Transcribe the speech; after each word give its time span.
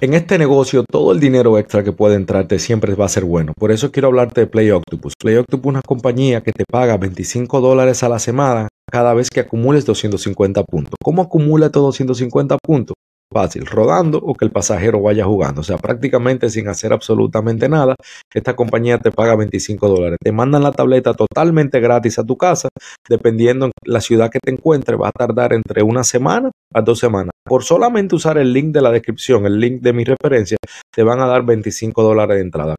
En 0.00 0.14
este 0.14 0.38
negocio, 0.38 0.84
todo 0.88 1.10
el 1.10 1.18
dinero 1.18 1.58
extra 1.58 1.82
que 1.82 1.90
puede 1.90 2.14
entrarte 2.14 2.60
siempre 2.60 2.94
va 2.94 3.06
a 3.06 3.08
ser 3.08 3.24
bueno. 3.24 3.52
Por 3.58 3.72
eso 3.72 3.90
quiero 3.90 4.06
hablarte 4.06 4.42
de 4.42 4.46
Play 4.46 4.70
Octopus. 4.70 5.14
Play 5.18 5.34
Octopus 5.34 5.70
es 5.70 5.70
una 5.70 5.82
compañía 5.82 6.40
que 6.40 6.52
te 6.52 6.62
paga 6.70 6.96
25 6.96 7.60
dólares 7.60 8.04
a 8.04 8.08
la 8.08 8.20
semana 8.20 8.68
cada 8.88 9.12
vez 9.12 9.28
que 9.28 9.40
acumules 9.40 9.84
250 9.84 10.62
puntos. 10.62 10.94
¿Cómo 11.02 11.22
acumula 11.22 11.66
estos 11.66 11.82
250 11.82 12.58
puntos? 12.62 12.94
Fácil, 13.32 13.66
rodando 13.66 14.18
o 14.18 14.34
que 14.34 14.44
el 14.44 14.50
pasajero 14.50 15.00
vaya 15.00 15.24
jugando. 15.24 15.60
O 15.60 15.64
sea, 15.64 15.78
prácticamente 15.78 16.50
sin 16.50 16.68
hacer 16.68 16.92
absolutamente 16.92 17.68
nada, 17.68 17.94
esta 18.32 18.56
compañía 18.56 18.98
te 18.98 19.10
paga 19.10 19.36
25 19.36 19.88
dólares. 19.88 20.18
Te 20.22 20.32
mandan 20.32 20.62
la 20.62 20.72
tableta 20.72 21.14
totalmente 21.14 21.80
gratis 21.80 22.18
a 22.18 22.24
tu 22.24 22.36
casa, 22.36 22.68
dependiendo 23.08 23.66
en 23.66 23.72
la 23.84 24.00
ciudad 24.00 24.30
que 24.30 24.40
te 24.40 24.50
encuentres, 24.50 24.98
va 24.98 25.08
a 25.08 25.12
tardar 25.12 25.52
entre 25.52 25.82
una 25.82 26.04
semana 26.04 26.50
a 26.74 26.82
dos 26.82 26.98
semanas. 26.98 27.30
Por 27.44 27.64
solamente 27.64 28.14
usar 28.14 28.38
el 28.38 28.52
link 28.52 28.72
de 28.72 28.82
la 28.82 28.90
descripción, 28.90 29.46
el 29.46 29.58
link 29.60 29.80
de 29.82 29.92
mi 29.92 30.04
referencia, 30.04 30.58
te 30.94 31.02
van 31.02 31.20
a 31.20 31.26
dar 31.26 31.44
25 31.44 32.02
dólares 32.02 32.36
de 32.36 32.42
entrada 32.42 32.74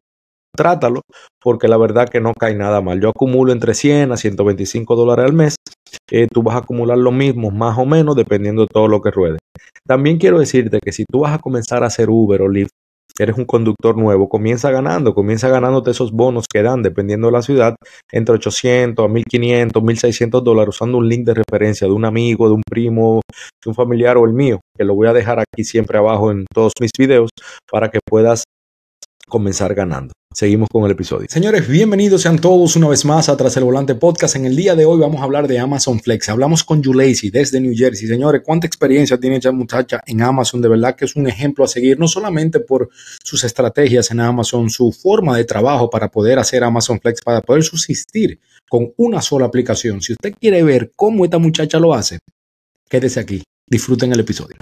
trátalo, 0.56 1.02
porque 1.40 1.68
la 1.68 1.76
verdad 1.76 2.08
que 2.08 2.20
no 2.20 2.34
cae 2.38 2.54
nada 2.54 2.80
mal. 2.80 3.00
Yo 3.00 3.10
acumulo 3.10 3.52
entre 3.52 3.72
100 3.72 4.12
a 4.12 4.16
125 4.16 4.94
dólares 4.96 5.24
al 5.24 5.32
mes. 5.32 5.56
Eh, 6.10 6.26
tú 6.32 6.42
vas 6.42 6.56
a 6.56 6.58
acumular 6.58 6.98
lo 6.98 7.12
mismo, 7.12 7.50
más 7.50 7.78
o 7.78 7.86
menos, 7.86 8.16
dependiendo 8.16 8.62
de 8.62 8.68
todo 8.72 8.88
lo 8.88 9.00
que 9.00 9.10
ruede. 9.10 9.38
También 9.86 10.18
quiero 10.18 10.38
decirte 10.38 10.78
que 10.82 10.92
si 10.92 11.04
tú 11.04 11.20
vas 11.20 11.34
a 11.34 11.38
comenzar 11.38 11.82
a 11.82 11.86
hacer 11.86 12.10
Uber 12.10 12.42
o 12.42 12.48
Lyft, 12.48 12.70
eres 13.18 13.36
un 13.36 13.44
conductor 13.44 13.96
nuevo, 13.96 14.28
comienza 14.28 14.70
ganando, 14.70 15.14
comienza 15.14 15.48
ganándote 15.48 15.90
esos 15.90 16.12
bonos 16.12 16.46
que 16.50 16.62
dan, 16.62 16.82
dependiendo 16.82 17.26
de 17.26 17.32
la 17.32 17.42
ciudad, 17.42 17.74
entre 18.12 18.36
800 18.36 19.04
a 19.04 19.08
1500, 19.08 19.82
1600 19.82 20.44
dólares, 20.44 20.74
usando 20.74 20.98
un 20.98 21.08
link 21.08 21.26
de 21.26 21.34
referencia 21.34 21.86
de 21.86 21.92
un 21.92 22.04
amigo, 22.04 22.48
de 22.48 22.54
un 22.54 22.62
primo, 22.68 23.20
de 23.62 23.68
un 23.68 23.74
familiar 23.74 24.16
o 24.16 24.24
el 24.24 24.32
mío, 24.32 24.60
que 24.76 24.84
lo 24.84 24.94
voy 24.94 25.08
a 25.08 25.12
dejar 25.12 25.38
aquí 25.38 25.64
siempre 25.64 25.98
abajo 25.98 26.30
en 26.30 26.46
todos 26.52 26.72
mis 26.80 26.92
videos 26.98 27.30
para 27.70 27.90
que 27.90 27.98
puedas 28.08 28.44
comenzar 29.30 29.74
ganando. 29.74 30.12
Seguimos 30.32 30.68
con 30.70 30.84
el 30.84 30.92
episodio. 30.92 31.26
Señores, 31.28 31.66
bienvenidos 31.66 32.22
sean 32.22 32.38
todos 32.38 32.76
una 32.76 32.88
vez 32.88 33.04
más 33.04 33.28
a 33.28 33.36
Tras 33.36 33.56
el 33.56 33.64
Volante 33.64 33.96
Podcast. 33.96 34.36
En 34.36 34.46
el 34.46 34.54
día 34.54 34.76
de 34.76 34.84
hoy 34.84 35.00
vamos 35.00 35.20
a 35.20 35.24
hablar 35.24 35.48
de 35.48 35.58
Amazon 35.58 35.98
Flex. 35.98 36.28
Hablamos 36.28 36.62
con 36.62 36.84
Julacey 36.84 37.30
desde 37.30 37.60
New 37.60 37.74
Jersey. 37.74 38.06
Señores, 38.06 38.42
¿cuánta 38.44 38.66
experiencia 38.66 39.18
tiene 39.18 39.36
esta 39.36 39.50
muchacha 39.50 40.00
en 40.06 40.22
Amazon? 40.22 40.60
De 40.60 40.68
verdad 40.68 40.94
que 40.94 41.06
es 41.06 41.16
un 41.16 41.26
ejemplo 41.26 41.64
a 41.64 41.68
seguir, 41.68 41.98
no 41.98 42.06
solamente 42.06 42.60
por 42.60 42.90
sus 43.24 43.42
estrategias 43.42 44.12
en 44.12 44.20
Amazon, 44.20 44.70
su 44.70 44.92
forma 44.92 45.36
de 45.36 45.44
trabajo 45.44 45.90
para 45.90 46.08
poder 46.10 46.38
hacer 46.38 46.62
Amazon 46.62 47.00
Flex, 47.00 47.22
para 47.22 47.40
poder 47.40 47.64
subsistir 47.64 48.38
con 48.68 48.92
una 48.98 49.22
sola 49.22 49.46
aplicación. 49.46 50.00
Si 50.00 50.12
usted 50.12 50.34
quiere 50.38 50.62
ver 50.62 50.92
cómo 50.94 51.24
esta 51.24 51.38
muchacha 51.38 51.80
lo 51.80 51.92
hace, 51.92 52.18
quédese 52.88 53.18
aquí. 53.18 53.42
Disfruten 53.68 54.12
el 54.12 54.20
episodio. 54.20 54.56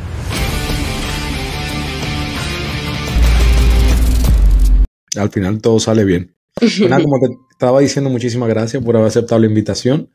Al 5.19 5.30
final 5.30 5.61
todo 5.61 5.80
sale 5.80 6.05
bien. 6.05 6.34
como 6.55 7.20
te 7.20 7.36
estaba 7.50 7.80
diciendo, 7.80 8.11
muchísimas 8.11 8.48
gracias 8.48 8.83
por 8.83 8.97
haber 8.97 9.08
aceptado 9.08 9.41
la 9.41 9.47
invitación. 9.47 10.11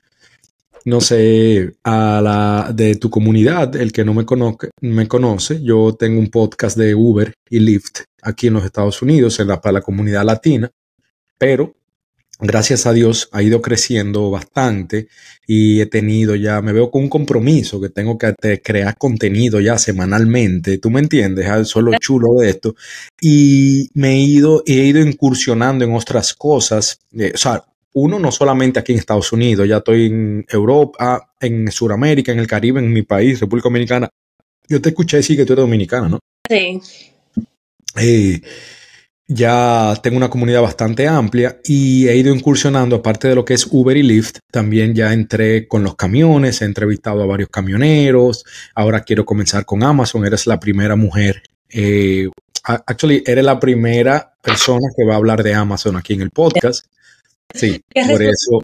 No 0.85 0.99
sé, 0.99 1.75
a 1.83 2.19
la 2.21 2.73
de 2.73 2.95
tu 2.95 3.09
comunidad, 3.09 3.75
el 3.77 3.93
que 3.93 4.03
no 4.03 4.13
me, 4.13 4.25
conoce, 4.25 4.69
me 4.81 5.07
conoce, 5.07 5.63
yo 5.63 5.95
tengo 5.95 6.19
un 6.19 6.29
podcast 6.29 6.77
de 6.77 6.93
Uber 6.93 7.33
y 7.49 7.59
Lyft 7.59 8.01
aquí 8.21 8.47
en 8.47 8.55
los 8.55 8.65
Estados 8.65 9.01
Unidos, 9.01 9.39
en 9.39 9.47
la, 9.47 9.61
para 9.61 9.73
la 9.73 9.81
comunidad 9.81 10.25
latina, 10.25 10.69
pero 11.37 11.73
gracias 12.43 12.85
a 12.85 12.93
Dios 12.93 13.29
ha 13.31 13.41
ido 13.41 13.61
creciendo 13.61 14.29
bastante 14.29 15.07
y 15.47 15.81
he 15.81 15.85
tenido 15.85 16.35
ya, 16.35 16.61
me 16.61 16.73
veo 16.73 16.91
con 16.91 17.03
un 17.03 17.09
compromiso 17.09 17.79
que 17.81 17.89
tengo 17.89 18.17
que 18.17 18.33
crear 18.61 18.97
contenido 18.97 19.59
ya 19.59 19.77
semanalmente, 19.77 20.77
tú 20.77 20.89
me 20.89 20.99
entiendes, 20.99 21.45
eso 21.45 21.79
es 21.79 21.85
lo 21.85 21.97
chulo 21.99 22.35
de 22.39 22.49
esto, 22.49 22.75
y 23.19 23.89
me 23.93 24.11
he 24.11 24.19
ido, 24.19 24.63
he 24.65 24.73
ido 24.73 25.01
incursionando 25.01 25.85
en 25.85 25.93
otras 25.93 26.33
cosas, 26.33 26.99
eh, 27.17 27.31
o 27.33 27.37
sea, 27.37 27.63
uno 27.93 28.19
no 28.19 28.31
solamente 28.31 28.79
aquí 28.79 28.91
en 28.91 28.99
Estados 28.99 29.31
Unidos, 29.31 29.67
ya 29.67 29.77
estoy 29.77 30.07
en 30.07 30.45
Europa, 30.49 31.33
en 31.39 31.71
Sudamérica, 31.71 32.31
en 32.31 32.39
el 32.39 32.47
Caribe, 32.47 32.79
en 32.79 32.91
mi 32.91 33.03
país, 33.03 33.39
República 33.39 33.69
Dominicana. 33.69 34.09
Yo 34.67 34.81
te 34.81 34.89
escuché 34.89 35.17
decir 35.17 35.37
que 35.37 35.45
tú 35.45 35.53
eres 35.53 35.63
dominicana, 35.63 36.09
¿no? 36.09 36.19
Sí. 36.49 36.81
Eh, 37.97 38.41
ya 39.27 39.93
tengo 40.03 40.17
una 40.17 40.29
comunidad 40.29 40.61
bastante 40.61 41.07
amplia 41.07 41.59
y 41.63 42.07
he 42.07 42.15
ido 42.15 42.33
incursionando, 42.33 42.97
aparte 42.97 43.29
de 43.29 43.35
lo 43.35 43.45
que 43.45 43.53
es 43.53 43.67
Uber 43.69 43.95
y 43.95 44.03
Lyft, 44.03 44.39
también 44.51 44.93
ya 44.93 45.13
entré 45.13 45.67
con 45.67 45.83
los 45.83 45.95
camiones, 45.95 46.61
he 46.61 46.65
entrevistado 46.65 47.23
a 47.23 47.25
varios 47.25 47.49
camioneros, 47.49 48.43
ahora 48.75 49.01
quiero 49.01 49.25
comenzar 49.25 49.65
con 49.65 49.83
Amazon, 49.83 50.25
eres 50.25 50.45
la 50.45 50.59
primera 50.59 50.95
mujer, 50.95 51.43
eh, 51.69 52.29
actually, 52.63 53.23
eres 53.25 53.43
la 53.43 53.59
primera 53.59 54.33
persona 54.41 54.87
que 54.95 55.05
va 55.05 55.13
a 55.13 55.17
hablar 55.17 55.43
de 55.43 55.53
Amazon 55.53 55.95
aquí 55.95 56.13
en 56.13 56.21
el 56.21 56.31
podcast. 56.31 56.85
Sí, 57.53 57.81
por 58.09 58.21
eso. 58.21 58.61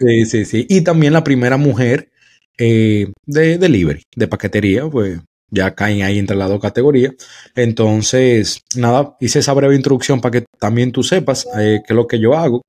Sí, 0.00 0.24
sí, 0.26 0.44
sí. 0.44 0.66
Y 0.68 0.80
también 0.80 1.12
la 1.12 1.22
primera 1.22 1.56
mujer 1.56 2.10
eh, 2.58 3.12
de 3.26 3.58
delivery, 3.58 4.02
de 4.16 4.28
paquetería, 4.28 4.88
pues 4.88 5.20
ya 5.50 5.74
caen 5.74 6.02
ahí 6.02 6.18
entre 6.18 6.36
las 6.36 6.48
dos 6.48 6.60
categorías. 6.60 7.12
Entonces, 7.54 8.62
nada, 8.76 9.16
hice 9.20 9.40
esa 9.40 9.52
breve 9.52 9.76
introducción 9.76 10.20
para 10.20 10.40
que 10.40 10.46
también 10.58 10.92
tú 10.92 11.02
sepas 11.02 11.46
eh, 11.58 11.80
qué 11.86 11.92
es 11.92 11.96
lo 11.96 12.06
que 12.06 12.20
yo 12.20 12.34
hago, 12.34 12.62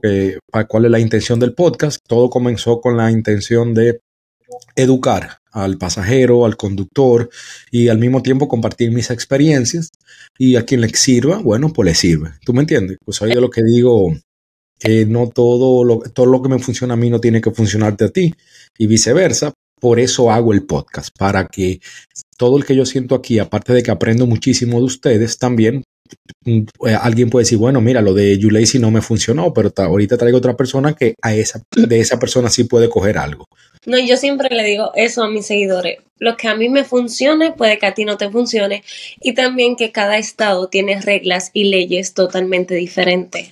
cuál 0.68 0.86
es 0.86 0.92
la 0.92 1.00
intención 1.00 1.40
del 1.40 1.54
podcast. 1.54 2.00
Todo 2.08 2.30
comenzó 2.30 2.82
con 2.82 2.98
la 2.98 3.12
intención 3.12 3.74
de 3.74 4.00
educar 4.76 5.38
al 5.52 5.78
pasajero, 5.78 6.46
al 6.46 6.58
conductor 6.58 7.30
y 7.72 7.90
al 7.90 7.98
mismo 7.98 8.22
tiempo 8.22 8.48
compartir 8.48 8.92
mis 8.92 9.10
experiencias 9.12 9.90
y 10.38 10.56
a 10.56 10.66
quien 10.66 10.82
le 10.82 10.90
sirva, 10.90 11.40
bueno, 11.40 11.74
pues 11.74 11.86
le 11.86 11.96
sirve. 11.96 12.32
¿Tú 12.46 12.54
me 12.54 12.62
entiendes? 12.62 12.98
Pues 13.04 13.22
ahí 13.22 13.34
de 13.34 13.42
lo 13.42 13.50
que 13.50 13.64
digo, 13.64 14.14
que 14.80 15.06
no 15.06 15.30
todo 15.30 15.84
lo, 15.84 16.00
todo 16.00 16.26
lo 16.26 16.42
que 16.42 16.50
me 16.50 16.60
funciona 16.60 16.94
a 16.94 16.98
mí 16.98 17.10
no 17.10 17.20
tiene 17.20 17.42
que 17.42 17.52
funcionarte 17.52 18.06
a 18.06 18.10
ti 18.10 18.34
y 18.78 18.88
viceversa, 18.88 19.54
por 19.82 20.00
eso 20.00 20.32
hago 20.32 20.54
el 20.54 20.64
podcast, 20.64 21.10
para 21.18 21.48
que 21.48 21.82
todo 22.38 22.58
el 22.58 22.66
que 22.66 22.76
yo 22.76 22.86
siento 22.86 23.16
aquí, 23.16 23.40
aparte 23.40 23.74
de 23.74 23.82
que 23.82 23.90
aprendo 23.90 24.28
muchísimo 24.28 24.78
de 24.78 24.86
ustedes, 24.86 25.40
también 25.40 25.84
mm, 26.46 26.60
eh, 26.88 26.96
alguien 27.02 27.32
puede 27.32 27.46
decir, 27.46 27.58
bueno, 27.58 27.82
mira, 27.82 28.00
lo 28.02 28.14
de 28.14 28.38
Yulacy 28.38 28.78
no 28.78 28.92
me 28.92 29.02
funcionó, 29.02 29.54
pero 29.54 29.74
ahorita 29.76 30.18
traigo 30.18 30.38
otra 30.38 30.56
persona 30.56 30.94
que 30.94 31.16
a 31.24 31.34
esa, 31.34 31.64
de 31.76 32.00
esa 32.00 32.20
persona 32.20 32.50
sí 32.50 32.66
puede 32.66 32.90
coger 32.90 33.18
algo. 33.18 33.46
No, 33.88 33.98
yo 33.98 34.18
siempre 34.18 34.56
le 34.56 34.64
digo 34.64 34.92
eso 34.96 35.24
a 35.24 35.30
mis 35.30 35.48
seguidores. 35.48 35.98
Lo 36.20 36.38
que 36.38 36.48
a 36.48 36.56
mí 36.56 36.70
me 36.70 36.84
funcione 36.84 37.52
puede 37.52 37.80
que 37.80 37.88
a 37.88 37.96
ti 37.96 38.06
no 38.06 38.18
te 38.18 38.30
funcione. 38.30 38.84
Y 39.20 39.34
también 39.34 39.76
que 39.76 39.92
cada 39.92 40.20
estado 40.20 40.68
tiene 40.68 41.02
reglas 41.02 41.50
y 41.54 41.64
leyes 41.64 42.14
totalmente 42.14 42.76
diferentes. 42.76 43.50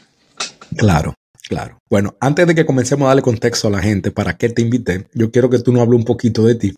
Claro. 0.77 1.15
Claro. 1.49 1.81
Bueno, 1.89 2.15
antes 2.19 2.45
de 2.45 2.53
que 2.53 2.63
comencemos 2.63 3.05
a 3.05 3.07
darle 3.07 3.23
contexto 3.23 3.67
a 3.67 3.71
la 3.71 3.81
gente 3.81 4.11
para 4.11 4.37
qué 4.37 4.49
te 4.49 4.61
invité, 4.61 5.07
yo 5.15 5.31
quiero 5.31 5.49
que 5.49 5.57
tú 5.57 5.73
nos 5.73 5.81
hables 5.81 5.97
un 5.97 6.05
poquito 6.05 6.45
de 6.45 6.53
ti. 6.53 6.75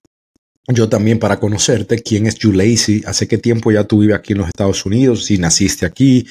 Yo 0.70 0.88
también 0.88 1.20
para 1.20 1.42
conocerte, 1.42 2.02
quién 2.02 2.26
es 2.26 2.38
Julacey, 2.42 3.02
hace 3.06 3.28
qué 3.28 3.38
tiempo 3.38 3.70
ya 3.74 3.84
tú 3.84 4.00
vives 4.00 4.16
aquí 4.16 4.32
en 4.32 4.40
los 4.40 4.48
Estados 4.48 4.86
Unidos, 4.86 5.26
si 5.26 5.38
naciste 5.38 5.86
aquí. 5.86 6.26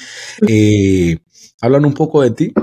Eh, 0.47 1.19
hablan 1.61 1.85
un 1.85 1.93
poco 1.93 2.23
de 2.23 2.31
ti. 2.31 2.53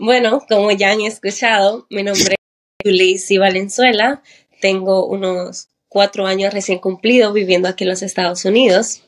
Bueno, 0.00 0.44
como 0.48 0.72
ya 0.72 0.90
han 0.90 1.02
escuchado, 1.02 1.86
mi 1.88 2.02
nombre 2.02 2.34
es 2.34 2.90
Julacey 2.90 3.38
Valenzuela. 3.38 4.20
Tengo 4.60 5.06
unos 5.06 5.68
cuatro 5.86 6.26
años 6.26 6.52
recién 6.52 6.80
cumplidos 6.80 7.32
viviendo 7.32 7.68
aquí 7.68 7.84
en 7.84 7.90
los 7.90 8.02
Estados 8.02 8.44
Unidos. 8.44 9.04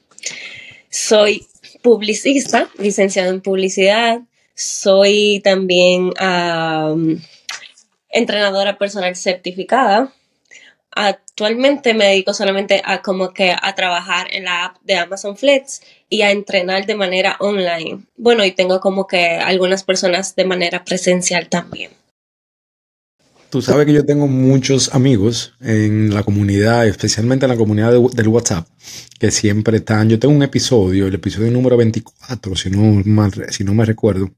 Soy 0.88 1.48
publicista, 1.82 2.68
licenciado 2.78 3.32
en 3.32 3.40
publicidad, 3.40 4.20
soy 4.56 5.40
también 5.44 6.10
entrenadora 8.08 8.78
personal 8.78 9.14
certificada. 9.14 10.12
Actualmente 10.98 11.92
me 11.92 12.06
dedico 12.06 12.32
solamente 12.32 12.80
a 12.82 13.02
como 13.02 13.34
que 13.34 13.54
a 13.60 13.74
trabajar 13.74 14.28
en 14.32 14.44
la 14.44 14.64
app 14.64 14.78
de 14.80 14.96
Amazon 14.96 15.36
Flex 15.36 15.82
y 16.08 16.22
a 16.22 16.30
entrenar 16.30 16.86
de 16.86 16.94
manera 16.94 17.36
online. 17.38 18.04
Bueno, 18.16 18.42
y 18.46 18.52
tengo 18.52 18.80
como 18.80 19.06
que 19.06 19.36
algunas 19.36 19.84
personas 19.84 20.34
de 20.34 20.46
manera 20.46 20.84
presencial 20.84 21.50
también. 21.50 21.90
Tú 23.50 23.60
sabes 23.60 23.84
que 23.86 23.92
yo 23.92 24.06
tengo 24.06 24.26
muchos 24.26 24.94
amigos 24.94 25.52
en 25.60 26.14
la 26.14 26.22
comunidad, 26.22 26.86
especialmente 26.86 27.44
en 27.44 27.50
la 27.50 27.56
comunidad 27.58 27.92
del 27.92 28.28
WhatsApp, 28.28 28.66
que 29.20 29.30
siempre 29.30 29.76
están. 29.76 30.08
Yo 30.08 30.18
tengo 30.18 30.34
un 30.34 30.42
episodio, 30.42 31.06
el 31.06 31.14
episodio 31.14 31.50
número 31.50 31.76
24, 31.76 32.56
si 32.56 32.70
no, 32.70 33.02
si 33.50 33.64
no 33.64 33.74
me 33.74 33.84
recuerdo, 33.84 34.30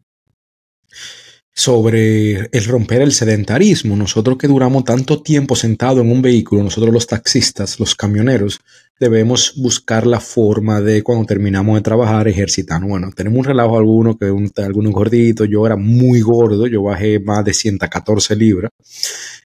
sobre 1.58 2.48
el 2.52 2.64
romper 2.66 3.02
el 3.02 3.10
sedentarismo. 3.10 3.96
Nosotros 3.96 4.38
que 4.38 4.46
duramos 4.46 4.84
tanto 4.84 5.22
tiempo 5.22 5.56
sentado 5.56 6.00
en 6.00 6.12
un 6.12 6.22
vehículo, 6.22 6.62
nosotros 6.62 6.94
los 6.94 7.08
taxistas, 7.08 7.80
los 7.80 7.96
camioneros, 7.96 8.60
debemos 9.00 9.54
buscar 9.56 10.06
la 10.06 10.20
forma 10.20 10.80
de 10.80 11.02
cuando 11.02 11.26
terminamos 11.26 11.74
de 11.74 11.82
trabajar 11.82 12.28
ejercitar. 12.28 12.80
Bueno, 12.82 13.10
tenemos 13.14 13.40
un 13.40 13.44
relajo 13.44 13.76
alguno 13.76 14.16
que 14.16 14.30
un, 14.30 14.52
algunos 14.56 14.92
gorditos, 14.92 15.48
yo 15.50 15.66
era 15.66 15.76
muy 15.76 16.20
gordo, 16.20 16.68
yo 16.68 16.82
bajé 16.82 17.18
más 17.18 17.44
de 17.44 17.52
114 17.52 18.36
libras 18.36 18.70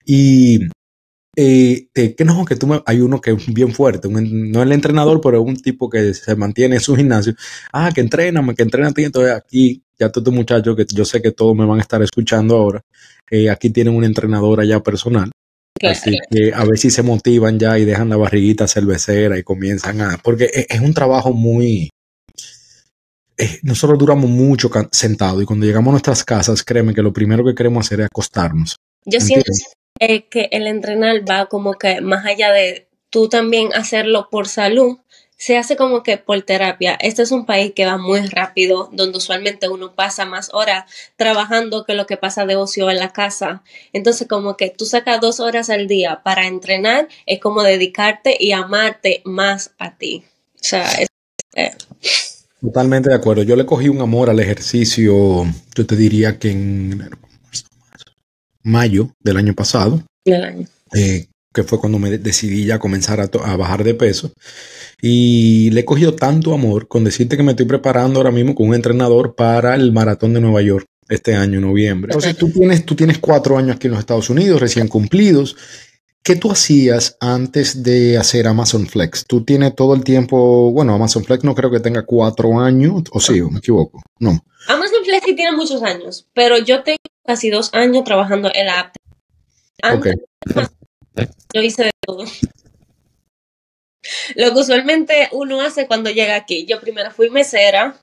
y 0.06 0.60
eh, 1.36 1.88
que 1.94 2.26
no, 2.26 2.46
que 2.46 2.56
tú 2.56 2.68
me, 2.68 2.82
hay 2.86 3.02
uno 3.02 3.20
que 3.20 3.32
es 3.32 3.54
bien 3.54 3.74
fuerte, 3.74 4.08
no 4.10 4.62
el 4.62 4.72
entrenador, 4.72 5.20
pero 5.20 5.42
es 5.42 5.48
un 5.48 5.56
tipo 5.56 5.90
que 5.90 6.14
se 6.14 6.36
mantiene 6.36 6.76
en 6.76 6.82
su 6.82 6.96
gimnasio. 6.96 7.34
Ah, 7.72 7.92
que 7.94 8.02
entréname, 8.02 8.54
que 8.54 8.66
ti. 8.66 9.04
Entonces 9.04 9.34
aquí, 9.34 9.84
ya 9.98 10.10
todos 10.10 10.24
estos 10.24 10.34
muchachos 10.34 10.76
que 10.76 10.86
yo 10.94 11.06
sé 11.06 11.22
que 11.22 11.32
todos 11.32 11.56
me 11.56 11.66
van 11.66 11.80
a 11.80 11.82
estar 11.82 12.02
escuchando 12.04 12.56
ahora, 12.58 12.82
eh, 13.32 13.50
aquí 13.50 13.72
tienen 13.72 13.96
un 13.96 14.04
entrenador 14.04 14.60
allá 14.60 14.82
personal. 14.82 15.32
Así 15.82 16.16
que 16.30 16.54
a 16.54 16.64
ver 16.64 16.78
si 16.78 16.92
se 16.92 17.02
motivan 17.02 17.60
ya 17.60 17.78
y 17.80 17.84
dejan 17.84 18.10
la 18.10 18.16
barriguita 18.16 18.68
cervecera 18.68 19.38
y 19.38 19.44
comienzan 19.44 20.02
a. 20.02 20.18
Porque 20.18 20.50
es, 20.54 20.68
es 20.70 20.80
un 20.82 20.94
trabajo 20.94 21.34
muy. 21.34 21.90
Eh, 23.38 23.60
nosotros 23.64 23.98
duramos 23.98 24.30
mucho 24.30 24.70
sentados 24.92 25.42
y 25.42 25.46
cuando 25.46 25.66
llegamos 25.66 25.90
a 25.90 25.94
nuestras 25.94 26.24
casas, 26.24 26.64
créeme 26.64 26.94
que 26.94 27.02
lo 27.02 27.12
primero 27.12 27.44
que 27.44 27.56
queremos 27.56 27.88
hacer 27.88 28.02
es 28.02 28.06
acostarnos. 28.06 28.76
Yo 29.06 29.20
siento 29.20 29.52
eh, 30.00 30.26
que 30.26 30.50
el 30.52 30.68
entrenar 30.68 31.30
va 31.30 31.48
como 31.48 31.74
que 31.74 32.02
más 32.02 32.26
allá 32.26 32.52
de 32.52 32.88
tú 33.10 33.30
también 33.30 33.70
hacerlo 33.74 34.30
por 34.32 34.48
salud, 34.48 34.98
se 35.38 35.58
hace 35.58 35.76
como 35.76 36.04
que 36.04 36.18
por 36.18 36.42
terapia. 36.44 36.96
Este 37.02 37.22
es 37.22 37.32
un 37.32 37.46
país 37.46 37.74
que 37.76 37.86
va 37.86 37.98
muy 37.98 38.22
rápido, 38.22 38.90
donde 38.94 39.18
usualmente 39.18 39.68
uno 39.68 39.94
pasa 39.94 40.26
más 40.26 40.50
horas 40.54 40.86
trabajando 41.18 41.84
que 41.86 41.96
lo 41.96 42.06
que 42.06 42.16
pasa 42.16 42.46
de 42.46 42.56
ocio 42.56 42.90
en 42.90 42.98
la 42.98 43.12
casa. 43.12 43.62
Entonces, 43.92 44.28
como 44.28 44.56
que 44.56 44.70
tú 44.70 44.86
sacas 44.86 45.20
dos 45.20 45.42
horas 45.42 45.70
al 45.70 45.88
día 45.88 46.22
para 46.24 46.48
entrenar, 46.48 47.10
es 47.26 47.40
como 47.40 47.62
dedicarte 47.62 48.38
y 48.40 48.54
amarte 48.54 49.22
más 49.26 49.72
a 49.80 49.98
ti. 49.98 50.24
O 50.56 50.64
sea, 50.64 50.90
es, 50.94 51.10
eh, 51.56 51.72
Totalmente 52.62 53.10
de 53.10 53.16
acuerdo. 53.16 53.44
Yo 53.44 53.58
le 53.58 53.66
cogí 53.66 53.90
un 53.90 54.00
amor 54.00 54.30
al 54.30 54.40
ejercicio, 54.40 55.46
yo 55.76 55.86
te 55.86 55.96
diría 55.98 56.40
que 56.40 56.52
en 56.52 57.10
mayo 58.64 59.10
del 59.20 59.38
año 59.38 59.54
pasado, 59.54 60.04
eh, 60.26 61.28
que 61.54 61.64
fue 61.64 61.80
cuando 61.80 62.00
me 62.00 62.18
decidí 62.18 62.66
ya 62.66 62.80
comenzar 62.80 63.20
a, 63.20 63.56
bajar 63.56 63.84
de 63.84 63.94
peso. 63.94 64.32
Y 65.02 65.70
le 65.72 65.82
he 65.82 65.86
cogido 65.86 66.16
tanto 66.16 66.54
amor 66.54 66.88
con 66.88 67.04
decirte 67.04 67.38
que 67.38 67.44
me 67.44 67.52
estoy 67.52 67.66
preparando 67.66 68.20
ahora 68.20 68.32
mismo 68.32 68.56
con 68.56 68.70
un 68.70 68.76
entrenador 68.76 69.36
para 69.36 69.76
el 69.76 69.92
maratón 69.92 70.34
de 70.34 70.42
Nueva 70.42 70.62
York 70.62 70.86
este 71.10 71.36
año, 71.36 71.60
noviembre. 71.60 72.12
Entonces 72.12 72.38
tú 72.38 72.50
tienes, 72.50 72.86
tú 72.86 72.96
tienes 72.96 73.20
cuatro 73.20 73.58
años 73.58 73.76
aquí 73.76 73.88
en 73.88 73.92
los 73.92 74.00
Estados 74.00 74.30
Unidos, 74.30 74.60
recién 74.60 74.88
cumplidos. 74.88 75.56
¿Qué 76.24 76.38
tú 76.38 76.52
hacías 76.52 77.18
antes 77.20 77.84
de 77.84 78.18
hacer 78.18 78.48
Amazon 78.48 78.88
Flex? 78.88 79.26
Tú 79.28 79.44
tienes 79.44 79.76
todo 79.76 79.94
el 79.94 80.06
tiempo, 80.06 80.72
bueno, 80.72 80.96
Amazon 80.96 81.26
Flex 81.26 81.44
no 81.44 81.54
creo 81.54 81.70
que 81.70 81.82
tenga 81.82 82.06
cuatro 82.06 82.60
años, 82.62 83.04
o 83.12 83.20
sí, 83.20 83.42
me 83.42 83.60
equivoco, 83.60 84.02
no. 84.20 84.40
Amazon 84.68 85.04
Flex 85.04 85.26
sí 85.26 85.36
tiene 85.36 85.52
muchos 85.52 85.84
años, 85.84 86.26
pero 86.34 86.58
yo 86.58 86.82
tengo 86.84 86.98
casi 87.26 87.50
dos 87.50 87.74
años 87.74 88.06
trabajando 88.06 88.50
en 88.54 88.68
la 88.68 88.80
app. 88.80 88.96
Antes, 89.82 90.16
Yo 91.54 91.62
hice 91.62 91.84
de 91.84 91.92
todo. 92.06 92.24
Lo 94.36 94.54
que 94.54 94.60
usualmente 94.60 95.28
uno 95.34 95.60
hace 95.60 95.88
cuando 95.88 96.10
llega 96.10 96.36
aquí. 96.36 96.66
Yo 96.66 96.80
primero 96.80 97.12
fui 97.12 97.30
mesera, 97.30 97.98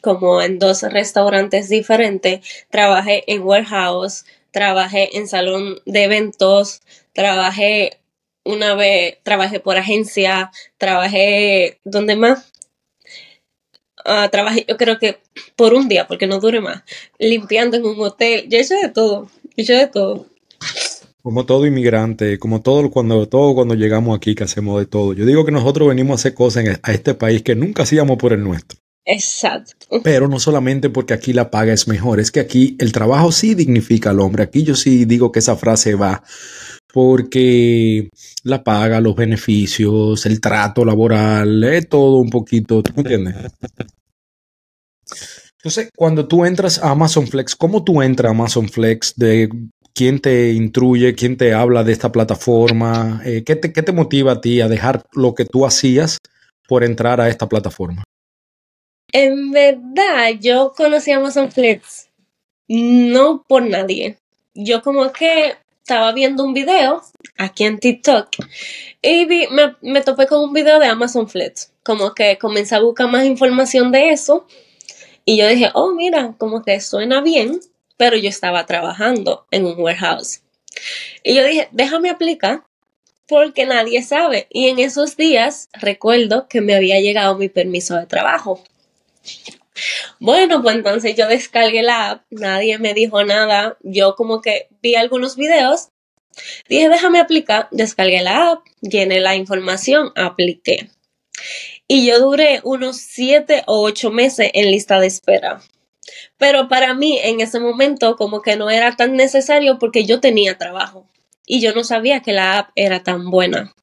como 0.00 0.42
en 0.42 0.60
dos 0.60 0.82
restaurantes 0.82 1.68
diferentes. 1.68 2.66
Trabajé 2.70 3.24
en 3.26 3.42
warehouse, 3.42 4.24
trabajé 4.52 5.16
en 5.16 5.26
salón 5.26 5.80
de 5.86 6.04
eventos, 6.04 6.82
trabajé 7.12 7.98
una 8.44 8.74
vez, 8.74 9.18
trabajé 9.22 9.60
por 9.60 9.76
agencia, 9.76 10.50
trabajé, 10.78 11.78
¿dónde 11.84 12.16
más? 12.16 12.52
Uh, 14.04 14.28
trabajé, 14.30 14.64
yo 14.68 14.76
creo 14.76 14.98
que 14.98 15.18
por 15.54 15.74
un 15.74 15.88
día, 15.88 16.08
porque 16.08 16.26
no 16.26 16.40
dure 16.40 16.60
más, 16.60 16.82
limpiando 17.18 17.76
en 17.76 17.86
un 17.86 18.00
hotel. 18.00 18.46
Yo 18.48 18.58
hice 18.58 18.74
de 18.76 18.88
todo, 18.88 19.30
hice 19.54 19.74
de 19.74 19.86
todo. 19.86 20.26
Como 21.22 21.46
todo 21.46 21.66
inmigrante, 21.66 22.40
como 22.40 22.62
todo 22.62 22.90
cuando, 22.90 23.28
todo 23.28 23.54
cuando 23.54 23.74
llegamos 23.74 24.16
aquí 24.16 24.34
que 24.34 24.42
hacemos 24.42 24.80
de 24.80 24.86
todo. 24.86 25.12
Yo 25.12 25.24
digo 25.24 25.44
que 25.44 25.52
nosotros 25.52 25.88
venimos 25.88 26.12
a 26.12 26.20
hacer 26.20 26.34
cosas 26.34 26.64
a 26.82 26.92
este 26.92 27.14
país 27.14 27.42
que 27.42 27.54
nunca 27.54 27.84
hacíamos 27.84 28.18
por 28.18 28.32
el 28.32 28.42
nuestro. 28.42 28.78
Exacto. 29.04 30.00
Pero 30.02 30.28
no 30.28 30.40
solamente 30.40 30.90
porque 30.90 31.14
aquí 31.14 31.32
la 31.32 31.50
paga 31.50 31.72
es 31.72 31.86
mejor, 31.86 32.20
es 32.20 32.30
que 32.30 32.40
aquí 32.40 32.76
el 32.78 32.92
trabajo 32.92 33.30
sí 33.32 33.54
dignifica 33.54 34.10
al 34.10 34.20
hombre. 34.20 34.42
Aquí 34.44 34.64
yo 34.64 34.74
sí 34.74 35.04
digo 35.04 35.30
que 35.30 35.40
esa 35.40 35.56
frase 35.56 35.94
va 35.94 36.22
porque 36.92 38.08
la 38.44 38.62
paga, 38.62 39.00
los 39.00 39.16
beneficios, 39.16 40.26
el 40.26 40.40
trato 40.40 40.84
laboral, 40.84 41.64
es 41.64 41.88
todo 41.88 42.18
un 42.18 42.30
poquito, 42.30 42.82
¿tú 42.82 42.92
entiendes? 42.96 43.36
Entonces, 45.58 45.90
cuando 45.96 46.26
tú 46.26 46.44
entras 46.44 46.82
a 46.82 46.90
Amazon 46.90 47.26
Flex, 47.26 47.54
¿cómo 47.54 47.84
tú 47.84 48.02
entras 48.02 48.30
a 48.30 48.34
Amazon 48.34 48.68
Flex? 48.68 49.14
¿De 49.16 49.48
quién 49.94 50.20
te 50.20 50.52
instruye, 50.52 51.14
quién 51.14 51.36
te 51.36 51.54
habla 51.54 51.84
de 51.84 51.92
esta 51.92 52.10
plataforma? 52.10 53.22
Eh, 53.24 53.44
¿qué, 53.44 53.56
te, 53.56 53.72
¿Qué 53.72 53.82
te 53.82 53.92
motiva 53.92 54.32
a 54.32 54.40
ti 54.40 54.60
a 54.60 54.68
dejar 54.68 55.04
lo 55.12 55.34
que 55.34 55.44
tú 55.44 55.64
hacías 55.64 56.18
por 56.66 56.82
entrar 56.82 57.20
a 57.20 57.28
esta 57.28 57.48
plataforma? 57.48 58.02
En 59.12 59.50
verdad, 59.52 60.30
yo 60.40 60.72
conocí 60.76 61.12
a 61.12 61.18
Amazon 61.18 61.52
Flex 61.52 62.08
no 62.68 63.44
por 63.46 63.62
nadie. 63.62 64.18
Yo 64.54 64.82
como 64.82 65.12
que 65.12 65.56
estaba 65.92 66.12
viendo 66.12 66.42
un 66.42 66.54
video 66.54 67.02
aquí 67.36 67.64
en 67.64 67.78
TikTok 67.78 68.28
y 69.02 69.26
me, 69.82 70.00
topé 70.00 70.26
con 70.26 70.42
un 70.42 70.54
video 70.54 70.78
de 70.78 70.86
Amazon 70.86 71.28
Flex. 71.28 71.70
Como 71.82 72.14
que 72.14 72.38
comencé 72.38 72.74
a 72.74 72.80
buscar 72.80 73.10
más 73.10 73.26
información 73.26 73.92
de 73.92 74.08
eso 74.08 74.46
y 75.26 75.36
yo 75.36 75.46
dije, 75.48 75.68
oh, 75.74 75.92
mira, 75.92 76.34
como 76.38 76.62
que 76.62 76.80
suena 76.80 77.20
bien, 77.20 77.60
pero 77.98 78.16
yo 78.16 78.30
estaba 78.30 78.64
trabajando 78.64 79.46
en 79.50 79.66
un 79.66 79.78
warehouse. 79.78 80.40
Y 81.22 81.34
yo 81.34 81.44
dije, 81.44 81.68
déjame 81.72 82.08
aplicar 82.08 82.64
porque 83.28 83.66
nadie 83.66 84.02
sabe. 84.02 84.46
Y 84.48 84.68
en 84.68 84.78
esos 84.78 85.18
días 85.18 85.68
recuerdo 85.74 86.48
que 86.48 86.62
me 86.62 86.74
había 86.74 87.00
llegado 87.00 87.36
mi 87.36 87.50
permiso 87.50 87.96
de 87.96 88.06
trabajo. 88.06 88.64
Bueno, 90.18 90.62
pues 90.62 90.76
entonces 90.76 91.16
yo 91.16 91.26
descargué 91.28 91.82
la 91.82 92.10
app, 92.10 92.24
nadie 92.30 92.78
me 92.78 92.94
dijo 92.94 93.24
nada, 93.24 93.76
yo 93.82 94.14
como 94.14 94.40
que 94.40 94.68
vi 94.82 94.94
algunos 94.94 95.36
videos, 95.36 95.88
dije 96.68 96.88
déjame 96.88 97.20
aplicar, 97.20 97.68
descargué 97.70 98.22
la 98.22 98.52
app, 98.52 98.64
llené 98.80 99.20
la 99.20 99.36
información, 99.36 100.12
apliqué. 100.14 100.90
Y 101.88 102.06
yo 102.06 102.20
duré 102.20 102.60
unos 102.62 102.96
siete 102.98 103.64
o 103.66 103.82
ocho 103.82 104.10
meses 104.10 104.50
en 104.54 104.70
lista 104.70 105.00
de 105.00 105.08
espera. 105.08 105.62
Pero 106.38 106.68
para 106.68 106.94
mí 106.94 107.18
en 107.22 107.40
ese 107.40 107.60
momento 107.60 108.16
como 108.16 108.42
que 108.42 108.56
no 108.56 108.70
era 108.70 108.96
tan 108.96 109.16
necesario 109.16 109.78
porque 109.78 110.04
yo 110.04 110.20
tenía 110.20 110.58
trabajo 110.58 111.08
y 111.46 111.60
yo 111.60 111.74
no 111.74 111.84
sabía 111.84 112.20
que 112.20 112.32
la 112.32 112.58
app 112.58 112.70
era 112.76 113.02
tan 113.02 113.30
buena. 113.30 113.74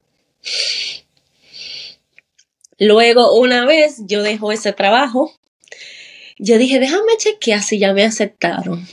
Luego, 2.78 3.34
una 3.34 3.66
vez 3.66 3.98
yo 4.06 4.22
dejo 4.22 4.52
ese 4.52 4.72
trabajo, 4.72 5.32
yo 6.40 6.56
dije, 6.56 6.80
déjame 6.80 7.16
chequear 7.18 7.62
si 7.62 7.78
ya 7.78 7.92
me 7.92 8.02
aceptaron. 8.02 8.86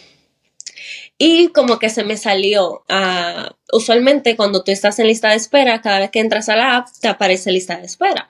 Y 1.18 1.48
como 1.48 1.80
que 1.80 1.90
se 1.90 2.04
me 2.04 2.18
salió, 2.18 2.84
uh, 2.90 3.50
usualmente 3.72 4.36
cuando 4.36 4.64
tú 4.64 4.72
estás 4.72 5.00
en 5.00 5.08
lista 5.08 5.30
de 5.30 5.38
espera, 5.38 5.82
cada 5.82 6.00
vez 6.00 6.12
que 6.12 6.20
entras 6.20 6.50
a 6.50 6.58
la 6.58 6.78
app, 6.78 6.88
te 7.00 7.08
aparece 7.08 7.52
lista 7.52 7.78
de 7.78 7.86
espera. 7.86 8.30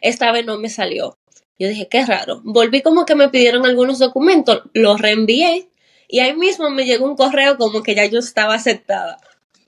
Esta 0.00 0.32
vez 0.32 0.46
no 0.46 0.58
me 0.58 0.70
salió. 0.70 1.18
Yo 1.58 1.68
dije, 1.68 1.88
qué 1.88 2.04
raro. 2.04 2.40
Volví 2.42 2.80
como 2.80 3.04
que 3.04 3.14
me 3.14 3.28
pidieron 3.28 3.66
algunos 3.66 3.98
documentos, 3.98 4.62
los 4.72 5.00
reenvié 5.00 5.68
y 6.08 6.20
ahí 6.20 6.34
mismo 6.34 6.70
me 6.70 6.86
llegó 6.86 7.04
un 7.04 7.16
correo 7.16 7.58
como 7.58 7.82
que 7.82 7.94
ya 7.94 8.06
yo 8.06 8.18
estaba 8.18 8.54
aceptada. 8.54 9.18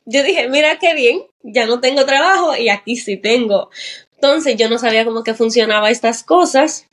Yo 0.06 0.22
dije, 0.22 0.48
mira 0.48 0.78
qué 0.78 0.94
bien, 0.94 1.22
ya 1.42 1.66
no 1.66 1.80
tengo 1.80 2.06
trabajo 2.06 2.56
y 2.56 2.70
aquí 2.70 2.96
sí 2.96 3.16
tengo. 3.16 3.70
Entonces 4.14 4.56
yo 4.56 4.68
no 4.70 4.78
sabía 4.78 5.04
cómo 5.04 5.22
que 5.22 5.34
funcionaba 5.34 5.90
estas 5.90 6.22
cosas 6.22 6.86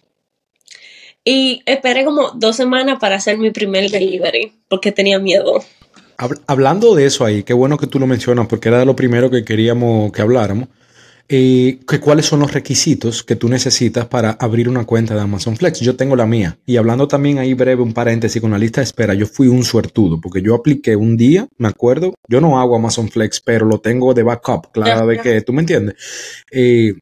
y 1.24 1.62
esperé 1.66 2.06
como 2.06 2.32
dos 2.32 2.56
semanas 2.56 3.00
para 3.00 3.16
hacer 3.16 3.38
mi 3.38 3.52
primer 3.52 3.90
delivery 3.90 4.54
porque 4.68 4.92
tenía 4.92 5.20
miedo. 5.20 5.64
Hablando 6.48 6.96
de 6.96 7.06
eso 7.06 7.26
ahí, 7.26 7.44
qué 7.44 7.54
bueno 7.54 7.78
que 7.78 7.88
tú 7.88 8.00
lo 8.00 8.08
mencionas 8.08 8.48
porque 8.48 8.70
era 8.70 8.86
lo 8.86 8.96
primero 8.96 9.30
que 9.30 9.44
queríamos 9.44 10.12
que 10.12 10.22
habláramos. 10.22 10.70
Eh, 11.30 11.80
cuáles 12.02 12.26
son 12.26 12.42
los 12.42 12.54
requisitos 12.54 13.24
que 13.24 13.36
tú 13.36 13.48
necesitas 13.48 14.06
para 14.06 14.32
abrir 14.32 14.68
una 14.68 14.86
cuenta 14.86 15.16
de 15.16 15.22
Amazon 15.22 15.56
Flex. 15.56 15.80
Yo 15.80 15.96
tengo 15.96 16.16
la 16.16 16.26
mía. 16.26 16.60
Y 16.66 16.76
hablando 16.76 17.08
también 17.08 17.40
ahí 17.40 17.54
breve, 17.54 17.82
un 17.82 17.94
paréntesis 17.94 18.42
con 18.42 18.52
la 18.52 18.58
lista 18.58 18.82
de 18.82 18.86
espera, 18.86 19.14
yo 19.14 19.26
fui 19.26 19.48
un 19.48 19.64
suertudo 19.64 20.20
porque 20.22 20.42
yo 20.42 20.54
apliqué 20.54 20.96
un 20.96 21.18
día, 21.18 21.48
me 21.58 21.70
acuerdo, 21.70 22.14
yo 22.28 22.42
no 22.42 22.60
hago 22.60 22.76
Amazon 22.76 23.10
Flex, 23.10 23.42
pero 23.42 23.66
lo 23.66 23.80
tengo 23.80 24.14
de 24.14 24.24
backup, 24.24 24.72
claro, 24.72 25.08
de 25.08 25.20
que 25.20 25.42
tú 25.42 25.54
me 25.54 25.62
entiendes. 25.62 25.96
Eh, 26.52 26.94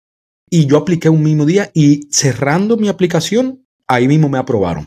y 0.49 0.65
yo 0.65 0.77
apliqué 0.77 1.09
un 1.09 1.23
mismo 1.23 1.45
día 1.45 1.71
y 1.73 2.07
cerrando 2.11 2.77
mi 2.77 2.89
aplicación, 2.89 3.65
ahí 3.93 4.07
mismo 4.07 4.29
me 4.29 4.37
aprobaron. 4.37 4.85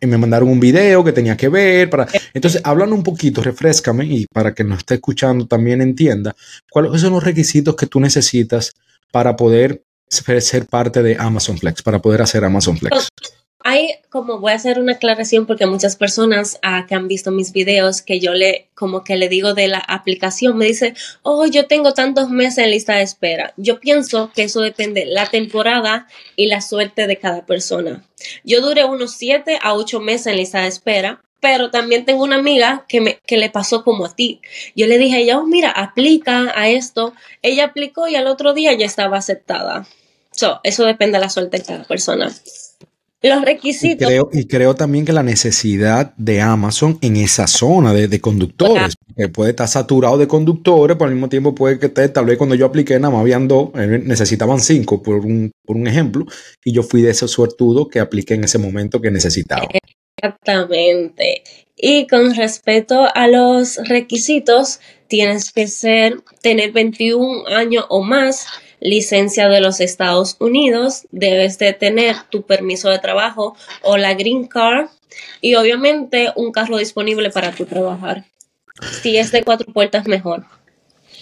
Y 0.00 0.06
me 0.06 0.16
mandaron 0.16 0.48
un 0.48 0.60
video 0.60 1.02
que 1.02 1.12
tenía 1.12 1.36
que 1.36 1.48
ver. 1.48 1.90
Para... 1.90 2.06
Entonces, 2.32 2.60
hablando 2.64 2.94
un 2.94 3.02
poquito, 3.02 3.42
refrescame 3.42 4.04
y 4.04 4.26
para 4.26 4.54
que 4.54 4.62
nos 4.62 4.78
esté 4.78 4.94
escuchando 4.94 5.46
también 5.46 5.82
entienda 5.82 6.36
cuáles 6.70 7.00
son 7.00 7.14
los 7.14 7.24
requisitos 7.24 7.74
que 7.74 7.86
tú 7.86 7.98
necesitas 7.98 8.72
para 9.10 9.34
poder 9.36 9.82
ser 10.08 10.66
parte 10.66 11.02
de 11.02 11.16
Amazon 11.18 11.58
Flex, 11.58 11.82
para 11.82 11.98
poder 11.98 12.22
hacer 12.22 12.44
Amazon 12.44 12.78
Flex. 12.78 13.08
Hay 13.60 13.96
como 14.08 14.38
voy 14.38 14.52
a 14.52 14.56
hacer 14.56 14.78
una 14.78 14.92
aclaración 14.92 15.46
porque 15.46 15.66
muchas 15.66 15.96
personas 15.96 16.58
ah, 16.62 16.86
que 16.88 16.94
han 16.94 17.08
visto 17.08 17.30
mis 17.30 17.52
videos 17.52 18.02
que 18.02 18.20
yo 18.20 18.32
le 18.32 18.68
como 18.74 19.02
que 19.02 19.16
le 19.16 19.28
digo 19.28 19.54
de 19.54 19.68
la 19.68 19.78
aplicación 19.78 20.56
me 20.56 20.66
dice 20.66 20.94
oh 21.22 21.44
yo 21.46 21.66
tengo 21.66 21.92
tantos 21.92 22.30
meses 22.30 22.58
en 22.58 22.70
lista 22.70 22.94
de 22.94 23.02
espera 23.02 23.52
yo 23.56 23.80
pienso 23.80 24.30
que 24.34 24.44
eso 24.44 24.60
depende 24.60 25.06
la 25.06 25.26
temporada 25.26 26.06
y 26.36 26.46
la 26.46 26.60
suerte 26.60 27.06
de 27.06 27.18
cada 27.18 27.46
persona 27.46 28.04
yo 28.44 28.60
duré 28.60 28.84
unos 28.84 29.12
7 29.12 29.58
a 29.60 29.74
8 29.74 30.00
meses 30.00 30.28
en 30.28 30.36
lista 30.36 30.62
de 30.62 30.68
espera 30.68 31.22
pero 31.40 31.70
también 31.70 32.04
tengo 32.04 32.24
una 32.24 32.36
amiga 32.36 32.84
que, 32.88 33.00
me, 33.00 33.20
le 33.28 33.50
pasó 33.50 33.84
como 33.84 34.06
a 34.06 34.14
ti. 34.14 34.40
Yo 34.74 34.88
le 34.88 34.98
dije 34.98 35.16
a 35.16 35.20
ella, 35.20 35.38
oh, 35.38 35.46
mira, 35.46 35.70
aplica 35.70 36.52
a 36.56 36.68
esto. 36.68 37.14
Ella 37.42 37.66
aplicó 37.66 38.08
y 38.08 38.16
al 38.16 38.26
otro 38.26 38.54
día 38.54 38.72
ya 38.72 38.84
estaba 38.84 39.18
aceptada. 39.18 39.86
So, 40.32 40.60
eso 40.64 40.84
depende 40.84 41.18
de 41.18 41.24
la 41.24 41.30
suerte 41.30 41.58
de 41.58 41.64
cada 41.64 41.84
persona. 41.84 42.34
Los 43.20 43.44
requisitos. 43.44 44.02
Y 44.02 44.10
creo, 44.10 44.30
y 44.32 44.46
creo 44.46 44.74
también 44.76 45.04
que 45.04 45.12
la 45.12 45.24
necesidad 45.24 46.14
de 46.16 46.40
Amazon 46.40 46.98
en 47.00 47.16
esa 47.16 47.48
zona 47.48 47.92
de, 47.92 48.20
conductores, 48.20 48.94
que 49.16 49.28
puede 49.28 49.50
estar 49.50 49.66
saturado 49.66 50.18
de 50.18 50.28
conductores, 50.28 50.96
pero 50.96 51.08
al 51.08 51.14
mismo 51.14 51.28
tiempo 51.28 51.52
puede 51.52 51.80
que 51.80 51.86
esté, 51.86 52.08
tal 52.10 52.26
vez 52.26 52.38
cuando 52.38 52.54
yo 52.54 52.66
apliqué 52.66 52.98
nada 53.00 53.12
más 53.12 53.22
habían 53.22 53.48
dos, 53.48 53.70
eh, 53.74 54.00
necesitaban 54.04 54.60
cinco, 54.60 55.02
por 55.02 55.16
un, 55.16 55.50
por 55.64 55.76
un 55.76 55.88
ejemplo, 55.88 56.26
y 56.64 56.72
yo 56.72 56.84
fui 56.84 57.02
de 57.02 57.10
esos 57.10 57.32
suertudos 57.32 57.88
que 57.88 57.98
apliqué 57.98 58.34
en 58.34 58.44
ese 58.44 58.58
momento 58.58 59.00
que 59.00 59.10
necesitaba. 59.10 59.66
Exactamente. 60.16 61.42
Y 61.76 62.06
con 62.06 62.34
respecto 62.34 63.08
a 63.12 63.26
los 63.26 63.78
requisitos, 63.88 64.80
tienes 65.08 65.52
que 65.52 65.66
ser, 65.66 66.20
tener 66.40 66.70
21 66.72 67.48
años 67.48 67.84
o 67.88 68.02
más 68.02 68.46
licencia 68.80 69.48
de 69.48 69.60
los 69.60 69.80
Estados 69.80 70.36
Unidos, 70.40 71.06
debes 71.10 71.58
de 71.58 71.72
tener 71.72 72.16
tu 72.30 72.42
permiso 72.42 72.88
de 72.88 72.98
trabajo 72.98 73.56
o 73.82 73.96
la 73.96 74.14
green 74.14 74.46
card 74.46 74.88
y 75.40 75.54
obviamente 75.54 76.30
un 76.36 76.52
carro 76.52 76.78
disponible 76.78 77.30
para 77.30 77.52
tu 77.52 77.64
trabajar. 77.64 78.24
Si 79.02 79.16
es 79.16 79.32
de 79.32 79.42
cuatro 79.42 79.72
puertas, 79.72 80.06
mejor. 80.06 80.44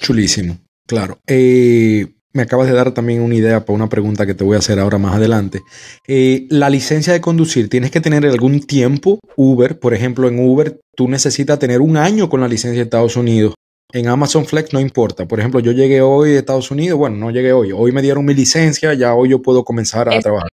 Chulísimo, 0.00 0.58
claro. 0.86 1.18
Eh, 1.26 2.06
me 2.32 2.42
acabas 2.42 2.68
de 2.68 2.74
dar 2.74 2.92
también 2.92 3.22
una 3.22 3.34
idea 3.34 3.64
para 3.64 3.76
una 3.76 3.88
pregunta 3.88 4.26
que 4.26 4.34
te 4.34 4.44
voy 4.44 4.56
a 4.56 4.58
hacer 4.58 4.78
ahora 4.78 4.98
más 4.98 5.14
adelante. 5.14 5.62
Eh, 6.06 6.46
la 6.50 6.68
licencia 6.68 7.14
de 7.14 7.22
conducir, 7.22 7.70
¿tienes 7.70 7.90
que 7.90 8.02
tener 8.02 8.26
algún 8.26 8.60
tiempo? 8.60 9.18
Uber, 9.36 9.78
por 9.78 9.94
ejemplo, 9.94 10.28
en 10.28 10.38
Uber, 10.38 10.78
tú 10.94 11.08
necesitas 11.08 11.58
tener 11.58 11.80
un 11.80 11.96
año 11.96 12.28
con 12.28 12.42
la 12.42 12.48
licencia 12.48 12.78
de 12.78 12.84
Estados 12.84 13.16
Unidos 13.16 13.54
en 13.96 14.08
Amazon 14.08 14.44
Flex 14.44 14.72
no 14.74 14.80
importa. 14.80 15.26
Por 15.26 15.40
ejemplo, 15.40 15.60
yo 15.60 15.72
llegué 15.72 16.02
hoy 16.02 16.32
de 16.32 16.38
Estados 16.38 16.70
Unidos, 16.70 16.98
bueno, 16.98 17.16
no 17.16 17.30
llegué 17.30 17.52
hoy, 17.52 17.72
hoy 17.72 17.92
me 17.92 18.02
dieron 18.02 18.26
mi 18.26 18.34
licencia, 18.34 18.92
ya 18.92 19.14
hoy 19.14 19.30
yo 19.30 19.40
puedo 19.40 19.64
comenzar 19.64 20.08
a 20.08 20.20
trabajar. 20.20 20.48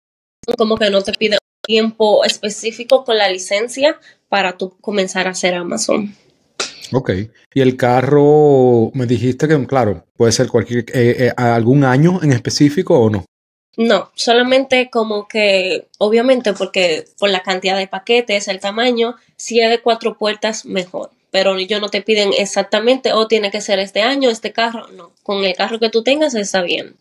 Como 0.58 0.76
que 0.76 0.90
no 0.90 1.02
te 1.02 1.12
pide 1.12 1.36
un 1.36 1.66
tiempo 1.66 2.22
específico 2.24 3.04
con 3.04 3.16
la 3.16 3.30
licencia 3.30 3.98
para 4.28 4.58
tú 4.58 4.76
comenzar 4.80 5.26
a 5.26 5.30
hacer 5.30 5.54
Amazon. 5.54 6.14
Ok. 6.92 7.12
Y 7.54 7.60
el 7.62 7.76
carro, 7.78 8.90
me 8.92 9.06
dijiste 9.06 9.48
que, 9.48 9.66
claro, 9.66 10.04
puede 10.16 10.32
ser 10.32 10.48
cualquier, 10.48 10.84
eh, 10.92 11.16
eh, 11.26 11.32
algún 11.36 11.84
año 11.84 12.20
en 12.22 12.32
específico 12.32 12.98
o 12.98 13.08
no. 13.08 13.24
No, 13.76 14.10
solamente 14.14 14.90
como 14.90 15.28
que, 15.28 15.88
obviamente, 15.98 16.52
porque 16.52 17.06
por 17.18 17.30
la 17.30 17.42
cantidad 17.42 17.78
de 17.78 17.86
paquetes, 17.86 18.48
el 18.48 18.60
tamaño, 18.60 19.14
si 19.36 19.60
es 19.60 19.70
de 19.70 19.80
cuatro 19.80 20.18
puertas, 20.18 20.66
mejor 20.66 21.10
pero 21.30 21.56
ellos 21.56 21.80
no 21.80 21.88
te 21.88 22.02
piden 22.02 22.30
exactamente, 22.36 23.12
o 23.12 23.20
oh, 23.20 23.28
tiene 23.28 23.50
que 23.50 23.60
ser 23.60 23.78
este 23.78 24.02
año, 24.02 24.30
este 24.30 24.52
carro, 24.52 24.88
no, 24.96 25.12
con 25.22 25.44
el 25.44 25.54
carro 25.54 25.78
que 25.78 25.90
tú 25.90 26.02
tengas 26.02 26.34
está 26.34 26.62
bien. 26.62 26.96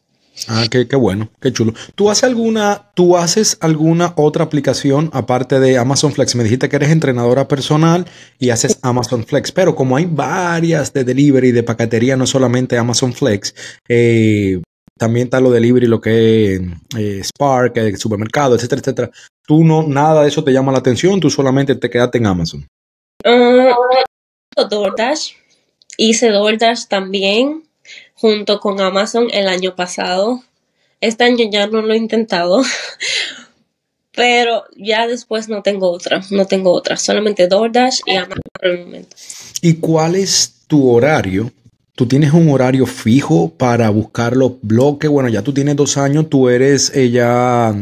Ah, 0.48 0.65
qué, 0.69 0.88
qué, 0.88 0.95
bueno, 0.95 1.29
qué 1.41 1.51
chulo. 1.51 1.74
¿Tú 1.95 2.09
haces 2.09 2.24
alguna, 2.24 2.91
tú 2.93 3.17
haces 3.17 3.57
alguna 3.59 4.13
otra 4.15 4.45
aplicación 4.45 5.09
aparte 5.13 5.59
de 5.59 5.77
Amazon 5.77 6.13
Flex? 6.13 6.36
Me 6.36 6.43
dijiste 6.43 6.69
que 6.69 6.77
eres 6.77 6.91
entrenadora 6.91 7.48
personal 7.48 8.05
y 8.38 8.50
haces 8.51 8.79
Amazon 8.81 9.25
Flex, 9.25 9.51
pero 9.51 9.75
como 9.75 9.98
hay 9.98 10.05
varias 10.05 10.93
de 10.93 11.03
delivery, 11.03 11.51
de 11.51 11.63
paquetería, 11.63 12.15
no 12.15 12.25
solamente 12.25 12.77
Amazon 12.77 13.12
Flex, 13.12 13.53
eh, 13.89 14.62
también 14.98 15.27
está 15.27 15.39
lo 15.39 15.51
delivery, 15.51 15.88
lo 15.88 16.01
que 16.01 16.55
es 16.55 16.62
eh, 16.98 17.21
Spark, 17.24 17.77
el 17.77 17.98
supermercado, 17.98 18.55
etcétera, 18.55 18.81
etcétera. 18.81 19.12
Tú 19.45 19.63
no, 19.63 19.83
nada 19.83 20.21
de 20.21 20.29
eso 20.29 20.43
te 20.43 20.51
llama 20.51 20.71
la 20.71 20.79
atención, 20.79 21.19
tú 21.19 21.29
solamente 21.29 21.75
te 21.75 21.89
quedaste 21.89 22.17
en 22.17 22.25
Amazon. 22.27 22.67
Ah, 23.25 23.75
DoorDash. 24.56 25.34
Hice 25.98 26.29
DoorDash 26.29 26.86
también 26.88 27.63
junto 28.15 28.60
con 28.60 28.79
Amazon 28.79 29.27
el 29.32 29.48
año 29.48 29.75
pasado. 29.75 30.44
Este 31.01 31.24
año 31.24 31.46
ya 31.50 31.68
no 31.68 31.82
lo 31.82 31.94
he 31.94 31.98
intentado, 31.98 32.62
pero 34.12 34.65
ya 34.75 35.08
después 35.08 35.48
no 35.48 35.62
tengo 35.62 35.91
otra, 35.91 36.22
no 36.32 36.46
tengo 36.46 36.72
otra, 36.72 36.98
solamente 36.98 37.48
DoorDash 37.48 38.01
y 38.06 38.15
Amazon 38.15 38.41
por 38.51 38.70
el 38.70 38.86
momento. 38.86 39.15
¿Y 39.62 39.75
cuál 39.75 40.15
es 40.15 40.53
tu 40.68 40.89
horario? 40.89 41.51
¿Tú 41.96 42.06
tienes 42.06 42.34
un 42.34 42.50
horario 42.50 42.86
fijo 42.86 43.50
para 43.50 43.89
buscar 43.89 44.36
los 44.36 44.53
bloques? 44.62 45.10
Bueno, 45.10 45.29
ya 45.29 45.41
tú 45.41 45.53
tienes 45.53 45.75
dos 45.75 45.98
años, 45.98 46.29
tú 46.29 46.50
eres 46.50 46.96
ella, 46.96 47.74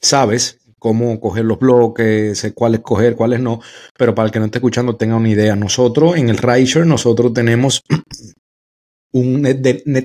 sabes 0.00 0.58
cómo 0.84 1.18
coger 1.18 1.46
los 1.46 1.58
bloques, 1.58 2.52
cuáles 2.54 2.80
coger, 2.80 3.16
cuáles 3.16 3.40
no, 3.40 3.58
pero 3.96 4.14
para 4.14 4.26
el 4.26 4.32
que 4.32 4.38
no 4.38 4.44
esté 4.44 4.58
escuchando 4.58 4.96
tenga 4.96 5.16
una 5.16 5.30
idea. 5.30 5.56
Nosotros 5.56 6.18
en 6.18 6.28
el 6.28 6.36
Riser, 6.36 6.84
nosotros 6.84 7.32
tenemos 7.32 7.82
un, 9.14 9.44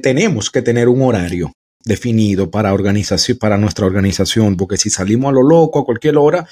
tenemos 0.02 0.50
que 0.50 0.62
tener 0.62 0.88
un 0.88 1.02
horario 1.02 1.52
definido 1.90 2.50
para 2.50 2.74
organización, 2.74 3.38
para 3.38 3.58
nuestra 3.58 3.86
organización, 3.86 4.56
porque 4.56 4.78
si 4.78 4.90
salimos 4.90 5.30
a 5.30 5.34
lo 5.34 5.44
loco 5.44 5.80
a 5.80 5.86
cualquier 5.86 6.18
hora, 6.18 6.48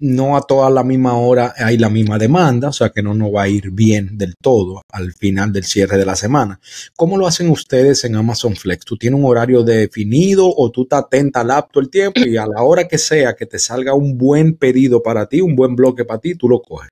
no 0.00 0.36
a 0.36 0.42
toda 0.42 0.68
la 0.70 0.82
misma 0.82 1.16
hora 1.16 1.54
hay 1.56 1.78
la 1.78 1.90
misma 1.90 2.18
demanda, 2.18 2.70
o 2.70 2.72
sea 2.72 2.88
que 2.88 3.02
no 3.02 3.14
nos 3.14 3.32
va 3.32 3.42
a 3.42 3.48
ir 3.48 3.70
bien 3.70 4.18
del 4.18 4.34
todo 4.42 4.82
al 4.90 5.12
final 5.12 5.52
del 5.52 5.64
cierre 5.64 5.96
de 5.96 6.06
la 6.06 6.16
semana. 6.16 6.58
¿Cómo 6.96 7.16
lo 7.16 7.28
hacen 7.28 7.50
ustedes 7.50 8.04
en 8.04 8.16
Amazon 8.16 8.56
Flex? 8.56 8.84
¿Tú 8.84 8.96
tienes 8.96 9.20
un 9.20 9.26
horario 9.26 9.62
definido 9.62 10.52
o 10.52 10.70
tú 10.70 10.86
te 10.86 10.96
atenta 10.96 11.42
al 11.42 11.52
apto 11.52 11.78
el 11.78 11.90
tiempo 11.90 12.20
y 12.20 12.36
a 12.36 12.46
la 12.46 12.62
hora 12.62 12.88
que 12.88 12.98
sea 12.98 13.34
que 13.34 13.46
te 13.46 13.60
salga 13.60 13.94
un 13.94 14.18
buen 14.18 14.56
pedido 14.56 15.02
para 15.02 15.28
ti, 15.28 15.40
un 15.40 15.54
buen 15.54 15.76
bloque 15.76 16.04
para 16.04 16.20
ti, 16.20 16.34
tú 16.34 16.48
lo 16.48 16.60
coges? 16.60 16.88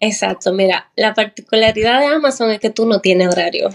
Exacto, 0.00 0.52
mira, 0.52 0.92
la 0.94 1.14
particularidad 1.14 2.00
de 2.00 2.06
Amazon 2.06 2.50
es 2.50 2.60
que 2.60 2.70
tú 2.70 2.86
no 2.86 3.00
tienes 3.00 3.28
horario 3.28 3.70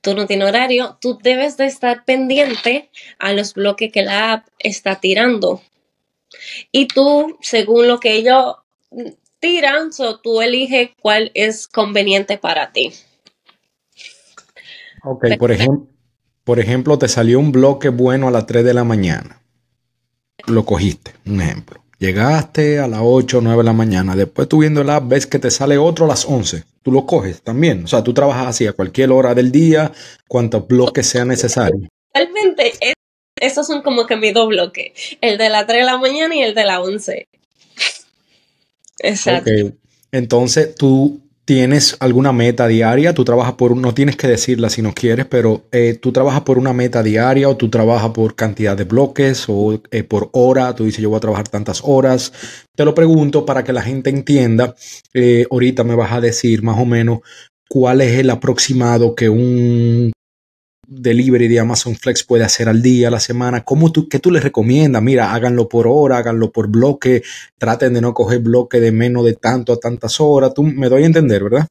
tú 0.00 0.14
no 0.14 0.26
tienes 0.26 0.48
horario, 0.48 0.98
tú 1.00 1.18
debes 1.22 1.56
de 1.56 1.66
estar 1.66 2.04
pendiente 2.04 2.90
a 3.18 3.32
los 3.32 3.54
bloques 3.54 3.92
que 3.92 4.02
la 4.02 4.32
app 4.32 4.46
está 4.58 5.00
tirando. 5.00 5.62
Y 6.70 6.88
tú, 6.88 7.38
según 7.40 7.88
lo 7.88 8.00
que 8.00 8.12
ellos 8.12 8.56
tiran, 9.38 9.90
tú 10.22 10.40
eliges 10.40 10.90
cuál 11.00 11.30
es 11.34 11.68
conveniente 11.68 12.38
para 12.38 12.72
ti. 12.72 12.92
Ok, 15.04 15.26
por, 15.38 15.50
ejemplo, 15.50 15.88
por 16.44 16.60
ejemplo, 16.60 16.98
te 16.98 17.08
salió 17.08 17.40
un 17.40 17.52
bloque 17.52 17.88
bueno 17.88 18.28
a 18.28 18.30
las 18.30 18.46
3 18.46 18.64
de 18.64 18.74
la 18.74 18.84
mañana. 18.84 19.42
Lo 20.46 20.64
cogiste, 20.64 21.12
un 21.26 21.40
ejemplo. 21.40 21.82
Llegaste 21.98 22.78
a 22.78 22.88
las 22.88 23.00
8 23.02 23.38
o 23.38 23.40
9 23.40 23.58
de 23.58 23.64
la 23.64 23.72
mañana. 23.72 24.16
Después 24.16 24.48
tú 24.48 24.58
viendo 24.58 24.82
la 24.82 24.96
app 24.96 25.08
ves 25.08 25.26
que 25.26 25.38
te 25.38 25.50
sale 25.50 25.78
otro 25.78 26.04
a 26.04 26.08
las 26.08 26.24
11. 26.24 26.64
Tú 26.82 26.92
lo 26.92 27.06
coges 27.06 27.42
también. 27.42 27.84
O 27.84 27.86
sea, 27.86 28.02
tú 28.02 28.12
trabajas 28.12 28.48
así 28.48 28.66
a 28.66 28.72
cualquier 28.72 29.12
hora 29.12 29.34
del 29.34 29.52
día, 29.52 29.92
cuantos 30.28 30.66
bloques 30.66 31.06
sea 31.06 31.24
necesario. 31.24 31.88
Realmente, 32.12 32.72
esos 33.40 33.66
son 33.66 33.82
como 33.82 34.06
que 34.06 34.16
mis 34.16 34.34
dos 34.34 34.48
bloques. 34.48 34.92
El 35.20 35.38
de 35.38 35.48
las 35.48 35.66
3 35.66 35.80
de 35.80 35.84
la 35.84 35.98
mañana 35.98 36.34
y 36.34 36.42
el 36.42 36.54
de 36.54 36.64
las 36.64 36.78
11. 36.80 37.28
Exacto. 38.98 39.50
Entonces 40.12 40.74
tú 40.74 41.21
tienes 41.44 41.96
alguna 42.00 42.32
meta 42.32 42.66
diaria, 42.68 43.14
tú 43.14 43.24
trabajas 43.24 43.54
por, 43.54 43.76
no 43.76 43.94
tienes 43.94 44.16
que 44.16 44.28
decirla 44.28 44.70
si 44.70 44.82
no 44.82 44.92
quieres, 44.92 45.26
pero 45.26 45.64
eh, 45.72 45.98
tú 46.00 46.12
trabajas 46.12 46.42
por 46.42 46.58
una 46.58 46.72
meta 46.72 47.02
diaria 47.02 47.48
o 47.48 47.56
tú 47.56 47.68
trabajas 47.68 48.10
por 48.10 48.34
cantidad 48.34 48.76
de 48.76 48.84
bloques 48.84 49.46
o 49.48 49.80
eh, 49.90 50.04
por 50.04 50.30
hora, 50.32 50.74
tú 50.74 50.84
dices 50.84 51.02
yo 51.02 51.10
voy 51.10 51.16
a 51.16 51.20
trabajar 51.20 51.48
tantas 51.48 51.82
horas. 51.84 52.32
Te 52.76 52.84
lo 52.84 52.94
pregunto 52.94 53.44
para 53.44 53.64
que 53.64 53.72
la 53.72 53.82
gente 53.82 54.10
entienda, 54.10 54.74
eh, 55.14 55.46
ahorita 55.50 55.84
me 55.84 55.96
vas 55.96 56.12
a 56.12 56.20
decir 56.20 56.62
más 56.62 56.78
o 56.78 56.84
menos 56.84 57.20
cuál 57.68 58.00
es 58.02 58.18
el 58.18 58.30
aproximado 58.30 59.14
que 59.14 59.28
un 59.28 60.12
delivery 61.00 61.48
de 61.48 61.60
Amazon 61.60 61.96
Flex 61.96 62.24
puede 62.24 62.44
hacer 62.44 62.68
al 62.68 62.82
día, 62.82 63.08
a 63.08 63.10
la 63.10 63.20
semana? 63.20 63.64
¿Cómo 63.64 63.92
tú, 63.92 64.08
¿Qué 64.08 64.18
tú 64.18 64.30
les 64.30 64.42
recomiendas? 64.42 65.02
Mira, 65.02 65.32
háganlo 65.32 65.68
por 65.68 65.86
hora, 65.86 66.18
háganlo 66.18 66.52
por 66.52 66.68
bloque, 66.68 67.22
traten 67.58 67.94
de 67.94 68.00
no 68.00 68.14
coger 68.14 68.40
bloque 68.40 68.80
de 68.80 68.92
menos 68.92 69.24
de 69.24 69.34
tanto 69.34 69.72
a 69.72 69.80
tantas 69.80 70.20
horas. 70.20 70.54
Tú 70.54 70.62
me 70.62 70.88
doy 70.88 71.02
a 71.04 71.06
entender, 71.06 71.44
¿verdad? 71.44 71.66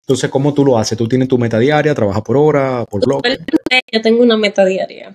Entonces, 0.00 0.30
¿cómo 0.30 0.54
tú 0.54 0.64
lo 0.64 0.78
haces? 0.78 0.96
¿Tú 0.96 1.06
tienes 1.06 1.28
tu 1.28 1.36
meta 1.36 1.58
diaria? 1.58 1.94
¿Trabajas 1.94 2.22
por 2.22 2.36
hora, 2.36 2.84
por 2.88 3.04
bloque? 3.04 3.38
Yo 3.92 4.00
tengo 4.00 4.22
una 4.22 4.38
meta 4.38 4.64
diaria, 4.64 5.14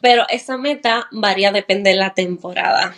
pero 0.00 0.24
esa 0.28 0.56
meta 0.56 1.06
varía, 1.12 1.52
depende 1.52 1.90
de 1.90 1.96
la 1.96 2.12
temporada. 2.12 2.94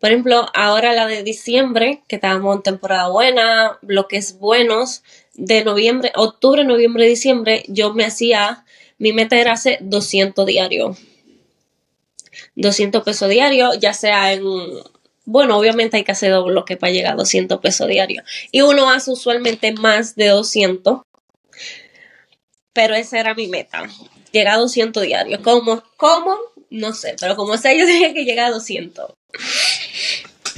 Por 0.00 0.10
ejemplo, 0.10 0.46
ahora 0.54 0.94
la 0.94 1.06
de 1.06 1.22
diciembre, 1.22 2.02
que 2.08 2.16
estábamos 2.16 2.56
en 2.56 2.62
temporada 2.62 3.08
buena, 3.08 3.78
bloques 3.82 4.38
buenos, 4.38 5.02
de 5.38 5.64
noviembre, 5.64 6.12
octubre, 6.16 6.64
noviembre, 6.64 7.06
diciembre, 7.06 7.64
yo 7.68 7.94
me 7.94 8.04
hacía, 8.04 8.64
mi 8.98 9.12
meta 9.12 9.38
era 9.38 9.52
hacer 9.52 9.78
200 9.80 10.44
diarios. 10.44 10.98
200 12.56 13.02
pesos 13.04 13.28
diarios, 13.30 13.78
ya 13.78 13.94
sea 13.94 14.32
en 14.32 14.42
bueno, 15.30 15.58
obviamente 15.58 15.98
hay 15.98 16.04
que 16.04 16.12
hacer 16.12 16.32
doble 16.32 16.52
bloque 16.52 16.78
para 16.78 16.90
llegar 16.90 17.12
a 17.12 17.16
200 17.16 17.60
pesos 17.60 17.86
diarios. 17.86 18.24
Y 18.50 18.62
uno 18.62 18.88
hace 18.88 19.10
usualmente 19.10 19.72
más 19.72 20.16
de 20.16 20.28
200. 20.28 21.02
Pero 22.72 22.94
esa 22.94 23.20
era 23.20 23.34
mi 23.34 23.46
meta. 23.46 23.86
Llegar 24.32 24.54
a 24.54 24.60
200 24.60 25.02
diarios. 25.02 25.40
¿Cómo? 25.44 25.82
¿Cómo? 25.98 26.34
No 26.70 26.94
sé. 26.94 27.14
Pero 27.20 27.36
como 27.36 27.58
sea, 27.58 27.74
yo 27.74 27.84
tenía 27.86 28.14
que 28.14 28.24
llegar 28.24 28.46
a 28.46 28.54
200. 28.54 29.12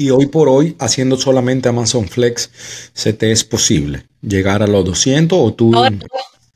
Y 0.00 0.08
hoy 0.10 0.28
por 0.28 0.48
hoy, 0.48 0.76
haciendo 0.78 1.18
solamente 1.18 1.68
Amazon 1.68 2.08
Flex, 2.08 2.50
¿se 2.94 3.12
te 3.12 3.32
es 3.32 3.44
posible 3.44 4.06
llegar 4.22 4.62
a 4.62 4.66
los 4.66 4.82
200 4.82 5.38
o 5.38 5.52
tú...? 5.52 5.74
Ahora, 5.76 5.90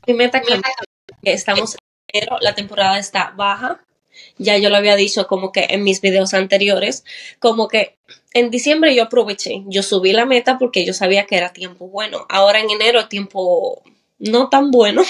mi 0.07 0.13
meta 0.15 0.41
que 0.41 1.31
estamos 1.31 1.75
en 1.75 2.19
enero, 2.21 2.37
la 2.41 2.55
temporada 2.55 2.97
está 2.97 3.33
baja 3.37 3.85
ya 4.37 4.57
yo 4.57 4.69
lo 4.69 4.77
había 4.77 4.95
dicho 4.95 5.27
como 5.27 5.51
que 5.51 5.67
en 5.69 5.83
mis 5.83 6.01
videos 6.01 6.33
anteriores, 6.33 7.03
como 7.39 7.67
que 7.67 7.97
en 8.33 8.49
diciembre 8.49 8.95
yo 8.95 9.03
aproveché, 9.03 9.63
yo 9.67 9.83
subí 9.83 10.11
la 10.11 10.25
meta 10.25 10.57
porque 10.57 10.85
yo 10.85 10.93
sabía 10.93 11.25
que 11.25 11.37
era 11.37 11.53
tiempo 11.53 11.87
bueno. 11.87 12.25
Ahora 12.29 12.59
en 12.59 12.69
enero 12.69 13.07
tiempo 13.07 13.83
no 14.17 14.49
tan 14.49 14.71
bueno, 14.71 15.03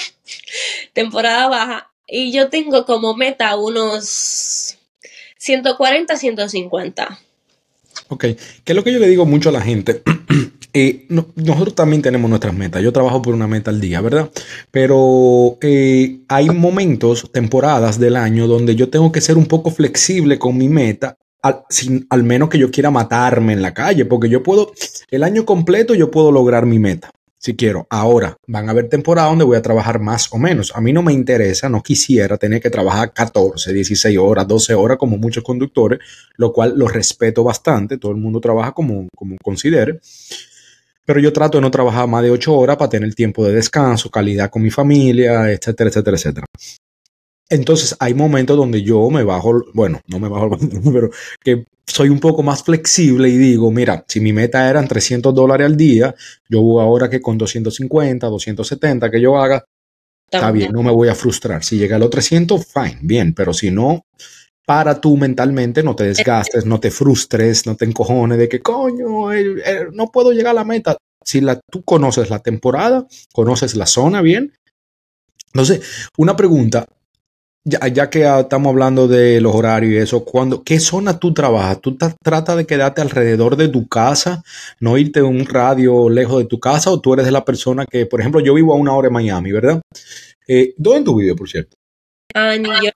temporada 0.94 1.48
baja, 1.48 1.92
y 2.08 2.32
yo 2.32 2.50
tengo 2.50 2.86
como 2.86 3.16
meta 3.16 3.56
unos 3.56 4.78
140, 5.38 6.18
150. 6.18 7.20
Ok, 8.10 8.22
¿qué 8.22 8.38
es 8.66 8.76
lo 8.76 8.84
que 8.84 8.94
yo 8.94 9.00
le 9.00 9.08
digo 9.08 9.26
mucho 9.26 9.50
a 9.50 9.52
la 9.52 9.62
gente? 9.62 10.02
Eh, 10.78 11.08
nosotros 11.08 11.74
también 11.74 12.02
tenemos 12.02 12.30
nuestras 12.30 12.54
metas. 12.54 12.84
Yo 12.84 12.92
trabajo 12.92 13.22
por 13.22 13.34
una 13.34 13.48
meta 13.48 13.72
al 13.72 13.80
día, 13.80 14.02
¿verdad? 14.02 14.30
Pero 14.72 15.58
eh, 15.62 16.20
hay 16.28 16.50
momentos, 16.50 17.32
temporadas 17.32 17.98
del 17.98 18.18
año 18.18 18.46
donde 18.46 18.76
yo 18.76 18.90
tengo 18.90 19.10
que 19.10 19.22
ser 19.22 19.38
un 19.38 19.46
poco 19.46 19.72
flexible 19.72 20.38
con 20.38 20.58
mi 20.58 20.68
meta, 20.68 21.16
al, 21.42 21.62
sin, 21.70 22.06
al 22.10 22.26
menos 22.26 22.50
que 22.50 22.58
yo 22.58 22.72
quiera 22.72 22.92
matarme 22.92 23.54
en 23.54 23.62
la 23.62 23.74
calle, 23.74 24.04
porque 24.04 24.28
yo 24.28 24.44
puedo, 24.44 24.74
el 25.12 25.24
año 25.24 25.46
completo 25.46 25.96
yo 25.96 26.12
puedo 26.12 26.30
lograr 26.30 26.66
mi 26.66 26.78
meta 26.78 27.10
si 27.46 27.56
quiero. 27.56 27.86
Ahora, 27.92 28.38
van 28.48 28.68
a 28.68 28.72
haber 28.72 28.90
temporadas 28.90 29.30
donde 29.30 29.46
voy 29.46 29.56
a 29.56 29.62
trabajar 29.62 30.00
más 30.00 30.28
o 30.32 30.40
menos. 30.40 30.72
A 30.76 30.82
mí 30.82 30.92
no 30.92 31.04
me 31.04 31.14
interesa, 31.14 31.70
no 31.70 31.84
quisiera 31.84 32.38
tener 32.38 32.60
que 32.60 32.72
trabajar 32.72 33.14
14, 33.14 33.72
16 33.72 34.18
horas, 34.18 34.48
12 34.48 34.74
horas 34.74 34.98
como 34.98 35.18
muchos 35.18 35.44
conductores, 35.44 36.00
lo 36.38 36.52
cual 36.52 36.74
lo 36.76 36.88
respeto 36.88 37.44
bastante. 37.44 37.98
Todo 38.00 38.12
el 38.12 38.18
mundo 38.18 38.40
trabaja 38.40 38.72
como, 38.72 39.08
como 39.16 39.38
considere 39.44 40.00
pero 41.06 41.20
yo 41.20 41.32
trato 41.32 41.60
de 41.60 41.62
no 41.62 41.70
trabajar 41.70 42.08
más 42.08 42.24
de 42.24 42.32
ocho 42.32 42.56
horas 42.56 42.78
para 42.78 42.90
tener 42.90 43.14
tiempo 43.14 43.46
de 43.46 43.54
descanso, 43.54 44.10
calidad 44.10 44.50
con 44.50 44.64
mi 44.64 44.72
familia, 44.72 45.52
etcétera, 45.52 45.92
etcétera, 45.92 46.18
etcétera. 46.18 46.46
Entonces 47.50 47.96
hay 48.00 48.14
momentos 48.14 48.58
donde 48.58 48.82
yo 48.82 49.10
me 49.10 49.24
bajo, 49.24 49.64
bueno, 49.74 50.02
no 50.08 50.20
me 50.20 50.30
bajo, 50.30 50.58
pero 50.94 51.10
que 51.44 51.66
soy 51.86 52.10
un 52.10 52.20
poco 52.20 52.42
más 52.42 52.64
flexible 52.64 53.30
y 53.30 53.38
digo, 53.38 53.72
mira, 53.72 54.04
si 54.08 54.20
mi 54.20 54.34
meta 54.34 54.70
eran 54.70 54.88
300 54.88 55.34
dólares 55.34 55.66
al 55.66 55.78
día, 55.78 56.16
yo 56.50 56.82
ahora 56.82 57.10
que 57.10 57.22
con 57.22 57.38
250, 57.38 58.28
270 58.28 59.12
que 59.12 59.22
yo 59.22 59.38
haga, 59.38 59.64
está 60.30 60.52
bien, 60.52 60.72
no 60.72 60.82
me 60.82 60.92
voy 60.92 61.10
a 61.10 61.16
frustrar. 61.16 61.64
Si 61.64 61.78
llega 61.78 61.98
a 61.98 62.00
los 62.00 62.10
300, 62.10 62.66
fine, 62.66 63.00
bien, 63.02 63.34
pero 63.34 63.54
si 63.54 63.70
no, 63.70 64.06
para 64.66 65.00
tú 65.00 65.16
mentalmente 65.16 65.84
no 65.84 65.96
te 65.96 66.06
desgastes, 66.06 66.66
no 66.66 66.80
te 66.80 66.90
frustres, 66.90 67.68
no 67.68 67.76
te 67.76 67.86
encojones 67.86 68.40
de 68.40 68.50
que 68.50 68.62
coño, 68.62 69.30
no 69.94 70.12
puedo 70.12 70.32
llegar 70.32 70.52
a 70.52 70.56
la 70.56 70.66
meta. 70.66 70.98
Si 71.24 71.42
la, 71.42 71.60
tú 71.72 71.84
conoces 71.84 72.30
la 72.30 72.40
temporada, 72.40 73.06
conoces 73.32 73.76
la 73.76 73.86
zona 73.86 74.22
bien. 74.22 74.54
Entonces, 75.54 76.10
una 76.18 76.36
pregunta, 76.36 76.86
ya, 77.66 77.88
ya 77.88 78.10
que 78.10 78.24
estamos 78.40 78.70
hablando 78.70 79.08
de 79.08 79.42
los 79.42 79.56
horarios 79.56 79.94
y 79.94 79.98
eso, 79.98 80.24
cuando, 80.24 80.64
¿qué 80.64 80.80
zona 80.80 81.20
tú 81.20 81.34
trabajas? 81.34 81.82
¿Tú 81.82 81.98
tratas 81.98 82.58
de 82.58 82.68
quedarte 82.68 83.02
alrededor 83.02 83.58
de 83.58 83.68
tu 83.68 83.88
casa, 83.88 84.44
no 84.80 84.98
irte 84.98 85.22
a 85.22 85.24
un 85.24 85.46
radio 85.46 86.10
lejos 86.10 86.38
de 86.38 86.46
tu 86.46 86.60
casa 86.60 86.92
o 86.92 87.02
tú 87.02 87.14
eres 87.14 87.26
de 87.26 87.32
la 87.32 87.44
persona 87.44 87.86
que, 87.86 88.06
por 88.06 88.22
ejemplo, 88.22 88.40
yo 88.40 88.54
vivo 88.54 88.74
a 88.74 88.78
una 88.78 88.94
hora 88.94 89.08
en 89.08 89.14
Miami, 89.14 89.52
¿verdad? 89.52 89.82
Eh, 90.48 90.76
¿Dónde 90.78 91.04
tu 91.04 91.16
video, 91.18 91.36
por 91.36 91.50
cierto? 91.50 91.76
Ah, 92.36 92.56
New 92.56 92.72
York. 92.72 92.96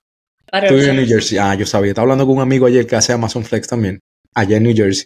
En 0.52 0.96
New 0.96 1.08
Jersey. 1.08 1.38
Ah, 1.38 1.56
yo 1.56 1.66
sabía. 1.66 1.90
Estaba 1.92 2.04
hablando 2.04 2.26
con 2.26 2.38
un 2.38 2.42
amigo 2.42 2.66
ayer 2.66 2.86
que 2.86 2.96
hace 2.96 3.14
Amazon 3.14 3.44
Flex 3.44 3.68
también, 3.68 4.00
allá 4.36 4.58
en 4.58 4.64
New 4.64 4.76
Jersey. 4.76 5.06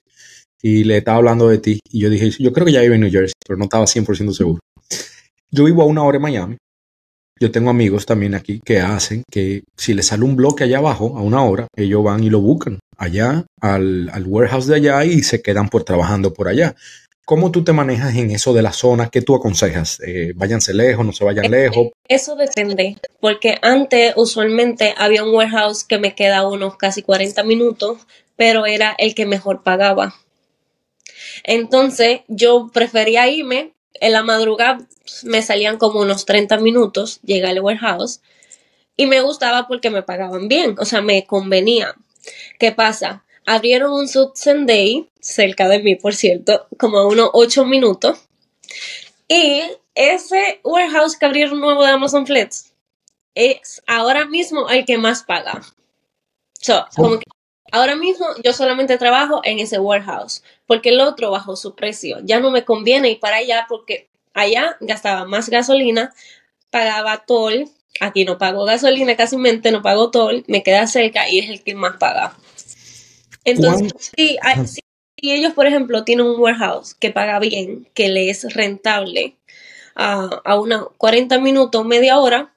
Y 0.62 0.84
le 0.84 0.98
estaba 0.98 1.18
hablando 1.18 1.48
de 1.48 1.58
ti. 1.58 1.80
Y 1.90 2.02
yo 2.02 2.10
dije, 2.10 2.30
yo 2.40 2.52
creo 2.52 2.66
que 2.66 2.72
ya 2.72 2.82
vive 2.82 2.96
en 2.96 3.02
New 3.02 3.12
Jersey, 3.12 3.34
pero 3.46 3.58
no 3.58 3.66
estaba 3.66 3.86
100% 3.86 4.34
seguro. 4.34 4.60
Yo 5.52 5.66
vivo 5.66 5.84
a 5.84 5.86
una 5.86 6.04
hora 6.04 6.18
en 6.18 6.22
Miami. 6.22 6.58
Yo 7.44 7.52
tengo 7.52 7.72
amigos 7.72 8.06
también 8.06 8.36
aquí 8.36 8.62
que 8.64 8.80
hacen 8.80 9.24
que 9.30 9.64
si 9.76 9.94
les 9.94 10.08
sale 10.08 10.24
un 10.24 10.38
bloque 10.38 10.64
allá 10.64 10.78
abajo 10.78 11.18
a 11.18 11.22
una 11.22 11.44
hora, 11.44 11.68
ellos 11.76 12.02
van 12.02 12.24
y 12.24 12.30
lo 12.30 12.40
buscan 12.40 12.80
allá 12.96 13.44
al, 13.60 14.10
al 14.14 14.26
warehouse 14.26 14.68
de 14.68 14.78
allá 14.78 15.04
y 15.04 15.24
se 15.24 15.42
quedan 15.42 15.68
por 15.68 15.84
trabajando 15.84 16.34
por 16.34 16.48
allá. 16.48 16.74
¿Cómo 17.26 17.52
tú 17.52 17.66
te 17.66 17.74
manejas 17.74 18.16
en 18.16 18.32
eso 18.32 18.54
de 18.54 18.62
la 18.62 18.72
zona? 18.72 19.10
¿Qué 19.10 19.22
tú 19.22 19.36
aconsejas? 19.36 20.00
Eh, 20.08 20.32
¿Váyanse 20.38 20.74
lejos, 20.74 21.06
no 21.06 21.12
se 21.12 21.26
vayan 21.26 21.52
lejos? 21.52 21.90
Eso 22.08 22.38
depende, 22.38 22.96
porque 23.20 23.58
antes 23.62 24.14
usualmente 24.16 24.94
había 24.98 25.26
un 25.26 25.36
warehouse 25.36 25.84
que 25.84 25.98
me 25.98 26.16
queda 26.16 26.48
unos 26.48 26.78
casi 26.78 27.02
40 27.02 27.44
minutos, 27.44 28.08
pero 28.38 28.66
era 28.66 28.96
el 28.98 29.16
que 29.16 29.26
mejor 29.26 29.64
pagaba. 29.64 30.16
Entonces 31.44 32.22
yo 32.30 32.70
prefería 32.74 33.28
irme, 33.28 33.74
en 33.96 34.12
la 34.12 34.24
madrugada 34.24 34.80
me 35.24 35.42
salían 35.42 35.78
como 35.78 36.02
unos 36.02 36.26
30 36.26 36.58
minutos, 36.58 37.20
llegar 37.24 37.52
al 37.52 37.62
warehouse, 37.62 38.22
y 38.96 39.06
me 39.06 39.22
gustaba 39.22 39.68
porque 39.68 39.90
me 39.90 40.04
pagaban 40.04 40.48
bien, 40.48 40.76
o 40.80 40.86
sea, 40.86 41.02
me 41.02 41.26
convenía. 41.26 41.96
¿Qué 42.60 42.72
pasa? 42.72 43.24
abrieron 43.46 43.92
un 43.92 44.66
Day 44.66 45.10
cerca 45.20 45.68
de 45.68 45.80
mí, 45.80 45.96
por 45.96 46.16
cierto, 46.16 46.68
como 46.78 46.98
a 46.98 47.08
unos 47.08 47.30
8 47.34 47.66
minutos. 47.66 48.20
Y 49.28 49.62
ese 49.96 50.60
warehouse 50.64 51.18
que 51.18 51.26
abrieron 51.26 51.60
nuevo 51.60 51.84
de 51.84 51.92
Amazon 51.92 52.26
Flex 52.26 52.74
es 53.36 53.82
ahora 53.88 54.26
mismo 54.26 54.70
el 54.70 54.86
que 54.86 54.98
más 54.98 55.24
paga. 55.24 55.62
So, 56.60 56.86
como 56.96 57.20
que 57.20 57.26
ahora 57.74 57.96
mismo 57.96 58.28
yo 58.44 58.54
solamente 58.54 59.00
trabajo 59.00 59.42
en 59.44 59.58
ese 59.58 59.80
warehouse 59.80 60.44
porque 60.68 60.90
el 60.90 61.02
otro 61.02 61.32
bajó 61.32 61.56
su 61.56 61.76
precio. 61.76 62.20
Ya 62.24 62.40
no 62.40 62.52
me 62.52 62.64
conviene 62.64 63.10
ir 63.10 63.20
para 63.20 63.38
allá 63.38 63.66
porque 63.68 64.10
allá 64.34 64.78
gastaba 64.80 65.26
más 65.26 65.50
gasolina, 65.50 66.14
pagaba 66.70 67.26
toll. 67.26 67.66
Aquí 68.00 68.26
no 68.26 68.38
pago 68.38 68.64
gasolina 68.66 69.16
casi 69.16 69.38
mente, 69.38 69.72
no 69.72 69.82
pago 69.82 70.12
toll, 70.12 70.44
me 70.48 70.62
queda 70.62 70.86
cerca 70.88 71.28
y 71.28 71.40
es 71.40 71.50
el 71.50 71.64
que 71.64 71.74
más 71.74 71.98
paga. 71.98 72.38
Entonces, 73.44 73.92
si, 74.16 74.38
ellos, 75.18 75.54
por 75.54 75.66
ejemplo, 75.66 76.04
tienen 76.04 76.28
un 76.28 76.40
warehouse 76.40 76.94
que 76.94 77.12
paga 77.12 77.40
bien, 77.40 77.88
que 77.94 78.10
le 78.10 78.30
es 78.30 78.54
rentable 78.54 79.36
a, 79.96 80.42
a 80.44 80.60
unos 80.60 80.90
40 80.98 81.40
minutos, 81.40 81.86
media 81.86 82.20
hora, 82.20 82.54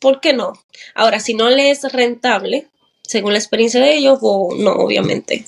¿por 0.00 0.20
qué 0.20 0.32
no? 0.32 0.54
Ahora, 0.94 1.20
si 1.20 1.34
no 1.34 1.50
le 1.50 1.70
es 1.70 1.90
rentable, 1.92 2.68
según 3.06 3.32
la 3.32 3.38
experiencia 3.38 3.80
de 3.80 3.96
ellos, 3.96 4.18
pues 4.20 4.60
no, 4.60 4.72
obviamente. 4.72 5.44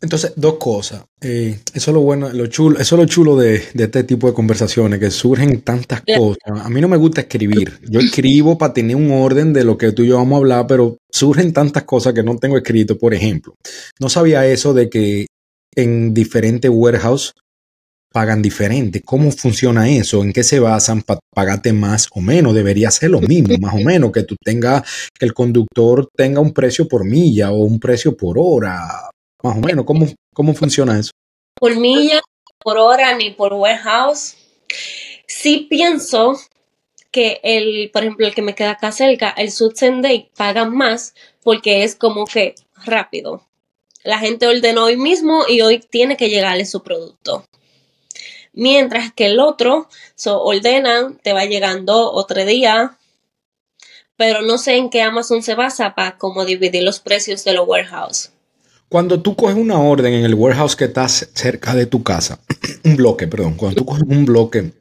Entonces, 0.00 0.34
dos 0.36 0.56
cosas. 0.56 1.02
Eh, 1.22 1.58
eso 1.72 1.90
es 1.90 1.94
lo 1.94 2.00
bueno, 2.02 2.28
lo 2.30 2.46
chulo, 2.48 2.78
eso 2.78 2.94
es 2.94 3.00
lo 3.00 3.06
chulo 3.06 3.36
de, 3.36 3.62
este 3.74 4.04
tipo 4.04 4.26
de 4.26 4.34
conversaciones, 4.34 5.00
que 5.00 5.10
surgen 5.10 5.62
tantas 5.62 6.02
cosas. 6.02 6.60
A 6.62 6.68
mí 6.68 6.80
no 6.82 6.88
me 6.88 6.98
gusta 6.98 7.22
escribir. 7.22 7.78
Yo 7.88 8.00
escribo 8.00 8.58
para 8.58 8.74
tener 8.74 8.96
un 8.96 9.10
orden 9.10 9.54
de 9.54 9.64
lo 9.64 9.78
que 9.78 9.92
tú 9.92 10.02
y 10.02 10.08
yo 10.08 10.16
vamos 10.16 10.36
a 10.36 10.38
hablar, 10.40 10.66
pero 10.66 10.98
surgen 11.10 11.54
tantas 11.54 11.84
cosas 11.84 12.12
que 12.12 12.22
no 12.22 12.36
tengo 12.36 12.58
escrito. 12.58 12.98
Por 12.98 13.14
ejemplo, 13.14 13.54
no 13.98 14.10
sabía 14.10 14.46
eso 14.46 14.74
de 14.74 14.90
que 14.90 15.26
en 15.74 16.12
diferentes 16.12 16.70
warehouse 16.72 17.32
pagan 18.14 18.40
diferente. 18.40 19.02
¿Cómo 19.02 19.32
funciona 19.32 19.90
eso? 19.90 20.22
¿En 20.22 20.32
qué 20.32 20.44
se 20.44 20.60
basan 20.60 21.02
para 21.02 21.18
pagarte 21.34 21.72
más 21.72 22.06
o 22.12 22.20
menos? 22.20 22.54
Debería 22.54 22.90
ser 22.92 23.10
lo 23.10 23.20
mismo, 23.20 23.56
más 23.60 23.74
o 23.74 23.84
menos, 23.84 24.12
que 24.12 24.22
tú 24.22 24.36
tengas, 24.40 24.82
que 25.18 25.26
el 25.26 25.34
conductor 25.34 26.08
tenga 26.16 26.40
un 26.40 26.52
precio 26.52 26.86
por 26.86 27.04
milla 27.04 27.50
o 27.50 27.56
un 27.56 27.80
precio 27.80 28.16
por 28.16 28.36
hora 28.38 29.10
más 29.44 29.58
o 29.58 29.60
menos, 29.60 29.84
¿cómo, 29.84 30.06
cómo 30.32 30.54
funciona 30.54 30.98
eso? 30.98 31.10
Por 31.54 31.76
milla, 31.76 32.22
por 32.58 32.78
hora, 32.78 33.14
ni 33.14 33.30
por 33.30 33.52
warehouse. 33.52 34.36
Sí 35.26 35.66
pienso 35.68 36.40
que 37.10 37.40
el, 37.44 37.90
por 37.92 38.02
ejemplo, 38.02 38.26
el 38.26 38.34
que 38.34 38.40
me 38.40 38.54
queda 38.54 38.70
acá 38.70 38.90
cerca, 38.90 39.34
el 39.36 39.52
Sud 39.52 39.74
Day, 40.00 40.30
paga 40.34 40.64
más 40.64 41.14
porque 41.42 41.84
es 41.84 41.94
como 41.94 42.24
que 42.24 42.54
rápido. 42.86 43.46
La 44.02 44.18
gente 44.18 44.46
ordenó 44.46 44.84
hoy 44.84 44.96
mismo 44.96 45.44
y 45.46 45.60
hoy 45.60 45.78
tiene 45.78 46.16
que 46.16 46.30
llegarle 46.30 46.64
su 46.64 46.82
producto. 46.82 47.44
Mientras 48.54 49.12
que 49.12 49.26
el 49.26 49.40
otro, 49.40 49.88
so, 50.14 50.42
ordenan, 50.42 51.18
te 51.22 51.32
va 51.32 51.44
llegando 51.44 52.12
otro 52.12 52.44
día, 52.44 52.96
pero 54.16 54.42
no 54.42 54.58
sé 54.58 54.76
en 54.76 54.90
qué 54.90 55.02
Amazon 55.02 55.42
se 55.42 55.54
basa 55.54 55.94
para 55.94 56.16
cómo 56.18 56.44
dividir 56.44 56.84
los 56.84 57.00
precios 57.00 57.44
de 57.44 57.52
los 57.52 57.66
warehouse. 57.66 58.30
Cuando 58.88 59.20
tú 59.20 59.34
coges 59.34 59.56
una 59.56 59.80
orden 59.80 60.12
en 60.14 60.24
el 60.24 60.34
warehouse 60.34 60.76
que 60.76 60.84
está 60.84 61.08
cerca 61.08 61.74
de 61.74 61.86
tu 61.86 62.04
casa, 62.04 62.38
un 62.84 62.96
bloque, 62.96 63.26
perdón, 63.26 63.54
cuando 63.54 63.76
tú 63.76 63.86
coges 63.86 64.04
un 64.06 64.24
bloque 64.24 64.72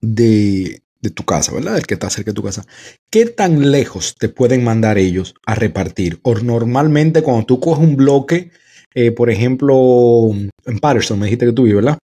de, 0.00 0.82
de 1.00 1.10
tu 1.10 1.24
casa, 1.24 1.52
¿verdad? 1.52 1.76
El 1.76 1.86
que 1.86 1.94
está 1.94 2.10
cerca 2.10 2.30
de 2.30 2.36
tu 2.36 2.44
casa. 2.44 2.64
¿Qué 3.10 3.26
tan 3.26 3.72
lejos 3.72 4.14
te 4.16 4.28
pueden 4.28 4.62
mandar 4.62 4.98
ellos 4.98 5.34
a 5.46 5.56
repartir? 5.56 6.20
O 6.22 6.34
normalmente 6.34 7.22
cuando 7.22 7.46
tú 7.46 7.58
coges 7.58 7.82
un 7.82 7.96
bloque, 7.96 8.52
eh, 8.94 9.10
por 9.10 9.30
ejemplo, 9.30 10.28
en 10.64 10.78
Patterson, 10.80 11.18
me 11.18 11.26
dijiste 11.26 11.46
que 11.46 11.52
tú 11.52 11.64
vives, 11.64 11.84
¿verdad? 11.84 11.98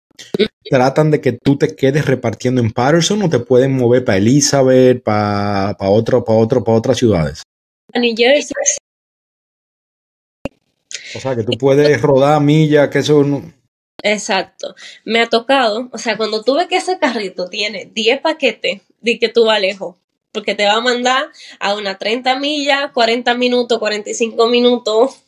Tratan 0.71 1.11
de 1.11 1.21
que 1.21 1.33
tú 1.33 1.59
te 1.59 1.75
quedes 1.77 2.07
repartiendo 2.07 2.61
en 2.61 2.73
Patterson 2.73 3.23
o 3.23 3.29
te 3.29 3.39
pueden 3.39 3.77
mover 3.77 4.05
para 4.05 4.19
Elizabeth, 4.19 5.03
para 5.03 5.77
otro, 5.81 6.25
para 6.25 6.39
otro, 6.39 6.65
para 6.65 6.79
otras 6.79 6.99
ciudades. 6.99 7.43
A 7.93 7.99
New 7.99 8.15
Jersey. 8.17 8.55
O 11.17 11.21
sea, 11.21 11.37
que 11.37 11.45
tú 11.45 11.53
puedes 11.59 12.01
rodar 12.01 12.41
millas, 12.41 12.89
que 12.89 12.99
eso 12.99 13.23
no... 13.23 13.53
Exacto. 14.03 14.75
Me 15.05 15.21
ha 15.21 15.29
tocado, 15.29 15.89
o 15.93 15.99
sea, 15.99 16.17
cuando 16.17 16.43
tú 16.43 16.55
ves 16.55 16.67
que 16.67 16.77
ese 16.77 16.99
carrito 16.99 17.49
tiene 17.49 17.91
10 17.95 18.21
paquetes, 18.21 18.83
di 19.01 19.19
que 19.19 19.29
tú 19.29 19.45
vas 19.45 19.61
lejos, 19.61 19.97
porque 20.33 20.55
te 20.55 20.67
va 20.67 20.75
a 20.75 20.81
mandar 20.81 21.31
a 21.61 21.75
una 21.75 21.97
30 21.97 22.39
millas, 22.39 22.91
40 22.93 23.35
minutos, 23.35 23.79
45 23.79 24.49
minutos. 24.49 25.24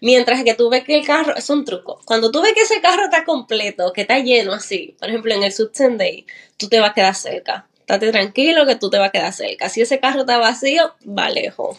Mientras 0.00 0.42
que 0.44 0.54
tú 0.54 0.68
ves 0.70 0.84
que 0.84 0.96
el 0.96 1.06
carro, 1.06 1.36
es 1.36 1.48
un 1.50 1.64
truco, 1.64 2.00
cuando 2.04 2.30
tú 2.30 2.42
ves 2.42 2.52
que 2.54 2.62
ese 2.62 2.80
carro 2.80 3.04
está 3.04 3.24
completo, 3.24 3.92
que 3.92 4.02
está 4.02 4.18
lleno 4.18 4.52
así, 4.52 4.96
por 4.98 5.08
ejemplo 5.08 5.34
en 5.34 5.42
el 5.42 5.52
Sub 5.52 5.72
Day, 5.72 6.26
tú 6.56 6.68
te 6.68 6.80
vas 6.80 6.90
a 6.90 6.94
quedar 6.94 7.14
cerca. 7.14 7.66
Estate 7.80 8.10
tranquilo 8.10 8.66
que 8.66 8.76
tú 8.76 8.88
te 8.88 8.98
vas 8.98 9.08
a 9.08 9.12
quedar 9.12 9.32
cerca. 9.32 9.68
Si 9.68 9.80
ese 9.80 9.98
carro 9.98 10.20
está 10.20 10.38
vacío, 10.38 10.94
va 11.06 11.28
lejos. 11.28 11.78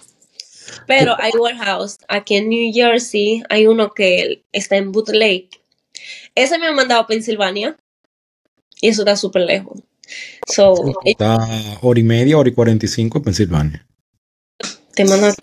Pero 0.85 1.15
hay 1.17 1.31
warehouse. 1.31 1.99
Aquí 2.07 2.35
en 2.35 2.49
New 2.49 2.73
Jersey 2.73 3.43
hay 3.49 3.67
uno 3.67 3.93
que 3.93 4.43
está 4.51 4.75
en 4.75 4.91
Boot 4.91 5.09
Lake 5.09 5.61
ese 6.35 6.57
me 6.57 6.67
ha 6.67 6.71
mandado 6.71 7.01
a 7.01 7.07
Pensilvania 7.07 7.77
y 8.79 8.87
eso 8.89 9.01
está 9.01 9.15
súper 9.15 9.43
lejos. 9.43 9.79
So, 10.47 10.75
está 11.05 11.37
hora 11.81 11.99
y 11.99 12.03
media, 12.03 12.37
hora 12.37 12.49
y 12.49 12.53
cuarenta 12.53 12.85
y 12.85 12.89
cinco 12.89 13.19
en 13.19 13.23
Pensilvania. 13.23 13.87
Te 14.93 15.05
manda 15.05 15.33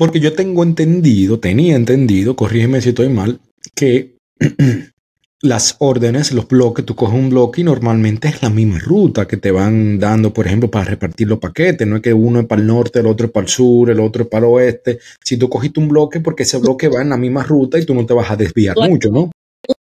Porque 0.00 0.18
yo 0.18 0.32
tengo 0.32 0.62
entendido, 0.62 1.40
tenía 1.40 1.76
entendido, 1.76 2.34
corrígeme 2.34 2.80
si 2.80 2.88
estoy 2.88 3.10
mal, 3.10 3.38
que 3.74 4.16
las 5.42 5.76
órdenes, 5.78 6.32
los 6.32 6.48
bloques, 6.48 6.86
tú 6.86 6.94
coges 6.94 7.16
un 7.16 7.28
bloque 7.28 7.60
y 7.60 7.64
normalmente 7.64 8.28
es 8.28 8.42
la 8.42 8.48
misma 8.48 8.78
ruta 8.78 9.28
que 9.28 9.36
te 9.36 9.50
van 9.50 9.98
dando, 9.98 10.32
por 10.32 10.46
ejemplo, 10.46 10.70
para 10.70 10.86
repartir 10.86 11.28
los 11.28 11.38
paquetes. 11.38 11.86
No 11.86 11.96
es 11.96 12.02
que 12.02 12.14
uno 12.14 12.40
es 12.40 12.46
para 12.46 12.62
el 12.62 12.66
norte, 12.66 13.00
el 13.00 13.06
otro 13.08 13.26
es 13.26 13.32
para 13.34 13.44
el 13.44 13.50
sur, 13.50 13.90
el 13.90 14.00
otro 14.00 14.22
es 14.22 14.30
para 14.30 14.46
el 14.46 14.52
oeste. 14.54 15.00
Si 15.22 15.36
tú 15.36 15.50
cogiste 15.50 15.80
un 15.80 15.88
bloque, 15.88 16.20
porque 16.20 16.44
ese 16.44 16.56
bloque 16.56 16.88
va 16.88 17.02
en 17.02 17.10
la 17.10 17.18
misma 17.18 17.42
ruta 17.42 17.78
y 17.78 17.84
tú 17.84 17.94
no 17.94 18.06
te 18.06 18.14
vas 18.14 18.30
a 18.30 18.36
desviar 18.36 18.76
mucho, 18.78 19.10
¿no? 19.10 19.30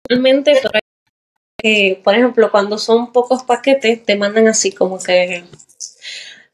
Normalmente, 0.08 0.54
por 2.02 2.14
ejemplo, 2.14 2.50
cuando 2.50 2.78
son 2.78 3.12
pocos 3.12 3.42
paquetes, 3.42 4.02
te 4.02 4.16
mandan 4.16 4.48
así 4.48 4.72
como 4.72 4.98
que 4.98 5.44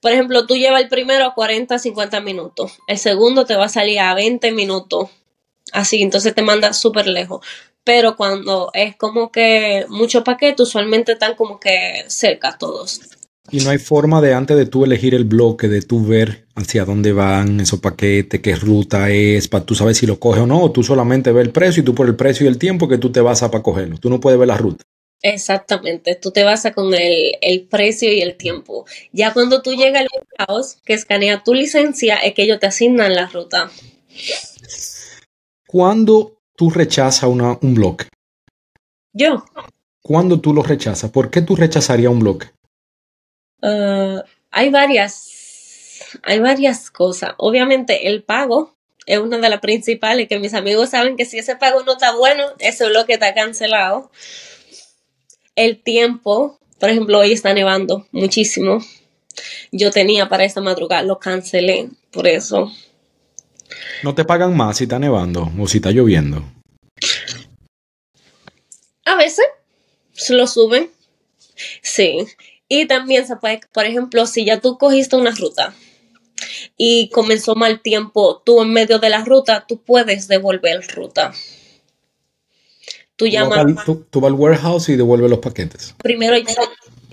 por 0.03 0.13
ejemplo, 0.13 0.47
tú 0.47 0.57
llevas 0.57 0.83
el 0.83 0.89
primero 0.91 1.25
a 1.25 1.35
40, 1.35 1.79
50 1.79 2.21
minutos, 2.21 2.79
el 2.87 2.99
segundo 2.99 3.47
te 3.47 3.57
va 3.57 3.65
a 3.65 3.71
salir 3.71 4.01
a 4.01 4.15
20 4.15 4.53
minutos, 4.53 5.09
así, 5.73 6.03
entonces 6.03 6.35
te 6.35 6.43
manda 6.43 6.75
súper 6.75 7.07
lejos 7.07 7.41
pero 7.85 8.17
cuando 8.17 8.71
es 8.75 8.97
como 8.97 9.33
que 9.33 9.87
muchos 9.89 10.23
paquetes, 10.23 10.69
usualmente 10.69 11.13
están 11.13 11.35
como 11.35 11.59
que 11.59 12.05
cerca 12.07 12.57
todos. 12.59 13.01
Y 13.51 13.61
no 13.61 13.71
hay 13.71 13.79
forma 13.79 14.21
de 14.21 14.35
antes 14.35 14.57
de 14.57 14.67
tú 14.67 14.85
elegir 14.85 15.15
el 15.15 15.25
bloque, 15.25 15.69
de 15.69 15.83
tú 15.83 16.07
ver 16.07 16.47
hacia 16.55 16.85
dónde 16.85 17.13
van 17.13 17.61
esos 17.61 17.81
paquetes, 17.81 18.41
qué 18.41 18.55
ruta 18.55 19.11
es, 19.11 19.49
para 19.49 19.65
tú 19.65 19.75
sabes 19.75 19.99
si 19.99 20.07
lo 20.07 20.19
coges 20.19 20.43
o 20.43 20.47
no, 20.47 20.71
tú 20.71 20.83
solamente 20.83 21.33
ves 21.33 21.47
el 21.47 21.53
precio 21.53 21.83
y 21.83 21.85
tú 21.85 21.95
por 21.95 22.07
el 22.07 22.15
precio 22.15 22.47
y 22.47 22.49
el 22.49 22.59
tiempo 22.59 22.89
que 22.89 22.99
tú 22.99 23.11
te 23.11 23.21
vas 23.21 23.43
a 23.43 23.51
para 23.51 23.63
cogerlo. 23.63 23.99
Tú 23.99 24.09
no 24.09 24.21
puedes 24.21 24.39
ver 24.39 24.49
la 24.49 24.57
ruta. 24.57 24.85
Exactamente, 25.23 26.17
tú 26.17 26.33
te 26.33 26.43
vas 26.43 26.67
a 26.67 26.73
con 26.73 26.93
el, 26.95 27.37
el, 27.41 27.63
precio 27.63 28.13
y 28.13 28.21
el 28.21 28.37
tiempo. 28.37 28.87
Ya 29.13 29.33
cuando 29.33 29.63
tú 29.63 29.73
llegas 29.73 30.03
al 30.03 30.47
house 30.47 30.79
que 30.85 30.95
escanea 30.95 31.45
tu 31.45 31.55
licencia, 31.55 32.17
es 32.17 32.35
que 32.35 32.43
ellos 32.43 32.59
te 32.59 32.67
asignan 32.67 33.15
la 33.15 33.27
ruta. 33.27 33.71
¿Cuándo 35.67 36.41
tú 36.57 36.71
rechazas 36.71 37.31
un 37.31 37.75
bloque? 37.75 38.07
Yo. 39.13 39.45
¿Cuándo 40.03 40.41
tú 40.41 40.53
lo 40.53 40.63
rechazas? 40.63 41.11
¿Por 41.11 41.31
qué 41.31 41.41
tú 41.41 41.55
rechazarías 41.55 42.11
un 42.11 42.19
bloque? 42.19 42.49
Uh, 43.63 44.21
hay 44.51 44.71
varias, 44.71 46.03
hay 46.25 46.41
varias 46.41 46.91
cosas. 46.91 47.35
Obviamente 47.39 48.09
el 48.09 48.25
pago 48.25 48.75
es 49.07 49.19
una 49.19 49.39
de 49.39 49.49
las 49.49 49.61
principales, 49.61 50.29
que 50.29 50.39
mis 50.39 50.55
amigos 50.55 50.91
saben 50.91 51.17
que 51.17 51.25
si 51.25 51.39
ese 51.39 51.57
pago 51.57 51.83
no 51.85 51.93
está 51.93 52.15
bueno, 52.17 52.45
ese 52.59 52.89
bloque 52.89 53.15
está 53.15 53.35
cancelado. 53.35 54.11
El 55.55 55.83
tiempo, 55.83 56.59
por 56.81 56.89
ejemplo, 56.89 57.19
hoy 57.19 57.33
está 57.33 57.53
nevando 57.53 58.07
muchísimo. 58.11 58.79
Yo 59.71 59.91
tenía 59.91 60.29
para 60.29 60.45
esta 60.45 60.61
madrugada, 60.61 61.03
lo 61.03 61.19
cancelé 61.19 61.91
por 62.11 62.27
eso. 62.27 62.73
¿No 64.03 64.15
te 64.15 64.25
pagan 64.25 64.57
más 64.57 64.79
si 64.79 64.85
está 64.85 64.99
nevando 64.99 65.51
o 65.59 65.67
si 65.67 65.79
está 65.79 65.91
lloviendo? 65.91 66.43
A 69.05 69.15
veces 69.17 69.45
se 70.13 70.35
lo 70.35 70.47
suben. 70.47 70.91
Sí. 71.83 72.27
Y 72.69 72.87
también 72.87 73.27
se 73.27 73.37
puede, 73.37 73.61
por 73.73 73.85
ejemplo, 73.85 74.27
si 74.27 74.47
ya 74.47 74.61
tú 74.61 74.79
cogiste 74.79 75.17
una 75.17 75.33
ruta 75.33 75.75
y 76.79 77.11
comenzó 77.11 77.55
mal 77.55 77.81
tiempo, 77.81 78.41
tú 78.45 78.63
en 78.63 78.73
medio 78.73 78.99
de 78.99 79.11
la 79.11 79.23
ruta, 79.25 79.67
tú 79.69 79.83
puedes 79.83 80.29
devolver 80.29 80.83
ruta. 80.95 81.35
Tú 83.23 83.29
llamas. 83.29 83.85
Tú, 84.11 84.21
vas 84.21 84.33
al 84.33 84.35
warehouse 84.35 84.89
y 84.89 84.97
devuelves 84.97 85.31
los 85.31 85.39
paquetes. 85.39 85.95
Primero, 86.03 86.37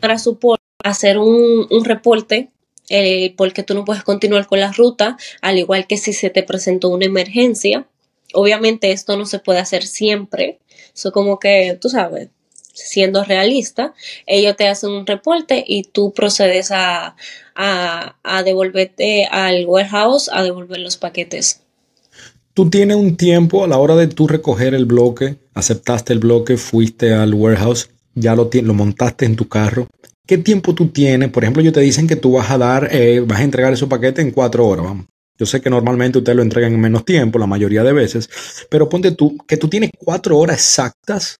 para 0.01 0.17
support, 0.17 0.59
hacer 0.83 1.19
un, 1.19 1.67
un 1.69 1.85
reporte 1.85 2.49
eh, 2.89 3.35
porque 3.37 3.61
tú 3.61 3.75
no 3.75 3.85
puedes 3.85 4.03
continuar 4.03 4.47
con 4.47 4.59
la 4.59 4.71
ruta, 4.71 5.17
al 5.41 5.59
igual 5.59 5.85
que 5.85 5.97
si 5.97 6.13
se 6.13 6.31
te 6.31 6.41
presentó 6.41 6.89
una 6.89 7.05
emergencia. 7.05 7.85
Obviamente 8.33 8.91
esto 8.91 9.17
no 9.17 9.27
se 9.27 9.37
puede 9.37 9.59
hacer 9.59 9.85
siempre. 9.85 10.57
Eso 10.95 11.11
como 11.11 11.37
que, 11.37 11.77
tú 11.79 11.89
sabes, 11.89 12.29
siendo 12.73 13.23
realista, 13.23 13.93
ellos 14.25 14.55
te 14.55 14.67
hacen 14.67 14.89
un 14.89 15.05
reporte 15.05 15.63
y 15.67 15.83
tú 15.83 16.11
procedes 16.11 16.71
a, 16.71 17.15
a, 17.53 18.43
devolverte 18.43 19.25
al 19.25 19.67
warehouse 19.67 20.27
a 20.33 20.41
devolver 20.41 20.79
los 20.79 20.97
paquetes. 20.97 21.61
Tú 22.59 22.69
tienes 22.69 22.97
un 22.97 23.15
tiempo 23.15 23.63
a 23.63 23.69
la 23.69 23.77
hora 23.77 23.95
de 23.95 24.07
tú 24.07 24.27
recoger 24.27 24.73
el 24.73 24.83
bloque, 24.83 25.37
aceptaste 25.53 26.11
el 26.11 26.19
bloque, 26.19 26.57
fuiste 26.57 27.13
al 27.13 27.33
warehouse, 27.33 27.89
ya 28.15 28.35
lo, 28.35 28.49
lo 28.51 28.73
montaste 28.73 29.23
en 29.23 29.37
tu 29.37 29.47
carro 29.47 29.87
¿Qué 30.27 30.39
tiempo 30.39 30.75
tú 30.75 30.89
tienes? 30.89 31.29
Por 31.29 31.45
ejemplo, 31.45 31.63
yo 31.63 31.71
te 31.71 31.79
dicen 31.79 32.05
que 32.05 32.17
tú 32.17 32.33
vas 32.33 32.51
a 32.51 32.57
dar, 32.57 32.89
eh, 32.91 33.21
vas 33.21 33.39
a 33.39 33.43
entregar 33.45 33.71
esos 33.71 33.87
paquetes 33.87 34.25
en 34.25 34.31
cuatro 34.31 34.67
horas. 34.67 34.93
Yo 35.37 35.45
sé 35.45 35.61
que 35.61 35.69
normalmente 35.69 36.17
ustedes 36.17 36.35
lo 36.35 36.41
entregan 36.41 36.73
en 36.73 36.81
menos 36.81 37.05
tiempo, 37.05 37.39
la 37.39 37.47
mayoría 37.47 37.81
de 37.81 37.93
veces, 37.93 38.29
pero 38.69 38.89
ponte 38.89 39.11
tú 39.11 39.37
que 39.47 39.55
tú 39.55 39.69
tienes 39.69 39.91
cuatro 39.97 40.37
horas 40.37 40.57
exactas 40.57 41.39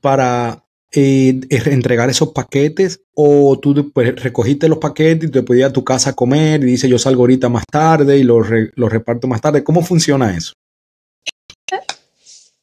para 0.00 0.64
eh, 0.90 1.40
entregar 1.50 2.08
esos 2.08 2.32
paquetes 2.32 3.02
o 3.14 3.58
tú 3.58 3.92
pues, 3.92 4.14
recogiste 4.22 4.68
los 4.68 4.78
paquetes 4.78 5.28
y 5.28 5.32
te 5.32 5.42
podías 5.42 5.70
a 5.70 5.72
tu 5.72 5.84
casa 5.84 6.10
a 6.10 6.14
comer 6.14 6.62
y 6.62 6.66
dices 6.66 6.88
yo 6.88 6.98
salgo 6.98 7.22
ahorita 7.22 7.48
más 7.48 7.64
tarde 7.70 8.16
y 8.16 8.22
los, 8.22 8.48
reparto 8.48 9.26
más 9.26 9.40
tarde. 9.40 9.62
¿Cómo 9.62 9.82
funciona 9.82 10.34
eso? 10.34 10.52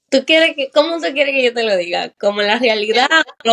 ¿Tú 0.10 0.24
quieres 0.26 0.56
que, 0.56 0.72
¿Cómo 0.74 0.96
tú 0.96 1.14
quieres 1.14 1.34
que 1.34 1.44
yo 1.44 1.54
te 1.54 1.64
lo 1.64 1.76
diga? 1.78 2.14
¿Como 2.20 2.42
la 2.42 2.58
realidad? 2.58 3.08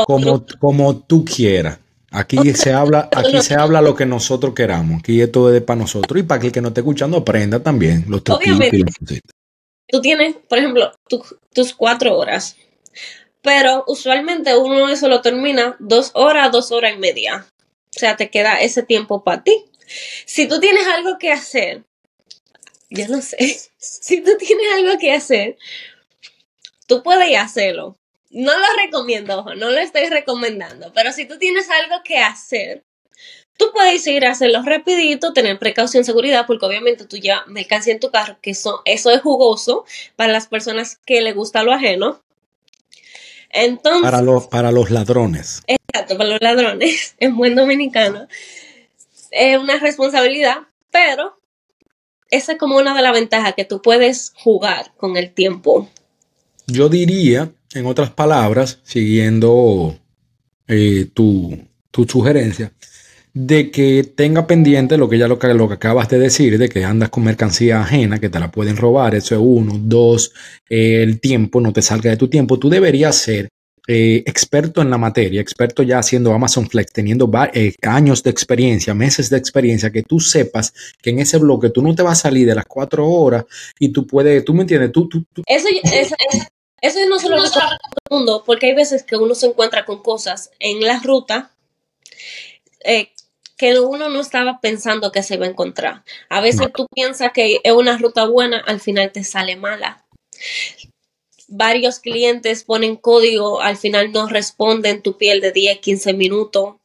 Como, 0.06 0.46
como 0.60 0.96
tú 0.96 1.24
quieras. 1.24 1.78
Aquí 2.10 2.52
se 2.54 2.72
habla, 2.72 3.08
aquí 3.16 3.40
se 3.40 3.54
habla 3.54 3.80
lo 3.80 3.96
que 3.96 4.06
nosotros 4.06 4.54
queramos. 4.54 5.00
Aquí 5.00 5.20
esto 5.20 5.52
es 5.52 5.62
para 5.62 5.80
nosotros 5.80 6.20
y 6.20 6.22
para 6.22 6.40
que 6.40 6.48
el 6.48 6.52
que 6.52 6.60
no 6.60 6.68
esté 6.68 6.80
escuchando 6.80 7.18
aprenda 7.18 7.60
también 7.60 8.04
los 8.08 8.22
Obviamente, 8.28 8.84
Tú 9.88 10.00
tienes, 10.00 10.36
por 10.48 10.56
ejemplo, 10.56 10.92
tus 11.06 11.74
cuatro 11.74 12.16
horas, 12.16 12.56
pero 13.42 13.84
usualmente 13.86 14.56
uno 14.56 14.88
eso 14.88 15.08
lo 15.08 15.20
termina 15.20 15.76
dos 15.78 16.10
horas, 16.14 16.50
dos 16.50 16.72
horas 16.72 16.94
y 16.94 16.98
media. 16.98 17.46
O 17.94 17.98
sea, 17.98 18.16
te 18.16 18.30
queda 18.30 18.60
ese 18.60 18.82
tiempo 18.82 19.22
para 19.22 19.42
ti. 19.42 19.64
Si 20.24 20.48
tú 20.48 20.60
tienes 20.60 20.86
algo 20.86 21.18
que 21.18 21.30
hacer, 21.30 21.84
yo 22.88 23.06
no 23.08 23.20
sé, 23.20 23.36
si 23.76 24.22
tú 24.22 24.30
tienes 24.38 24.66
algo 24.74 24.98
que 24.98 25.12
hacer, 25.12 25.58
tú 26.86 27.02
puedes 27.02 27.36
hacerlo 27.36 27.96
no 28.32 28.58
lo 28.58 28.66
recomiendo, 28.82 29.44
no 29.56 29.70
lo 29.70 29.78
estoy 29.78 30.08
recomendando, 30.08 30.92
pero 30.94 31.12
si 31.12 31.26
tú 31.26 31.38
tienes 31.38 31.68
algo 31.70 32.02
que 32.02 32.18
hacer, 32.18 32.82
tú 33.58 33.70
puedes 33.72 34.06
ir 34.06 34.24
a 34.24 34.30
hacerlo 34.30 34.62
rapidito, 34.64 35.34
tener 35.34 35.58
precaución, 35.58 36.04
seguridad, 36.04 36.46
porque 36.46 36.66
obviamente 36.66 37.04
tú 37.04 37.18
ya 37.18 37.44
mercancía 37.46 37.92
en 37.92 38.00
tu 38.00 38.10
carro, 38.10 38.38
que 38.40 38.50
eso, 38.50 38.80
eso 38.86 39.10
es 39.10 39.20
jugoso 39.20 39.84
para 40.16 40.32
las 40.32 40.48
personas 40.48 40.98
que 41.04 41.20
le 41.20 41.32
gusta 41.32 41.62
lo 41.62 41.72
ajeno. 41.72 42.22
Entonces, 43.52 44.02
para 44.02 44.22
los, 44.22 44.46
para 44.46 44.72
los 44.72 44.90
ladrones. 44.90 45.62
Exacto, 45.66 46.16
para 46.16 46.30
los 46.30 46.40
ladrones, 46.40 47.14
en 47.20 47.36
buen 47.36 47.54
dominicano. 47.54 48.26
Es 49.30 49.58
una 49.58 49.78
responsabilidad, 49.78 50.58
pero 50.90 51.38
esa 52.30 52.52
es 52.52 52.58
como 52.58 52.76
una 52.78 52.94
de 52.94 53.02
las 53.02 53.12
ventajas 53.12 53.54
que 53.54 53.64
tú 53.64 53.82
puedes 53.82 54.32
jugar 54.36 54.92
con 54.96 55.16
el 55.16 55.32
tiempo. 55.32 55.88
Yo 56.66 56.88
diría 56.88 57.52
en 57.74 57.86
otras 57.86 58.10
palabras, 58.10 58.80
siguiendo 58.84 59.98
eh, 60.68 61.08
tu, 61.12 61.58
tu 61.90 62.04
sugerencia 62.04 62.72
de 63.34 63.70
que 63.70 64.04
tenga 64.04 64.46
pendiente 64.46 64.98
lo 64.98 65.08
que 65.08 65.18
ya 65.18 65.26
lo 65.26 65.38
que, 65.38 65.54
lo 65.54 65.68
que 65.68 65.74
acabas 65.74 66.08
de 66.08 66.18
decir, 66.18 66.58
de 66.58 66.68
que 66.68 66.84
andas 66.84 67.08
con 67.08 67.24
mercancía 67.24 67.80
ajena, 67.80 68.18
que 68.18 68.28
te 68.28 68.38
la 68.38 68.50
pueden 68.50 68.76
robar, 68.76 69.14
eso 69.14 69.34
es 69.34 69.40
uno, 69.42 69.74
dos, 69.78 70.32
el 70.68 71.20
tiempo, 71.20 71.60
no 71.60 71.72
te 71.72 71.82
salga 71.82 72.10
de 72.10 72.16
tu 72.16 72.28
tiempo, 72.28 72.58
tú 72.58 72.68
deberías 72.68 73.16
ser 73.16 73.48
eh, 73.88 74.22
experto 74.26 74.80
en 74.82 74.90
la 74.90 74.98
materia, 74.98 75.40
experto 75.40 75.82
ya 75.82 75.98
haciendo 75.98 76.32
Amazon 76.32 76.68
Flex, 76.68 76.92
teniendo 76.92 77.28
eh, 77.54 77.74
años 77.82 78.22
de 78.22 78.30
experiencia, 78.30 78.94
meses 78.94 79.30
de 79.30 79.38
experiencia, 79.38 79.90
que 79.90 80.02
tú 80.02 80.20
sepas 80.20 80.72
que 81.00 81.10
en 81.10 81.18
ese 81.18 81.38
bloque 81.38 81.70
tú 81.70 81.82
no 81.82 81.94
te 81.94 82.02
vas 82.02 82.18
a 82.18 82.22
salir 82.22 82.46
de 82.46 82.54
las 82.54 82.66
cuatro 82.66 83.08
horas 83.08 83.44
y 83.78 83.88
tú 83.88 84.06
puedes, 84.06 84.44
tú 84.44 84.54
me 84.54 84.62
entiendes, 84.62 84.92
tú... 84.92 85.08
tú, 85.08 85.24
Eso, 85.46 85.68
eso, 85.84 86.14
eso, 86.80 86.98
no 87.08 87.18
se 87.18 87.28
lo 87.28 87.36
todo 87.36 87.62
el 87.62 88.18
mundo, 88.18 88.42
porque 88.46 88.66
hay 88.66 88.74
veces 88.74 89.02
que 89.02 89.16
uno 89.16 89.34
se 89.34 89.46
encuentra 89.46 89.84
con 89.84 90.02
cosas 90.02 90.50
en 90.60 90.80
la 90.82 91.00
ruta 91.00 91.50
eh, 92.84 93.08
que 93.56 93.78
uno 93.78 94.08
no 94.08 94.20
estaba 94.20 94.60
pensando 94.60 95.12
que 95.12 95.22
se 95.22 95.34
iba 95.34 95.46
a 95.46 95.50
encontrar. 95.50 96.02
A 96.28 96.40
veces 96.40 96.68
tú 96.74 96.86
piensas 96.94 97.32
que 97.32 97.60
es 97.62 97.72
una 97.72 97.98
ruta 97.98 98.26
buena, 98.26 98.58
al 98.58 98.80
final 98.80 99.12
te 99.12 99.24
sale 99.24 99.56
mala 99.56 100.04
varios 101.52 101.98
clientes 101.98 102.64
ponen 102.64 102.96
código, 102.96 103.60
al 103.60 103.76
final 103.76 104.10
no 104.10 104.26
responden 104.26 105.02
tu 105.02 105.18
piel 105.18 105.40
de 105.40 105.52
10, 105.52 105.78
15 105.80 106.14
minutos. 106.14 106.76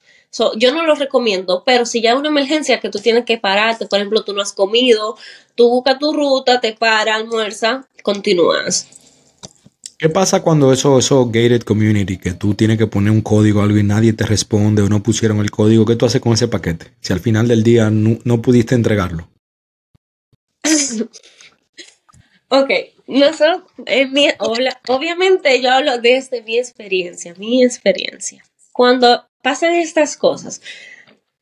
yo 0.58 0.74
no 0.74 0.86
lo 0.86 0.94
recomiendo, 0.96 1.64
pero 1.66 1.86
si 1.86 2.02
ya 2.02 2.12
hay 2.12 2.18
una 2.18 2.30
emergencia 2.30 2.80
que 2.80 2.90
tú 2.90 3.00
tienes 3.00 3.26
que 3.26 3.38
pararte, 3.38 3.88
por 3.88 4.00
ejemplo, 4.00 4.24
tú 4.24 4.34
no 4.34 4.42
has 4.42 4.54
comido, 4.54 5.18
tú 5.56 5.70
buscas 5.70 5.98
tu 6.00 6.14
ruta, 6.14 6.60
te 6.60 6.74
para, 6.74 7.16
almuerza, 7.16 7.88
continúas. 8.04 8.88
¿Qué 10.00 10.10
pasa 10.10 10.44
cuando 10.44 10.72
eso, 10.72 11.00
eso 11.00 11.26
gated 11.26 11.64
community, 11.64 12.18
que 12.20 12.34
tú 12.34 12.54
tienes 12.54 12.78
que 12.78 12.86
poner 12.86 13.12
un 13.12 13.22
código 13.22 13.64
algo 13.64 13.80
y 13.80 13.84
nadie 13.84 14.14
te 14.14 14.28
responde 14.28 14.84
o 14.84 14.90
no 14.90 15.02
pusieron 15.02 15.40
el 15.40 15.50
código? 15.50 15.86
¿Qué 15.86 15.96
tú 15.96 16.06
haces 16.06 16.22
con 16.22 16.34
ese 16.34 16.48
paquete? 16.48 16.94
Si 17.02 17.14
al 17.14 17.20
final 17.20 17.48
del 17.48 17.64
día 17.64 17.90
no, 17.90 18.20
no 18.24 18.40
pudiste 18.40 18.76
entregarlo. 18.76 19.28
ok, 22.50 22.70
nosotros, 23.08 23.64
mi, 24.12 24.28
obviamente 24.88 25.60
yo 25.64 25.72
hablo 25.72 25.98
desde 25.98 26.44
mi 26.44 26.60
experiencia, 26.60 27.34
mi 27.40 27.64
experiencia. 27.64 28.44
Cuando 28.74 29.26
pasan 29.42 29.74
estas 29.74 30.16
cosas, 30.16 30.62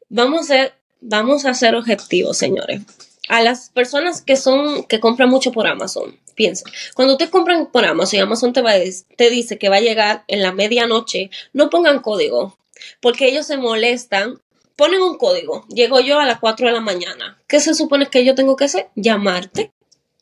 vamos 0.07 0.49
a, 0.51 0.73
vamos 1.01 1.43
a 1.45 1.53
ser 1.53 1.75
objetivos, 1.75 2.37
señores. 2.37 2.83
A 3.27 3.41
las 3.41 3.69
personas 3.69 4.21
que 4.21 4.37
son, 4.37 4.85
que 4.85 5.01
compran 5.01 5.29
mucho 5.29 5.51
por 5.51 5.67
Amazon, 5.67 6.17
piensen, 6.35 6.71
cuando 6.93 7.17
te 7.17 7.29
compran 7.29 7.71
por 7.71 7.85
Amazon 7.85 8.19
y 8.19 8.21
Amazon 8.21 8.53
te, 8.53 8.61
va, 8.61 8.73
te 9.15 9.29
dice 9.29 9.57
que 9.57 9.69
va 9.69 9.77
a 9.77 9.81
llegar 9.81 10.23
en 10.27 10.41
la 10.41 10.51
medianoche, 10.51 11.29
no 11.53 11.69
pongan 11.69 12.01
código, 12.01 12.57
porque 13.01 13.27
ellos 13.27 13.45
se 13.45 13.57
molestan 13.57 14.41
ponen 14.75 15.01
un 15.01 15.17
código. 15.17 15.65
Llego 15.69 16.01
yo 16.01 16.19
a 16.19 16.25
las 16.25 16.41
4 16.41 16.67
de 16.67 16.73
la 16.73 16.81
mañana. 16.81 17.41
¿Qué 17.47 17.61
se 17.61 17.73
supone 17.73 18.07
que 18.07 18.25
yo 18.25 18.35
tengo 18.35 18.57
que 18.57 18.65
hacer? 18.65 18.89
Llamarte 18.95 19.71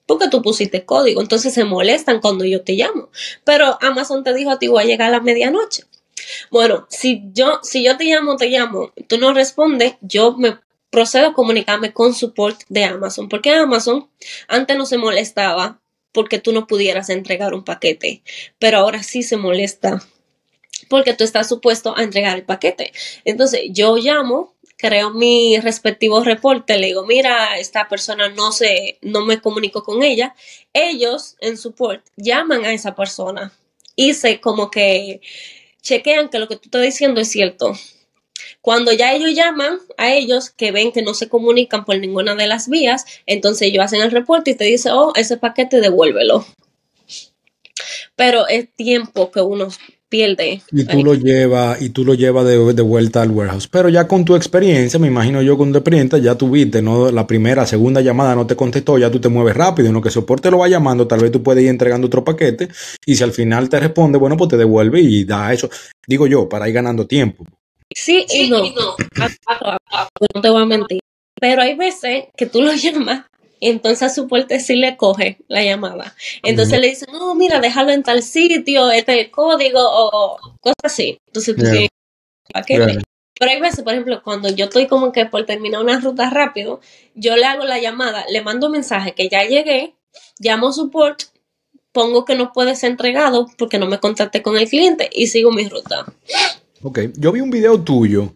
porque 0.06 0.28
tú 0.28 0.42
pusiste 0.42 0.86
código, 0.86 1.22
entonces 1.22 1.54
se 1.54 1.64
molestan 1.64 2.20
cuando 2.20 2.46
yo 2.46 2.62
te 2.62 2.74
llamo. 2.74 3.10
Pero 3.44 3.78
Amazon 3.82 4.24
te 4.24 4.34
dijo 4.34 4.52
a 4.52 4.60
ti 4.60 4.68
voy 4.68 4.84
a 4.84 4.86
llegar 4.86 5.10
a 5.10 5.12
la 5.12 5.22
medianoche. 5.22 5.86
Bueno, 6.52 6.86
si 6.90 7.24
yo, 7.34 7.60
si 7.64 7.84
yo 7.84 7.98
te 7.98 8.06
llamo, 8.06 8.36
te 8.36 8.48
llamo, 8.48 8.92
tú 9.08 9.18
no 9.18 9.34
respondes, 9.34 9.96
yo 10.02 10.36
me 10.38 10.60
procedo 10.90 11.28
a 11.28 11.34
comunicarme 11.34 11.94
con 11.94 12.14
support 12.14 12.62
de 12.70 12.84
Amazon, 12.84 13.28
porque 13.28 13.52
Amazon 13.52 14.10
antes 14.48 14.78
no 14.78 14.86
se 14.86 14.98
molestaba 14.98 15.80
porque 16.14 16.40
tú 16.40 16.54
no 16.54 16.68
pudieras 16.68 17.10
entregar 17.10 17.54
un 17.54 17.66
paquete, 17.66 18.24
pero 18.60 18.78
ahora 18.78 19.04
sí 19.04 19.24
se 19.24 19.36
molesta 19.36 20.02
porque 20.90 21.14
tú 21.14 21.24
estás 21.24 21.50
supuesto 21.50 21.98
a 21.98 22.04
entregar 22.04 22.38
el 22.38 22.44
paquete. 22.44 22.94
Entonces 23.26 23.62
yo 23.72 23.98
llamo 23.98 24.54
creo 24.84 25.12
mi 25.12 25.58
respectivo 25.60 26.24
reporte, 26.24 26.78
le 26.78 26.88
digo, 26.88 27.06
mira, 27.06 27.58
esta 27.58 27.88
persona 27.88 28.28
no 28.28 28.52
se, 28.52 28.98
no 29.02 29.26
me 29.26 29.40
comunico 29.40 29.82
con 29.82 30.04
ella, 30.04 30.36
ellos 30.74 31.38
en 31.40 31.58
support 31.58 32.04
llaman 32.18 32.66
a 32.66 32.74
esa 32.74 32.94
persona 32.94 33.54
y 33.96 34.14
se 34.14 34.42
como 34.42 34.70
que 34.72 35.22
chequean 35.82 36.30
que 36.30 36.40
lo 36.40 36.50
que 36.50 36.58
tú 36.58 36.64
estás 36.66 36.82
diciendo 36.82 37.22
es 37.22 37.30
cierto. 37.30 37.74
Cuando 38.62 38.92
ya 38.94 39.14
ellos 39.14 39.34
llaman 39.36 39.80
a 39.98 40.14
ellos 40.14 40.50
que 40.50 40.72
ven 40.72 40.92
que 40.92 41.02
no 41.02 41.14
se 41.14 41.28
comunican 41.28 41.86
por 41.86 41.98
ninguna 41.98 42.36
de 42.36 42.48
las 42.48 42.70
vías, 42.70 43.06
entonces 43.26 43.68
ellos 43.68 43.84
hacen 43.84 44.02
el 44.02 44.12
reporte 44.12 44.52
y 44.52 44.56
te 44.56 44.66
dicen, 44.66 44.94
oh, 44.94 45.14
ese 45.16 45.38
paquete 45.38 45.82
devuélvelo. 45.82 46.46
Pero 48.16 48.48
es 48.48 48.74
tiempo 48.74 49.32
que 49.32 49.42
uno 49.42 49.68
pierde. 50.14 50.62
Y 50.72 50.84
tú 50.86 51.04
lo 51.04 51.16
llevas 51.16 51.82
y 51.82 51.90
tú 51.90 52.06
lo 52.06 52.16
de, 52.16 52.82
vuelta 52.84 53.24
al 53.24 53.32
warehouse. 53.32 53.68
Pero 53.68 53.90
ya 53.90 54.08
con 54.08 54.24
tu 54.24 54.36
experiencia, 54.36 55.00
me 55.00 55.08
imagino 55.08 55.42
yo 55.42 55.58
con 55.58 55.72
tu 55.72 55.80
experiencia, 55.80 56.20
ya 56.20 56.36
tuviste, 56.36 56.84
¿no? 56.84 57.12
La 57.12 57.26
primera, 57.26 57.66
segunda 57.66 58.00
llamada 58.00 58.36
no 58.36 58.46
te 58.46 58.56
contestó, 58.56 59.00
ya 59.00 59.10
tú 59.10 59.20
te 59.20 59.30
mueves 59.30 59.58
rápido, 59.58 59.88
en 59.88 59.96
lo 59.96 60.02
que 60.04 60.12
soporte 60.12 60.52
lo 60.52 60.60
va 60.60 60.68
llamando, 60.68 61.08
tal 61.08 61.22
vez 61.22 61.32
tú 61.32 61.42
puedes 61.42 61.64
ir 61.64 61.70
entregando 61.72 62.06
otro 62.06 62.24
paquete 62.24 62.70
y 63.08 63.16
si 63.16 63.24
al 63.24 63.32
final 63.32 63.70
te 63.70 63.80
responde, 63.80 64.20
bueno, 64.20 64.38
pues 64.38 64.52
te 64.52 64.58
devuelve 64.58 65.02
y 65.02 65.24
da 65.26 65.52
eso. 65.52 65.68
Digo 66.06 66.28
yo, 66.28 66.48
para 66.48 66.70
ir 66.70 66.76
ganando 66.76 67.08
tiempo. 67.08 67.44
Sí 67.96 68.26
y 68.30 68.50
no. 68.50 68.64
No 70.34 70.42
te 70.42 70.50
voy 70.50 70.62
a 70.62 70.66
mentir. 70.66 71.00
Pero 71.40 71.62
hay 71.62 71.76
veces 71.76 72.26
que 72.36 72.46
tú 72.46 72.62
lo 72.62 72.74
llamas 72.74 73.26
entonces 73.70 74.04
a 74.04 74.10
su 74.10 74.28
puerta 74.28 74.60
sí 74.60 74.76
le 74.76 74.98
coge 74.98 75.38
la 75.48 75.64
llamada. 75.64 76.14
Entonces 76.44 76.82
le 76.82 76.90
dice, 76.90 77.06
no, 77.12 77.34
mira, 77.34 77.62
déjalo 77.62 77.92
en 77.92 78.04
tal 78.04 78.22
sitio, 78.22 78.92
este 78.92 79.14
es 79.14 79.26
el 79.26 79.32
código 79.32 79.80
o 79.82 80.38
cosas 80.60 80.76
así. 80.84 81.18
Entonces 81.28 81.56
tú 81.56 81.62
tienes 81.62 81.90
paquete. 82.52 83.00
Pero 83.40 83.52
hay 83.52 83.62
veces, 83.62 83.84
por 83.84 83.94
ejemplo, 83.94 84.22
cuando 84.22 84.50
yo 84.50 84.66
estoy 84.66 84.88
como 84.88 85.12
que 85.12 85.26
por 85.26 85.46
terminar 85.46 85.82
una 85.82 86.00
ruta 86.00 86.30
rápido, 86.30 86.82
yo 87.16 87.38
le 87.38 87.46
hago 87.46 87.64
la 87.64 87.80
llamada, 87.80 88.26
le 88.30 88.42
mando 88.42 88.68
un 88.68 88.74
mensaje 88.74 89.14
que 89.14 89.30
ya 89.30 89.44
llegué, 89.44 89.96
llamo 90.40 90.68
a 90.68 90.74
support, 90.74 91.24
pongo 91.94 92.26
que 92.26 92.36
no 92.36 92.52
puede 92.52 92.76
ser 92.76 92.92
entregado 92.92 93.48
porque 93.58 93.80
no 93.80 93.88
me 93.88 94.00
contacté 94.00 94.42
con 94.42 94.58
el 94.58 94.68
cliente 94.68 95.10
y 95.12 95.28
sigo 95.28 95.52
mi 95.52 95.70
ruta. 95.70 96.06
Ok, 96.84 97.00
yo 97.18 97.32
vi 97.32 97.40
un 97.40 97.50
video 97.50 97.82
tuyo 97.82 98.36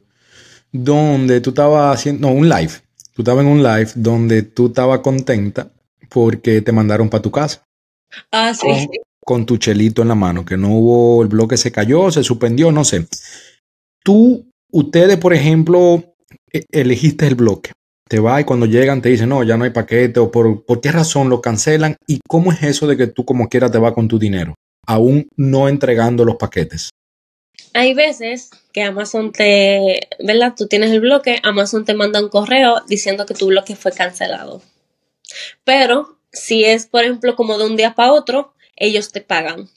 donde 0.71 1.41
tú 1.41 1.49
estabas 1.49 1.95
haciendo, 1.95 2.27
no, 2.27 2.33
un 2.33 2.47
live, 2.47 2.71
tú 3.13 3.21
estabas 3.21 3.43
en 3.43 3.51
un 3.51 3.61
live 3.61 3.89
donde 3.95 4.41
tú 4.43 4.67
estabas 4.67 4.99
contenta 4.99 5.69
porque 6.09 6.61
te 6.61 6.71
mandaron 6.71 7.09
para 7.09 7.21
tu 7.21 7.29
casa. 7.29 7.63
Ah, 8.31 8.53
sí. 8.53 8.87
Con, 9.19 9.45
tu 9.45 9.57
chelito 9.57 10.01
en 10.01 10.07
la 10.07 10.15
mano, 10.15 10.45
que 10.45 10.55
no 10.55 10.69
hubo, 10.69 11.21
el 11.21 11.27
bloque 11.27 11.57
se 11.57 11.73
cayó, 11.73 12.09
se 12.09 12.23
suspendió, 12.23 12.71
no 12.71 12.85
sé. 12.85 13.05
Tú, 14.01 14.49
ustedes, 14.71 15.17
por 15.17 15.33
ejemplo, 15.33 16.15
e, 16.53 16.63
elegiste 16.71 17.27
el 17.27 17.35
bloque. 17.35 17.73
Te 18.07 18.19
va 18.21 18.39
y 18.39 18.45
cuando 18.45 18.65
llegan 18.65 19.01
te 19.01 19.09
dicen, 19.09 19.27
no, 19.27 19.43
ya 19.43 19.57
no 19.57 19.65
hay 19.65 19.71
paquete, 19.71 20.21
o 20.21 20.31
por, 20.31 20.63
por 20.63 20.79
qué 20.79 20.93
razón 20.93 21.27
lo 21.27 21.41
cancelan, 21.41 21.97
y 22.07 22.21
cómo 22.25 22.53
es 22.53 22.63
eso 22.63 22.87
de 22.87 22.95
que 22.95 23.07
tú 23.07 23.25
como 23.25 23.49
quieras 23.49 23.71
te 23.73 23.77
vas 23.77 23.91
con 23.91 24.07
tu 24.07 24.17
dinero, 24.17 24.55
aún 24.85 25.27
no 25.35 25.67
entregando 25.67 26.23
los 26.23 26.37
paquetes. 26.37 26.91
Hay 27.77 27.93
veces 27.93 28.49
que 28.73 28.81
Amazon 28.81 29.31
te, 29.31 30.07
¿verdad? 30.17 30.55
Tú 30.57 30.65
tienes 30.65 30.89
el 30.89 30.99
bloque, 30.99 31.39
Amazon 31.43 31.85
te 31.85 31.93
manda 31.93 32.19
un 32.19 32.29
correo 32.29 32.81
diciendo 32.87 33.27
que 33.27 33.35
tu 33.35 33.45
bloque 33.45 33.75
fue 33.75 33.91
cancelado. 33.91 34.63
Pero 35.63 36.17
si 36.31 36.65
es, 36.65 36.87
por 36.87 37.03
ejemplo, 37.03 37.35
como 37.35 37.55
de 37.59 37.67
un 37.67 37.75
día 37.75 37.93
para 37.93 38.13
otro, 38.13 38.55
ellos 38.77 39.11
te 39.11 39.21
pagan. 39.21 39.69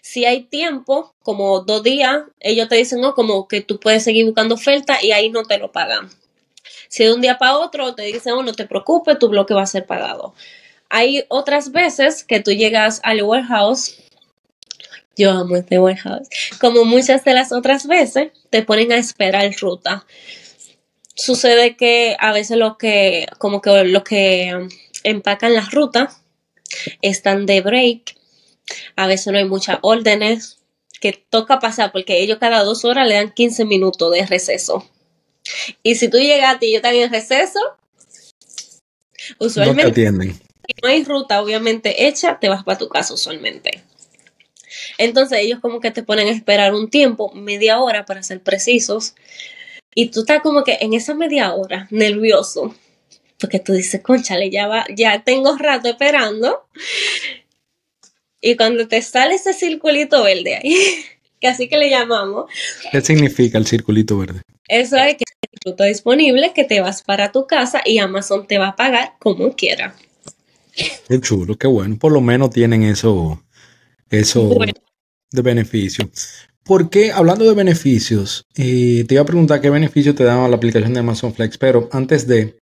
Si 0.00 0.24
hay 0.24 0.44
tiempo, 0.44 1.16
como 1.24 1.58
dos 1.62 1.82
días, 1.82 2.22
ellos 2.38 2.68
te 2.68 2.76
dicen, 2.76 3.00
no, 3.00 3.14
como 3.14 3.48
que 3.48 3.60
tú 3.60 3.80
puedes 3.80 4.04
seguir 4.04 4.24
buscando 4.24 4.54
oferta 4.54 4.98
y 5.02 5.10
ahí 5.10 5.28
no 5.28 5.42
te 5.42 5.58
lo 5.58 5.72
pagan. 5.72 6.10
Si 6.86 7.02
de 7.02 7.12
un 7.12 7.20
día 7.20 7.38
para 7.38 7.58
otro 7.58 7.96
te 7.96 8.02
dicen, 8.02 8.34
oh, 8.34 8.44
no 8.44 8.52
te 8.52 8.66
preocupes, 8.66 9.18
tu 9.18 9.28
bloque 9.30 9.52
va 9.54 9.62
a 9.62 9.66
ser 9.66 9.84
pagado. 9.84 10.32
Hay 10.90 11.24
otras 11.26 11.72
veces 11.72 12.22
que 12.22 12.38
tú 12.38 12.52
llegas 12.52 13.00
al 13.02 13.20
warehouse 13.20 13.98
yo 15.18 15.32
amo 15.32 15.56
este 15.56 15.78
warehouse. 15.78 16.28
Como 16.60 16.84
muchas 16.84 17.24
de 17.24 17.34
las 17.34 17.52
otras 17.52 17.86
veces, 17.86 18.30
te 18.50 18.62
ponen 18.62 18.92
a 18.92 18.96
esperar 18.96 19.52
ruta. 19.60 20.06
Sucede 21.14 21.76
que 21.76 22.16
a 22.20 22.32
veces 22.32 22.56
lo 22.56 22.78
que, 22.78 23.26
como 23.38 23.60
que 23.60 23.84
lo 23.84 24.04
que 24.04 24.54
um, 24.54 24.68
empacan 25.02 25.54
las 25.54 25.72
rutas 25.72 26.22
están 27.02 27.44
de 27.44 27.60
break. 27.60 28.16
A 28.94 29.08
veces 29.08 29.32
no 29.32 29.38
hay 29.38 29.44
muchas 29.44 29.78
órdenes 29.82 30.58
que 31.00 31.12
toca 31.12 31.58
pasar 31.58 31.90
porque 31.90 32.20
ellos 32.20 32.38
cada 32.38 32.62
dos 32.62 32.84
horas 32.84 33.08
le 33.08 33.14
dan 33.14 33.32
15 33.32 33.64
minutos 33.64 34.12
de 34.12 34.24
receso. 34.24 34.88
Y 35.82 35.96
si 35.96 36.08
tú 36.08 36.18
llegaste 36.18 36.66
y 36.66 36.74
yo 36.74 36.80
también 36.80 37.04
en 37.04 37.12
receso, 37.12 37.58
usualmente 39.38 40.12
no, 40.12 40.24
no 40.82 40.88
hay 40.88 41.04
ruta 41.04 41.42
obviamente 41.42 42.06
hecha, 42.06 42.38
te 42.38 42.48
vas 42.48 42.62
para 42.62 42.78
tu 42.78 42.88
casa 42.88 43.14
usualmente. 43.14 43.82
Entonces 44.98 45.38
ellos 45.40 45.60
como 45.60 45.80
que 45.80 45.90
te 45.90 46.02
ponen 46.02 46.28
a 46.28 46.32
esperar 46.32 46.74
un 46.74 46.90
tiempo, 46.90 47.32
media 47.34 47.80
hora 47.80 48.04
para 48.04 48.22
ser 48.22 48.42
precisos, 48.42 49.14
y 49.94 50.10
tú 50.10 50.20
estás 50.20 50.42
como 50.42 50.64
que 50.64 50.78
en 50.80 50.94
esa 50.94 51.14
media 51.14 51.52
hora 51.54 51.88
nervioso, 51.90 52.74
porque 53.38 53.58
tú 53.58 53.72
dices, 53.72 54.00
conchale, 54.02 54.50
ya 54.50 54.66
va, 54.66 54.86
ya 54.94 55.22
tengo 55.22 55.56
rato 55.56 55.88
esperando. 55.88 56.66
Y 58.40 58.56
cuando 58.56 58.86
te 58.86 59.02
sale 59.02 59.34
ese 59.34 59.52
circulito 59.52 60.22
verde 60.22 60.56
ahí, 60.56 60.76
que 61.40 61.48
así 61.48 61.68
que 61.68 61.78
le 61.78 61.90
llamamos. 61.90 62.50
¿Qué 62.92 63.00
significa 63.00 63.58
el 63.58 63.66
circulito 63.66 64.18
verde? 64.18 64.42
Eso 64.68 64.96
es 64.96 65.16
que 65.16 65.24
hay 65.28 65.58
producto 65.60 65.84
disponible 65.84 66.52
que 66.54 66.64
te 66.64 66.80
vas 66.80 67.02
para 67.02 67.32
tu 67.32 67.46
casa 67.46 67.80
y 67.84 67.98
Amazon 67.98 68.46
te 68.46 68.58
va 68.58 68.68
a 68.68 68.76
pagar 68.76 69.14
como 69.18 69.56
quiera. 69.56 69.96
Qué 71.08 71.20
chulo, 71.20 71.56
qué 71.56 71.66
bueno. 71.66 71.96
Por 71.98 72.12
lo 72.12 72.20
menos 72.20 72.50
tienen 72.50 72.84
eso, 72.84 73.42
eso 74.10 74.50
de 75.30 75.42
beneficio. 75.42 76.08
Porque 76.64 77.12
hablando 77.12 77.46
de 77.46 77.54
beneficios, 77.54 78.44
eh, 78.56 79.04
te 79.08 79.14
iba 79.14 79.22
a 79.22 79.26
preguntar 79.26 79.60
qué 79.60 79.70
beneficio 79.70 80.14
te 80.14 80.24
daba 80.24 80.48
la 80.48 80.56
aplicación 80.56 80.92
de 80.92 81.00
Amazon 81.00 81.32
Flex, 81.32 81.56
pero 81.56 81.88
antes 81.92 82.26
de, 82.26 82.58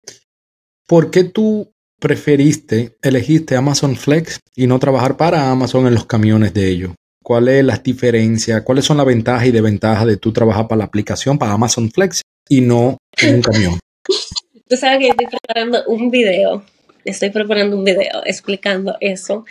¿por 0.88 1.12
qué 1.12 1.24
tú 1.24 1.72
preferiste, 2.00 2.98
elegiste 3.04 3.56
Amazon 3.56 3.96
Flex 3.96 4.40
y 4.56 4.66
no 4.66 4.80
trabajar 4.80 5.18
para 5.18 5.52
Amazon 5.52 5.86
en 5.86 5.94
los 5.94 6.06
camiones 6.06 6.54
de 6.54 6.68
ellos? 6.68 6.92
¿Cuál 7.24 7.48
es 7.48 7.64
la 7.64 7.78
diferencia? 7.78 8.64
¿Cuáles 8.64 8.86
son 8.86 8.98
las 8.98 9.06
ventajas 9.06 9.46
y 9.46 9.52
desventajas 9.52 10.08
de 10.08 10.18
tú 10.18 10.34
trabajar 10.34 10.68
para 10.68 10.80
la 10.80 10.86
aplicación, 10.86 11.38
para 11.38 11.54
Amazon 11.54 11.92
Flex 11.92 12.22
y 12.50 12.62
no 12.62 12.98
en 13.22 13.36
un 13.36 13.42
camión? 13.42 13.80
Tú 14.68 14.78
sabes 14.78 15.00
que 15.00 15.10
estoy 15.10 15.28
preparando 15.28 15.84
un 15.88 16.10
video, 16.10 16.64
estoy 17.04 17.30
preparando 17.30 17.76
un 17.76 17.84
video 17.84 18.24
explicando 18.26 18.96
eso. 19.02 19.44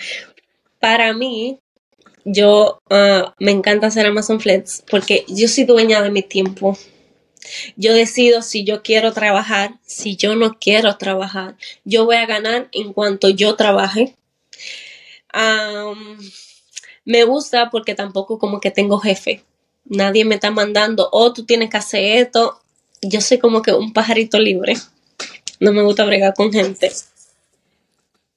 Para 0.80 1.12
mí, 1.12 1.60
yo 2.24 2.80
ah, 2.90 3.34
me 3.38 3.50
encanta 3.50 3.86
hacer 3.86 4.06
Amazon 4.06 4.40
Flex 4.40 4.82
porque 4.90 5.24
yo 5.28 5.48
soy 5.48 5.64
dueña 5.64 6.02
de 6.02 6.10
mi 6.10 6.22
tiempo. 6.22 6.76
Yo 7.76 7.94
decido 7.94 8.42
si 8.42 8.64
yo 8.64 8.82
quiero 8.82 9.12
trabajar, 9.12 9.78
si 9.84 10.16
yo 10.16 10.36
no 10.36 10.58
quiero 10.58 10.96
trabajar. 10.96 11.56
Yo 11.84 12.04
voy 12.04 12.16
a 12.16 12.26
ganar 12.26 12.68
en 12.72 12.92
cuanto 12.92 13.28
yo 13.28 13.56
trabaje. 13.56 14.14
me 17.04 17.24
gusta 17.24 17.70
porque 17.70 17.94
tampoco 17.94 18.38
como 18.38 18.60
que 18.60 18.70
tengo 18.70 18.98
jefe. 18.98 19.42
Nadie 19.84 20.24
me 20.24 20.36
está 20.36 20.50
mandando, 20.50 21.08
oh, 21.12 21.32
tú 21.32 21.44
tienes 21.44 21.70
que 21.70 21.78
hacer 21.78 22.18
esto. 22.18 22.60
Yo 23.02 23.20
soy 23.20 23.38
como 23.38 23.62
que 23.62 23.72
un 23.72 23.92
pajarito 23.92 24.38
libre. 24.38 24.74
No 25.58 25.72
me 25.72 25.82
gusta 25.82 26.04
bregar 26.04 26.34
con 26.34 26.52
gente. 26.52 26.92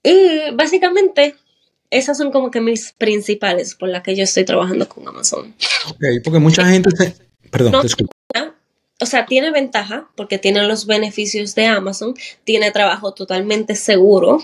Y 0.04 0.52
básicamente 0.54 1.36
esas 1.90 2.18
son 2.18 2.32
como 2.32 2.52
que 2.52 2.62
mis 2.62 2.94
principales 2.94 3.76
por 3.76 3.90
las 3.90 4.04
que 4.04 4.16
yo 4.16 4.24
estoy 4.24 4.46
trabajando 4.46 4.88
con 4.90 5.08
Amazon. 5.08 5.54
Ok, 5.90 6.04
porque 6.24 6.40
mucha 6.40 6.66
gente 6.66 6.90
se... 6.96 7.16
Perdón, 7.52 7.86
te. 7.86 8.06
O 9.00 9.06
sea, 9.06 9.26
tiene 9.26 9.52
ventaja 9.52 10.10
porque 10.16 10.38
tiene 10.38 10.64
los 10.64 10.86
beneficios 10.86 11.56
de 11.56 11.66
Amazon, 11.66 12.14
tiene 12.46 12.72
trabajo 12.72 13.14
totalmente 13.14 13.76
seguro, 13.76 14.44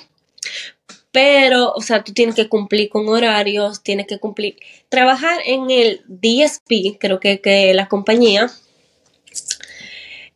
pero, 1.12 1.72
o 1.72 1.82
sea, 1.82 2.04
tú 2.04 2.14
tienes 2.14 2.36
que 2.36 2.50
cumplir 2.50 2.90
con 2.90 3.08
horarios, 3.08 3.82
tienes 3.82 4.06
que 4.06 4.20
cumplir. 4.20 4.58
Trabajar 4.90 5.40
en 5.46 5.72
el 5.72 6.02
DSP, 6.08 7.00
creo 7.00 7.20
que, 7.20 7.42
que 7.42 7.74
la 7.74 7.88
compañía, 7.88 8.52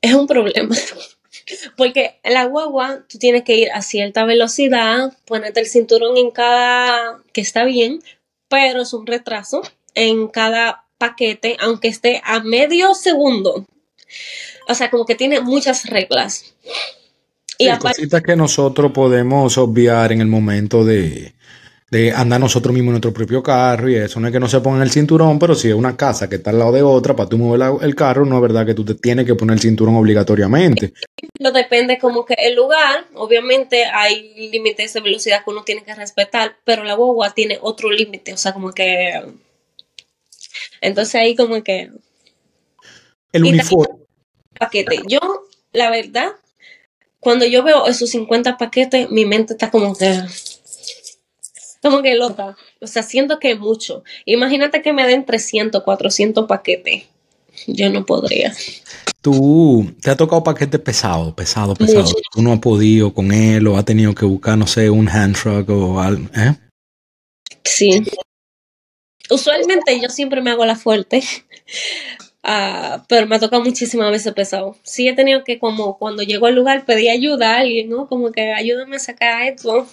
es 0.01 0.13
un 0.13 0.27
problema. 0.27 0.75
Porque 1.75 2.19
en 2.23 2.33
la 2.33 2.45
guagua 2.45 3.03
tú 3.07 3.17
tienes 3.17 3.43
que 3.43 3.55
ir 3.55 3.71
a 3.71 3.81
cierta 3.81 4.25
velocidad, 4.25 5.13
ponerte 5.25 5.59
el 5.59 5.67
cinturón 5.67 6.17
en 6.17 6.31
cada, 6.31 7.19
que 7.33 7.41
está 7.41 7.63
bien, 7.65 8.01
pero 8.47 8.81
es 8.81 8.93
un 8.93 9.05
retraso 9.05 9.61
en 9.95 10.27
cada 10.27 10.85
paquete, 10.97 11.57
aunque 11.59 11.87
esté 11.87 12.21
a 12.23 12.39
medio 12.41 12.93
segundo. 12.93 13.65
O 14.67 14.75
sea, 14.75 14.89
como 14.89 15.05
que 15.05 15.15
tiene 15.15 15.41
muchas 15.41 15.85
reglas. 15.85 16.53
Y 17.57 17.67
aparte, 17.67 18.07
que 18.25 18.35
nosotros 18.35 18.91
podemos 18.91 19.57
obviar 19.57 20.11
en 20.11 20.21
el 20.21 20.27
momento 20.27 20.83
de, 20.83 21.33
de 21.93 22.11
andar 22.11 22.39
nosotros 22.39 22.73
mismos 22.73 22.89
en 22.89 22.93
nuestro 22.93 23.13
propio 23.13 23.43
carro 23.43 23.87
y 23.87 23.95
eso. 23.95 24.19
No 24.19 24.25
es 24.25 24.33
que 24.33 24.39
no 24.39 24.49
se 24.49 24.59
ponga 24.61 24.81
el 24.81 24.89
cinturón, 24.89 25.37
pero 25.37 25.53
si 25.53 25.69
es 25.69 25.75
una 25.75 25.95
casa 25.95 26.27
que 26.27 26.37
está 26.37 26.49
al 26.49 26.57
lado 26.57 26.71
de 26.71 26.81
otra, 26.81 27.15
para 27.15 27.29
tú 27.29 27.37
mover 27.37 27.83
el 27.83 27.93
carro, 27.93 28.25
no 28.25 28.35
es 28.35 28.41
verdad 28.41 28.65
que 28.65 28.73
tú 28.73 28.83
te 28.83 28.95
tienes 28.95 29.27
que 29.27 29.35
poner 29.35 29.53
el 29.53 29.59
cinturón 29.59 29.95
obligatoriamente. 29.95 30.91
No 31.39 31.51
depende 31.51 31.99
como 31.99 32.25
que 32.25 32.33
el 32.33 32.55
lugar, 32.55 33.05
obviamente 33.13 33.85
hay 33.85 34.33
límites 34.51 34.91
de 34.93 35.01
velocidad 35.01 35.43
que 35.43 35.51
uno 35.51 35.63
tiene 35.63 35.83
que 35.83 35.93
respetar, 35.93 36.57
pero 36.63 36.83
la 36.83 36.95
guagua 36.95 37.29
tiene 37.35 37.59
otro 37.61 37.91
límite, 37.91 38.33
o 38.33 38.37
sea, 38.37 38.53
como 38.53 38.71
que... 38.71 39.21
Entonces 40.81 41.13
ahí 41.13 41.35
como 41.35 41.61
que... 41.63 41.91
El 43.31 43.43
uniforme. 43.43 44.03
Paquete. 44.57 44.99
Yo, 45.07 45.19
la 45.71 45.91
verdad, 45.91 46.31
cuando 47.19 47.45
yo 47.45 47.61
veo 47.61 47.85
esos 47.85 48.09
50 48.09 48.57
paquetes, 48.57 49.11
mi 49.11 49.25
mente 49.25 49.53
está 49.53 49.69
como 49.69 49.95
que 49.95 50.23
como 51.83 52.01
que 52.01 52.15
loca. 52.15 52.55
O 52.81 52.87
sea, 52.87 53.03
siento 53.03 53.39
que 53.39 53.51
es 53.51 53.59
mucho. 53.59 54.03
Imagínate 54.25 54.81
que 54.81 54.93
me 54.93 55.05
den 55.05 55.25
300, 55.25 55.83
400 55.83 56.47
paquetes. 56.47 57.03
Yo 57.67 57.89
no 57.89 58.05
podría. 58.05 58.53
Tú 59.21 59.93
te 60.01 60.09
ha 60.09 60.17
tocado 60.17 60.43
paquete 60.43 60.79
pesado, 60.79 61.35
pesado, 61.35 61.75
pesado. 61.75 62.09
Tú 62.31 62.41
no 62.41 62.53
has 62.53 62.59
podido 62.59 63.13
con 63.13 63.31
él 63.31 63.67
o 63.67 63.77
ha 63.77 63.83
tenido 63.83 64.15
que 64.15 64.25
buscar, 64.25 64.57
no 64.57 64.65
sé, 64.65 64.89
un 64.89 65.07
hand 65.07 65.35
truck 65.35 65.69
o 65.69 65.99
algo. 65.99 66.25
¿eh? 66.35 66.55
Sí. 67.63 68.03
Usualmente 69.29 69.99
yo 70.01 70.09
siempre 70.09 70.41
me 70.41 70.51
hago 70.51 70.65
la 70.65 70.75
fuerte. 70.75 71.21
Uh, 72.43 73.03
pero 73.07 73.27
me 73.27 73.35
ha 73.35 73.39
tocado 73.39 73.63
muchísimas 73.63 74.09
veces 74.09 74.33
pesado. 74.33 74.77
Sí 74.83 75.07
he 75.07 75.13
tenido 75.13 75.43
que 75.43 75.59
como 75.59 75.97
cuando 75.97 76.23
llego 76.23 76.47
al 76.47 76.55
lugar 76.55 76.85
pedir 76.85 77.09
ayuda 77.09 77.55
a 77.55 77.59
alguien, 77.59 77.89
¿no? 77.89 78.07
Como 78.07 78.31
que 78.31 78.53
ayúdame 78.53 78.95
a 78.95 78.99
sacar 78.99 79.43
esto. 79.43 79.85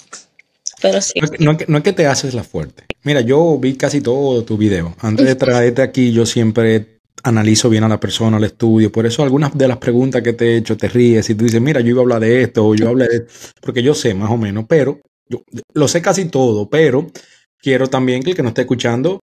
Pero 0.81 1.01
sí. 1.01 1.15
No, 1.39 1.53
es 1.53 1.83
que 1.83 1.93
te 1.93 2.07
haces 2.07 2.35
la 2.35 2.45
fuerte. 2.45 2.85
Mira, 3.03 3.21
yo 3.21 3.59
vi 3.59 3.75
casi 3.75 4.01
todo 4.01 4.45
tu 4.45 4.57
video. 4.57 4.95
Antes 5.01 5.27
de 5.27 5.35
traerte 5.35 5.83
aquí, 5.83 6.13
yo 6.13 6.27
siempre 6.27 7.01
analizo 7.23 7.69
bien 7.69 7.85
a 7.85 7.89
la 7.89 8.01
persona, 8.01 8.39
al 8.39 8.45
estudio. 8.45 8.91
Por 8.91 9.07
eso 9.07 9.23
algunas 9.23 9.57
de 9.57 9.69
las 9.69 9.79
preguntas 9.79 10.23
que 10.23 10.33
te 10.33 10.47
he 10.47 10.57
hecho 10.57 10.77
te 10.77 10.89
ríes 10.89 11.29
y 11.31 11.35
tú 11.35 11.45
dices, 11.45 11.61
mira, 11.61 11.81
yo 11.81 11.91
iba 11.91 12.01
a 12.01 12.03
hablar 12.03 12.21
de 12.21 12.43
esto 12.43 12.67
o 12.67 12.75
yo 12.75 12.89
hablé 12.89 13.09
de 13.09 13.17
esto. 13.17 13.33
Porque 13.61 13.83
yo 13.83 13.95
sé 13.95 14.15
más 14.15 14.31
o 14.31 14.37
menos, 14.37 14.65
pero 14.69 15.01
yo 15.29 15.43
lo 15.75 15.89
sé 15.89 16.01
casi 16.03 16.27
todo, 16.27 16.69
pero 16.69 17.11
quiero 17.59 17.89
también 17.89 18.23
que 18.23 18.31
el 18.31 18.37
que 18.37 18.43
no 18.43 18.49
esté 18.49 18.63
escuchando 18.63 19.21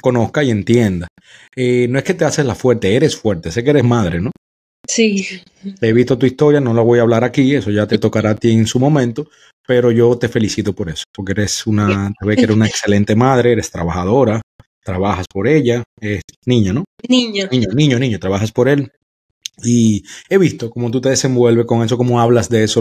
conozca 0.00 0.42
y 0.42 0.50
entienda. 0.50 1.08
Eh, 1.56 1.86
no 1.88 1.98
es 1.98 2.04
que 2.04 2.14
te 2.14 2.24
haces 2.24 2.44
la 2.44 2.54
fuerte, 2.54 2.94
eres 2.94 3.16
fuerte. 3.16 3.50
Sé 3.50 3.64
que 3.64 3.70
eres 3.70 3.84
madre, 3.84 4.20
¿no? 4.20 4.30
Sí. 4.88 5.26
He 5.80 5.92
visto 5.92 6.18
tu 6.18 6.26
historia, 6.26 6.60
no 6.60 6.74
la 6.74 6.82
voy 6.82 6.98
a 6.98 7.02
hablar 7.02 7.24
aquí, 7.24 7.54
eso 7.54 7.70
ya 7.70 7.86
te 7.86 7.98
tocará 7.98 8.30
a 8.30 8.34
ti 8.34 8.50
en 8.50 8.66
su 8.66 8.80
momento, 8.80 9.28
pero 9.66 9.90
yo 9.90 10.16
te 10.18 10.28
felicito 10.28 10.74
por 10.74 10.88
eso, 10.88 11.04
porque 11.12 11.32
eres 11.32 11.66
una, 11.66 12.12
te 12.18 12.26
ve 12.26 12.36
que 12.36 12.42
eres 12.42 12.56
una 12.56 12.66
excelente 12.66 13.14
madre, 13.14 13.52
eres 13.52 13.70
trabajadora, 13.70 14.40
trabajas 14.84 15.26
por 15.32 15.46
ella, 15.48 15.82
es 16.00 16.22
niño, 16.46 16.72
¿no? 16.72 16.84
Niño. 17.08 17.48
Niño, 17.50 17.68
niño, 17.74 17.98
niño, 17.98 18.18
trabajas 18.18 18.52
por 18.52 18.68
él. 18.68 18.90
Y 19.62 20.02
he 20.28 20.38
visto 20.38 20.70
cómo 20.70 20.90
tú 20.90 21.00
te 21.00 21.10
desenvuelves 21.10 21.66
con 21.66 21.84
eso, 21.84 21.96
cómo 21.98 22.20
hablas 22.20 22.48
de 22.48 22.64
eso. 22.64 22.80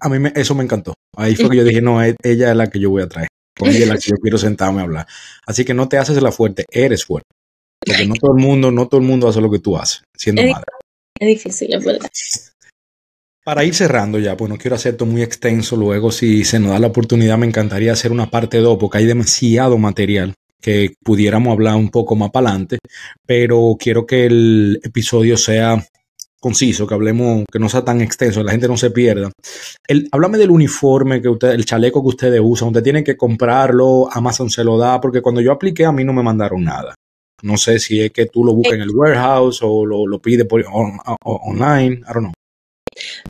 a 0.00 0.08
mí 0.08 0.30
eso 0.34 0.54
me 0.54 0.64
encantó. 0.64 0.94
Ahí 1.16 1.36
fue 1.36 1.50
que 1.50 1.56
yo 1.56 1.64
dije, 1.64 1.82
no, 1.82 2.02
e, 2.02 2.16
ella 2.22 2.50
es 2.50 2.56
la 2.56 2.68
que 2.68 2.80
yo 2.80 2.90
voy 2.90 3.02
a 3.02 3.08
traer. 3.08 3.28
Con 3.56 3.68
ella 3.68 3.80
es 3.80 3.88
la 3.88 3.98
que 3.98 4.10
yo 4.10 4.16
quiero 4.22 4.38
sentarme 4.38 4.80
a 4.80 4.84
hablar. 4.84 5.06
Así 5.46 5.64
que 5.64 5.74
no 5.74 5.88
te 5.88 5.98
haces 5.98 6.20
la 6.22 6.32
fuerte, 6.32 6.64
eres 6.70 7.04
fuerte. 7.04 7.28
Porque 7.84 8.06
no 8.06 8.14
todo 8.14 8.36
el 8.36 8.42
mundo, 8.42 8.70
no 8.70 8.88
todo 8.88 9.00
el 9.00 9.06
mundo 9.06 9.28
hace 9.28 9.40
lo 9.40 9.50
que 9.50 9.60
tú 9.60 9.76
haces, 9.76 10.02
siendo 10.16 10.42
madre. 10.42 10.66
Es 11.20 11.28
difícil, 11.28 11.74
es 11.74 11.84
verdad. 11.84 12.08
Para 13.44 13.64
ir 13.64 13.74
cerrando 13.74 14.18
ya, 14.18 14.36
pues 14.36 14.50
no 14.50 14.58
quiero 14.58 14.76
hacer 14.76 14.92
esto 14.92 15.06
muy 15.06 15.22
extenso. 15.22 15.76
Luego, 15.76 16.12
si 16.12 16.44
se 16.44 16.58
nos 16.58 16.72
da 16.72 16.78
la 16.78 16.88
oportunidad, 16.88 17.38
me 17.38 17.46
encantaría 17.46 17.92
hacer 17.92 18.12
una 18.12 18.30
parte 18.30 18.58
2, 18.58 18.76
porque 18.78 18.98
hay 18.98 19.06
demasiado 19.06 19.78
material 19.78 20.34
que 20.60 20.94
pudiéramos 21.02 21.52
hablar 21.52 21.76
un 21.76 21.88
poco 21.88 22.14
más 22.16 22.30
para 22.30 22.50
adelante. 22.50 22.78
Pero 23.26 23.76
quiero 23.78 24.06
que 24.06 24.26
el 24.26 24.80
episodio 24.82 25.36
sea 25.36 25.82
conciso, 26.40 26.86
que 26.86 26.94
hablemos, 26.94 27.44
que 27.50 27.58
no 27.58 27.68
sea 27.68 27.84
tan 27.84 28.00
extenso, 28.00 28.42
la 28.42 28.52
gente 28.52 28.68
no 28.68 28.76
se 28.76 28.90
pierda. 28.90 29.30
El, 29.86 30.08
háblame 30.12 30.38
del 30.38 30.50
uniforme 30.50 31.20
que 31.20 31.28
usted, 31.28 31.50
el 31.50 31.64
chaleco 31.64 32.02
que 32.02 32.08
ustedes 32.08 32.40
usan, 32.42 32.68
usted 32.68 32.82
tiene 32.82 33.02
que 33.02 33.16
comprarlo, 33.16 34.08
Amazon 34.12 34.48
se 34.50 34.64
lo 34.64 34.78
da, 34.78 35.00
porque 35.00 35.20
cuando 35.20 35.40
yo 35.40 35.52
apliqué 35.52 35.84
a 35.84 35.92
mí 35.92 36.04
no 36.04 36.12
me 36.12 36.22
mandaron 36.22 36.62
nada. 36.62 36.94
No 37.42 37.56
sé 37.56 37.78
si 37.78 38.00
es 38.00 38.12
que 38.12 38.26
tú 38.26 38.44
lo 38.44 38.52
buscas 38.52 38.74
en 38.74 38.82
el 38.82 38.90
warehouse 38.90 39.60
o 39.62 39.86
lo, 39.86 40.06
lo 40.06 40.20
pides 40.20 40.46
por 40.46 40.64
online, 41.22 42.00
I 42.08 42.12
don't 42.12 42.18
know. 42.18 42.32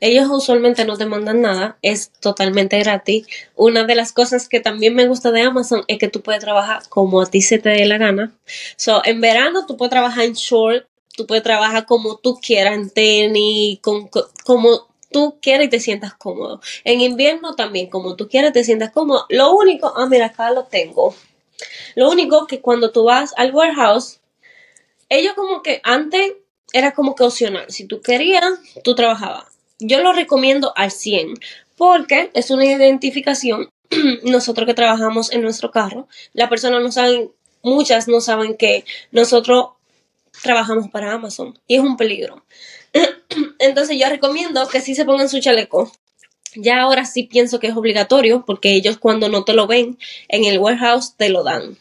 Ellos 0.01 0.27
usualmente 0.29 0.85
no 0.85 0.97
te 0.97 1.05
mandan 1.05 1.41
nada, 1.41 1.77
es 1.81 2.11
totalmente 2.19 2.79
gratis. 2.79 3.27
Una 3.55 3.83
de 3.85 3.95
las 3.95 4.11
cosas 4.11 4.47
que 4.49 4.59
también 4.59 4.95
me 4.95 5.07
gusta 5.07 5.31
de 5.31 5.41
Amazon 5.41 5.83
es 5.87 5.97
que 5.99 6.07
tú 6.07 6.21
puedes 6.21 6.41
trabajar 6.41 6.83
como 6.89 7.21
a 7.21 7.25
ti 7.25 7.41
se 7.41 7.59
te 7.59 7.69
dé 7.69 7.85
la 7.85 7.97
gana. 7.97 8.31
So, 8.75 9.01
en 9.05 9.21
verano 9.21 9.65
tú 9.65 9.77
puedes 9.77 9.91
trabajar 9.91 10.25
en 10.25 10.33
short, 10.33 10.85
tú 11.15 11.27
puedes 11.27 11.43
trabajar 11.43 11.85
como 11.85 12.17
tú 12.17 12.39
quieras, 12.41 12.75
en 12.75 12.89
tenis, 12.89 13.79
como 13.81 14.87
tú 15.11 15.37
quieras 15.41 15.67
y 15.67 15.69
te 15.69 15.79
sientas 15.79 16.13
cómodo. 16.13 16.61
En 16.83 17.01
invierno 17.01 17.55
también, 17.55 17.89
como 17.89 18.15
tú 18.15 18.27
quieras, 18.27 18.53
te 18.53 18.63
sientas 18.63 18.91
cómodo. 18.91 19.25
Lo 19.29 19.53
único, 19.55 19.93
ah, 19.95 20.05
mira, 20.05 20.27
acá 20.27 20.51
lo 20.51 20.63
tengo. 20.65 21.15
Lo 21.95 22.09
único 22.09 22.47
que 22.47 22.61
cuando 22.61 22.91
tú 22.91 23.03
vas 23.05 23.33
al 23.37 23.53
warehouse, 23.53 24.19
ellos 25.09 25.33
como 25.33 25.61
que 25.61 25.81
antes 25.83 26.33
era 26.71 26.93
como 26.93 27.15
que 27.15 27.23
opcional. 27.23 27.65
Si 27.69 27.85
tú 27.85 28.01
querías, 28.01 28.43
tú 28.83 28.95
trabajabas. 28.95 29.58
Yo 29.79 30.01
lo 30.01 30.13
recomiendo 30.13 30.73
al 30.75 30.91
100 30.91 31.35
porque 31.77 32.31
es 32.33 32.51
una 32.51 32.65
identificación. 32.65 33.69
nosotros 34.23 34.67
que 34.67 34.73
trabajamos 34.73 35.31
en 35.31 35.41
nuestro 35.41 35.71
carro, 35.71 36.07
la 36.33 36.49
persona 36.49 36.79
no 36.79 36.91
saben, 36.91 37.31
muchas 37.63 38.07
no 38.07 38.21
saben 38.21 38.55
que 38.55 38.85
nosotros 39.11 39.69
trabajamos 40.43 40.89
para 40.89 41.13
Amazon 41.13 41.57
y 41.67 41.75
es 41.75 41.81
un 41.81 41.97
peligro. 41.97 42.43
Entonces 43.59 43.97
yo 43.99 44.07
recomiendo 44.09 44.67
que 44.67 44.81
sí 44.81 44.95
se 44.95 45.05
pongan 45.05 45.29
su 45.29 45.39
chaleco. 45.39 45.91
Ya 46.55 46.81
ahora 46.81 47.05
sí 47.05 47.23
pienso 47.23 47.59
que 47.59 47.67
es 47.67 47.75
obligatorio 47.75 48.43
porque 48.45 48.73
ellos 48.73 48.97
cuando 48.97 49.29
no 49.29 49.43
te 49.43 49.53
lo 49.53 49.67
ven 49.67 49.97
en 50.27 50.45
el 50.45 50.59
warehouse 50.59 51.15
te 51.15 51.29
lo 51.29 51.43
dan. 51.43 51.77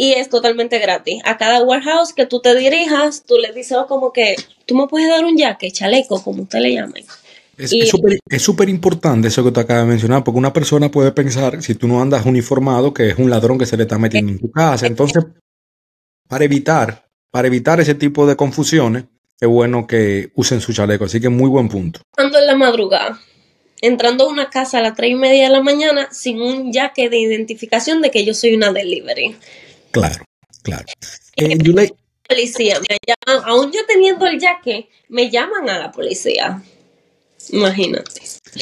Y 0.00 0.12
es 0.12 0.28
totalmente 0.28 0.78
gratis. 0.78 1.20
A 1.24 1.36
cada 1.38 1.60
warehouse 1.64 2.12
que 2.12 2.24
tú 2.24 2.40
te 2.40 2.54
dirijas, 2.54 3.24
tú 3.26 3.34
le 3.36 3.52
dices 3.52 3.76
oh, 3.76 3.88
como 3.88 4.12
que 4.12 4.36
tú 4.64 4.76
me 4.76 4.86
puedes 4.86 5.08
dar 5.08 5.24
un 5.24 5.36
jaque, 5.36 5.72
chaleco, 5.72 6.22
como 6.22 6.44
usted 6.44 6.60
le 6.60 6.74
llame. 6.74 7.04
Es 7.56 8.42
súper 8.42 8.68
importante 8.68 9.26
eso 9.26 9.42
que 9.42 9.50
te 9.50 9.58
acabas 9.58 9.82
de 9.82 9.88
mencionar, 9.88 10.22
porque 10.22 10.38
una 10.38 10.52
persona 10.52 10.88
puede 10.88 11.10
pensar, 11.10 11.60
si 11.62 11.74
tú 11.74 11.88
no 11.88 12.00
andas 12.00 12.24
uniformado, 12.24 12.94
que 12.94 13.08
es 13.08 13.18
un 13.18 13.28
ladrón 13.28 13.58
que 13.58 13.66
se 13.66 13.76
le 13.76 13.82
está 13.82 13.98
metiendo 13.98 14.30
en 14.30 14.38
tu 14.38 14.52
casa. 14.52 14.86
Entonces, 14.86 15.24
para 16.28 16.44
evitar, 16.44 17.08
para 17.32 17.48
evitar 17.48 17.80
ese 17.80 17.96
tipo 17.96 18.24
de 18.24 18.36
confusiones, 18.36 19.06
es 19.40 19.48
bueno 19.48 19.88
que 19.88 20.30
usen 20.36 20.60
su 20.60 20.72
chaleco. 20.72 21.06
Así 21.06 21.20
que 21.20 21.28
muy 21.28 21.48
buen 21.48 21.68
punto. 21.68 22.02
Ando 22.16 22.38
en 22.38 22.46
la 22.46 22.54
madrugada, 22.54 23.20
entrando 23.80 24.26
a 24.26 24.28
una 24.28 24.48
casa 24.48 24.78
a 24.78 24.82
las 24.82 24.94
tres 24.94 25.10
y 25.10 25.16
media 25.16 25.48
de 25.48 25.52
la 25.52 25.60
mañana 25.60 26.08
sin 26.12 26.40
un 26.40 26.72
jaque 26.72 27.08
de 27.10 27.18
identificación 27.18 28.00
de 28.00 28.12
que 28.12 28.24
yo 28.24 28.34
soy 28.34 28.54
una 28.54 28.72
delivery. 28.72 29.34
Claro, 29.90 30.24
claro. 30.62 30.84
Eh, 31.36 31.58
policía, 32.28 32.78
me 32.80 32.98
llaman, 33.06 33.44
aún 33.48 33.72
yo 33.72 33.80
teniendo 33.86 34.26
el 34.26 34.38
jaque, 34.40 34.88
me 35.08 35.30
llaman 35.30 35.68
a 35.68 35.78
la 35.78 35.90
policía. 35.90 36.62
Imagínate. 37.50 38.20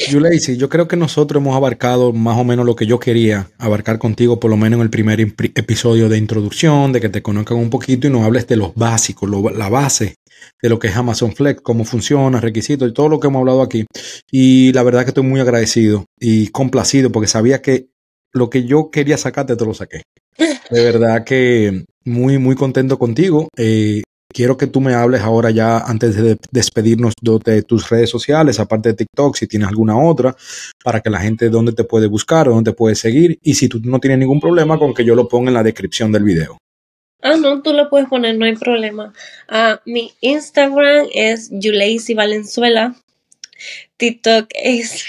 Yuleisi, 0.09 0.57
yo 0.57 0.69
creo 0.69 0.87
que 0.87 0.95
nosotros 0.95 1.41
hemos 1.41 1.55
abarcado 1.55 2.13
más 2.13 2.37
o 2.37 2.43
menos 2.43 2.65
lo 2.65 2.75
que 2.75 2.85
yo 2.85 2.99
quería 2.99 3.49
abarcar 3.57 3.97
contigo, 3.97 4.39
por 4.39 4.51
lo 4.51 4.57
menos 4.57 4.77
en 4.77 4.83
el 4.83 4.89
primer 4.89 5.19
episodio 5.19 6.09
de 6.09 6.17
introducción, 6.17 6.93
de 6.93 7.01
que 7.01 7.09
te 7.09 7.21
conozcan 7.21 7.57
un 7.57 7.69
poquito 7.69 8.07
y 8.07 8.09
nos 8.09 8.23
hables 8.23 8.47
de 8.47 8.57
los 8.57 8.75
básicos, 8.75 9.29
la 9.55 9.69
base 9.69 10.15
de 10.61 10.69
lo 10.69 10.79
que 10.79 10.87
es 10.87 10.95
Amazon 10.95 11.35
Flex, 11.35 11.61
cómo 11.61 11.83
funciona, 11.83 12.39
requisitos 12.39 12.89
y 12.89 12.93
todo 12.93 13.09
lo 13.09 13.19
que 13.19 13.27
hemos 13.27 13.39
hablado 13.39 13.61
aquí. 13.61 13.85
Y 14.31 14.71
la 14.73 14.83
verdad 14.83 15.03
que 15.03 15.09
estoy 15.09 15.23
muy 15.23 15.39
agradecido 15.39 16.05
y 16.19 16.47
complacido 16.49 17.11
porque 17.11 17.27
sabía 17.27 17.61
que 17.61 17.87
lo 18.33 18.49
que 18.49 18.65
yo 18.65 18.91
quería 18.91 19.17
sacarte 19.17 19.55
te 19.55 19.65
lo 19.65 19.73
saqué. 19.73 20.03
De 20.37 20.83
verdad 20.83 21.23
que 21.23 21.85
muy, 22.05 22.37
muy 22.37 22.55
contento 22.55 22.97
contigo. 22.97 23.47
Eh, 23.57 24.03
quiero 24.33 24.57
que 24.57 24.67
tú 24.67 24.81
me 24.81 24.93
hables 24.93 25.21
ahora 25.21 25.51
ya 25.51 25.79
antes 25.79 26.15
de 26.15 26.37
despedirnos 26.51 27.13
de 27.21 27.63
tus 27.63 27.89
redes 27.89 28.09
sociales, 28.09 28.59
aparte 28.59 28.89
de 28.89 28.95
TikTok, 28.95 29.35
si 29.35 29.47
tienes 29.47 29.67
alguna 29.67 29.97
otra, 29.97 30.35
para 30.83 31.01
que 31.01 31.09
la 31.09 31.19
gente 31.19 31.49
dónde 31.49 31.73
te 31.73 31.83
puede 31.83 32.07
buscar, 32.07 32.47
dónde 32.47 32.71
te 32.71 32.77
puede 32.77 32.95
seguir 32.95 33.39
y 33.41 33.55
si 33.55 33.67
tú 33.67 33.79
no 33.83 33.99
tienes 33.99 34.19
ningún 34.19 34.39
problema 34.39 34.77
con 34.77 34.93
que 34.93 35.05
yo 35.05 35.15
lo 35.15 35.27
ponga 35.27 35.49
en 35.49 35.55
la 35.55 35.63
descripción 35.63 36.11
del 36.11 36.23
video. 36.23 36.57
Ah, 37.21 37.35
no, 37.35 37.61
tú 37.61 37.73
lo 37.73 37.89
puedes 37.89 38.07
poner, 38.07 38.37
no 38.37 38.45
hay 38.45 38.55
problema. 38.55 39.11
Ah, 39.49 39.81
mi 39.85 40.13
Instagram 40.21 41.07
es 41.13 41.49
Yuleisi 41.51 42.13
Valenzuela. 42.13 42.95
TikTok 43.97 44.49
es. 44.51 45.03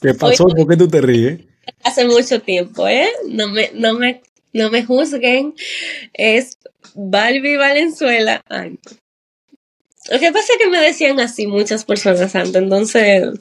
¿Qué 0.00 0.12
pasó? 0.12 0.46
¿Por 0.46 0.68
qué 0.68 0.76
tú 0.76 0.88
te 0.88 1.00
ríes? 1.00 1.40
Hace 1.84 2.04
mucho 2.06 2.40
tiempo, 2.40 2.86
¿eh? 2.86 3.08
No 3.28 3.48
me, 3.48 3.70
no 3.74 3.94
me, 3.94 4.22
no 4.52 4.70
me 4.70 4.84
juzguen. 4.84 5.54
Es 6.12 6.58
Barbie 6.94 7.56
Valenzuela. 7.56 8.42
Lo 10.10 10.18
que 10.18 10.32
pasa 10.32 10.52
es 10.52 10.58
que 10.58 10.68
me 10.68 10.80
decían 10.80 11.20
así 11.20 11.46
muchas 11.46 11.84
personas 11.84 12.34
antes, 12.34 12.56
entonces. 12.56 13.38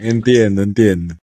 Entiendo, 0.00 0.62
entiendo. 0.62 1.16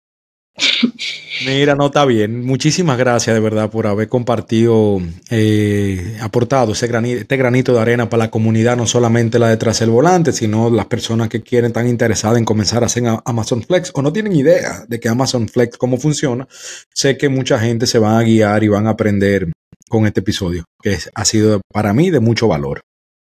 Mira, 1.45 1.75
no 1.75 1.87
está 1.87 2.05
bien. 2.05 2.45
Muchísimas 2.45 2.97
gracias 2.97 3.33
de 3.33 3.39
verdad 3.39 3.69
por 3.69 3.87
haber 3.87 4.07
compartido, 4.07 5.01
eh, 5.29 6.17
aportado 6.21 6.73
ese 6.73 6.87
granito, 6.87 7.21
este 7.21 7.37
granito 7.37 7.73
de 7.73 7.81
arena 7.81 8.09
para 8.09 8.25
la 8.25 8.31
comunidad, 8.31 8.77
no 8.77 8.85
solamente 8.85 9.39
la 9.39 9.49
detrás 9.49 9.79
del 9.79 9.89
volante, 9.89 10.31
sino 10.31 10.69
las 10.69 10.85
personas 10.85 11.29
que 11.29 11.41
quieren, 11.41 11.69
están 11.71 11.87
interesadas 11.87 12.37
en 12.37 12.45
comenzar 12.45 12.83
a 12.83 12.85
hacer 12.85 13.03
Amazon 13.25 13.63
Flex 13.63 13.91
o 13.95 14.01
no 14.01 14.13
tienen 14.13 14.33
idea 14.33 14.85
de 14.87 14.99
que 14.99 15.09
Amazon 15.09 15.47
Flex 15.47 15.77
cómo 15.77 15.97
funciona. 15.97 16.47
Sé 16.93 17.17
que 17.17 17.29
mucha 17.29 17.59
gente 17.59 17.87
se 17.87 17.99
va 17.99 18.19
a 18.19 18.23
guiar 18.23 18.63
y 18.63 18.67
van 18.67 18.87
a 18.87 18.91
aprender 18.91 19.51
con 19.89 20.05
este 20.05 20.21
episodio, 20.21 20.65
que 20.81 20.97
ha 21.13 21.25
sido 21.25 21.61
para 21.71 21.93
mí 21.93 22.09
de 22.09 22.19
mucho 22.19 22.47
valor. 22.47 22.81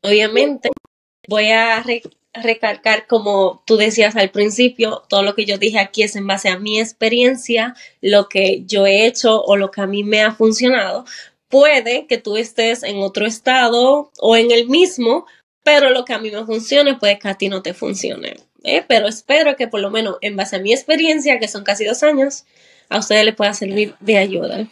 Obviamente, 0.01 0.69
voy 1.28 1.49
a 1.51 1.84
recalcar, 2.34 3.07
como 3.07 3.63
tú 3.65 3.77
decías 3.77 4.15
al 4.15 4.31
principio, 4.31 5.03
todo 5.07 5.23
lo 5.23 5.36
que 5.36 5.45
yo 5.45 5.57
dije 5.57 5.79
aquí 5.79 6.03
es 6.03 6.15
en 6.15 6.27
base 6.27 6.49
a 6.49 6.57
mi 6.57 6.79
experiencia, 6.79 7.75
lo 8.01 8.27
que 8.27 8.63
yo 8.65 8.88
he 8.88 9.05
hecho 9.05 9.41
o 9.43 9.55
lo 9.55 9.71
que 9.71 9.81
a 9.81 9.88
mí 9.88 10.03
me 10.03 10.21
ha 10.21 10.34
funcionado. 10.34 11.05
Puede 11.47 12.07
que 12.07 12.17
tú 12.17 12.38
estés 12.38 12.84
en 12.84 12.97
otro 12.97 13.27
estado 13.27 14.11
o 14.19 14.36
en 14.36 14.51
el 14.51 14.67
mismo, 14.67 15.25
pero 15.63 15.91
lo 15.91 16.05
que 16.05 16.13
a 16.13 16.19
mí 16.19 16.31
me 16.31 16.45
funcione 16.45 16.95
puede 16.95 17.19
que 17.19 17.27
a 17.27 17.38
ti 17.38 17.49
no 17.49 17.61
te 17.61 17.73
funcione. 17.73 18.38
¿eh? 18.63 18.84
Pero 18.88 19.07
espero 19.07 19.55
que 19.55 19.67
por 19.67 19.79
lo 19.79 19.91
menos 19.91 20.17
en 20.21 20.36
base 20.36 20.55
a 20.55 20.59
mi 20.59 20.73
experiencia, 20.73 21.39
que 21.39 21.47
son 21.47 21.63
casi 21.63 21.86
dos 21.86 22.01
años, 22.01 22.45
a 22.89 22.99
ustedes 22.99 23.25
les 23.25 23.36
pueda 23.36 23.53
servir 23.53 23.95
de 23.99 24.17
ayuda. 24.17 24.67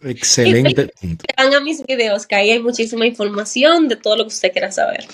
Excelente. 0.00 0.92
Van 1.36 1.54
a 1.54 1.60
mis 1.60 1.84
videos, 1.84 2.26
que 2.26 2.36
ahí 2.36 2.50
hay 2.50 2.60
muchísima 2.60 3.06
información 3.06 3.88
de 3.88 3.96
todo 3.96 4.16
lo 4.16 4.24
que 4.24 4.28
usted 4.28 4.52
quiera 4.52 4.70
saber. 4.70 5.06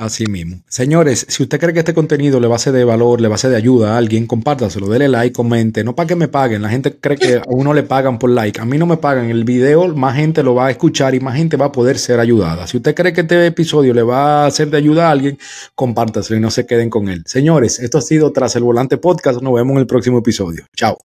Así 0.00 0.24
mismo. 0.24 0.62
Señores, 0.66 1.26
si 1.28 1.42
usted 1.42 1.60
cree 1.60 1.74
que 1.74 1.80
este 1.80 1.92
contenido 1.92 2.40
le 2.40 2.48
va 2.48 2.56
a 2.56 2.58
ser 2.58 2.72
de 2.72 2.84
valor, 2.84 3.20
le 3.20 3.28
va 3.28 3.34
a 3.34 3.38
ser 3.38 3.50
de 3.50 3.58
ayuda 3.58 3.92
a 3.92 3.98
alguien, 3.98 4.26
compártaselo, 4.26 4.88
dele 4.88 5.08
like, 5.08 5.34
comente. 5.34 5.84
No 5.84 5.94
para 5.94 6.06
que 6.06 6.16
me 6.16 6.26
paguen. 6.26 6.62
La 6.62 6.70
gente 6.70 6.96
cree 6.98 7.18
que 7.18 7.36
a 7.36 7.42
uno 7.48 7.74
le 7.74 7.82
pagan 7.82 8.18
por 8.18 8.30
like. 8.30 8.58
A 8.62 8.64
mí 8.64 8.78
no 8.78 8.86
me 8.86 8.96
pagan. 8.96 9.28
El 9.28 9.44
video, 9.44 9.94
más 9.94 10.16
gente 10.16 10.42
lo 10.42 10.54
va 10.54 10.68
a 10.68 10.70
escuchar 10.70 11.14
y 11.14 11.20
más 11.20 11.36
gente 11.36 11.58
va 11.58 11.66
a 11.66 11.72
poder 11.72 11.98
ser 11.98 12.18
ayudada. 12.18 12.66
Si 12.66 12.78
usted 12.78 12.94
cree 12.94 13.12
que 13.12 13.20
este 13.20 13.44
episodio 13.44 13.92
le 13.92 14.02
va 14.02 14.46
a 14.46 14.50
ser 14.50 14.70
de 14.70 14.78
ayuda 14.78 15.08
a 15.08 15.10
alguien, 15.10 15.38
compártaselo 15.74 16.38
y 16.38 16.40
no 16.40 16.50
se 16.50 16.64
queden 16.64 16.88
con 16.88 17.10
él. 17.10 17.22
Señores, 17.26 17.78
esto 17.78 17.98
ha 17.98 18.02
sido 18.02 18.32
Tras 18.32 18.56
el 18.56 18.62
Volante 18.62 18.96
Podcast. 18.96 19.42
Nos 19.42 19.52
vemos 19.52 19.74
en 19.74 19.80
el 19.80 19.86
próximo 19.86 20.20
episodio. 20.20 20.64
Chao. 20.74 21.09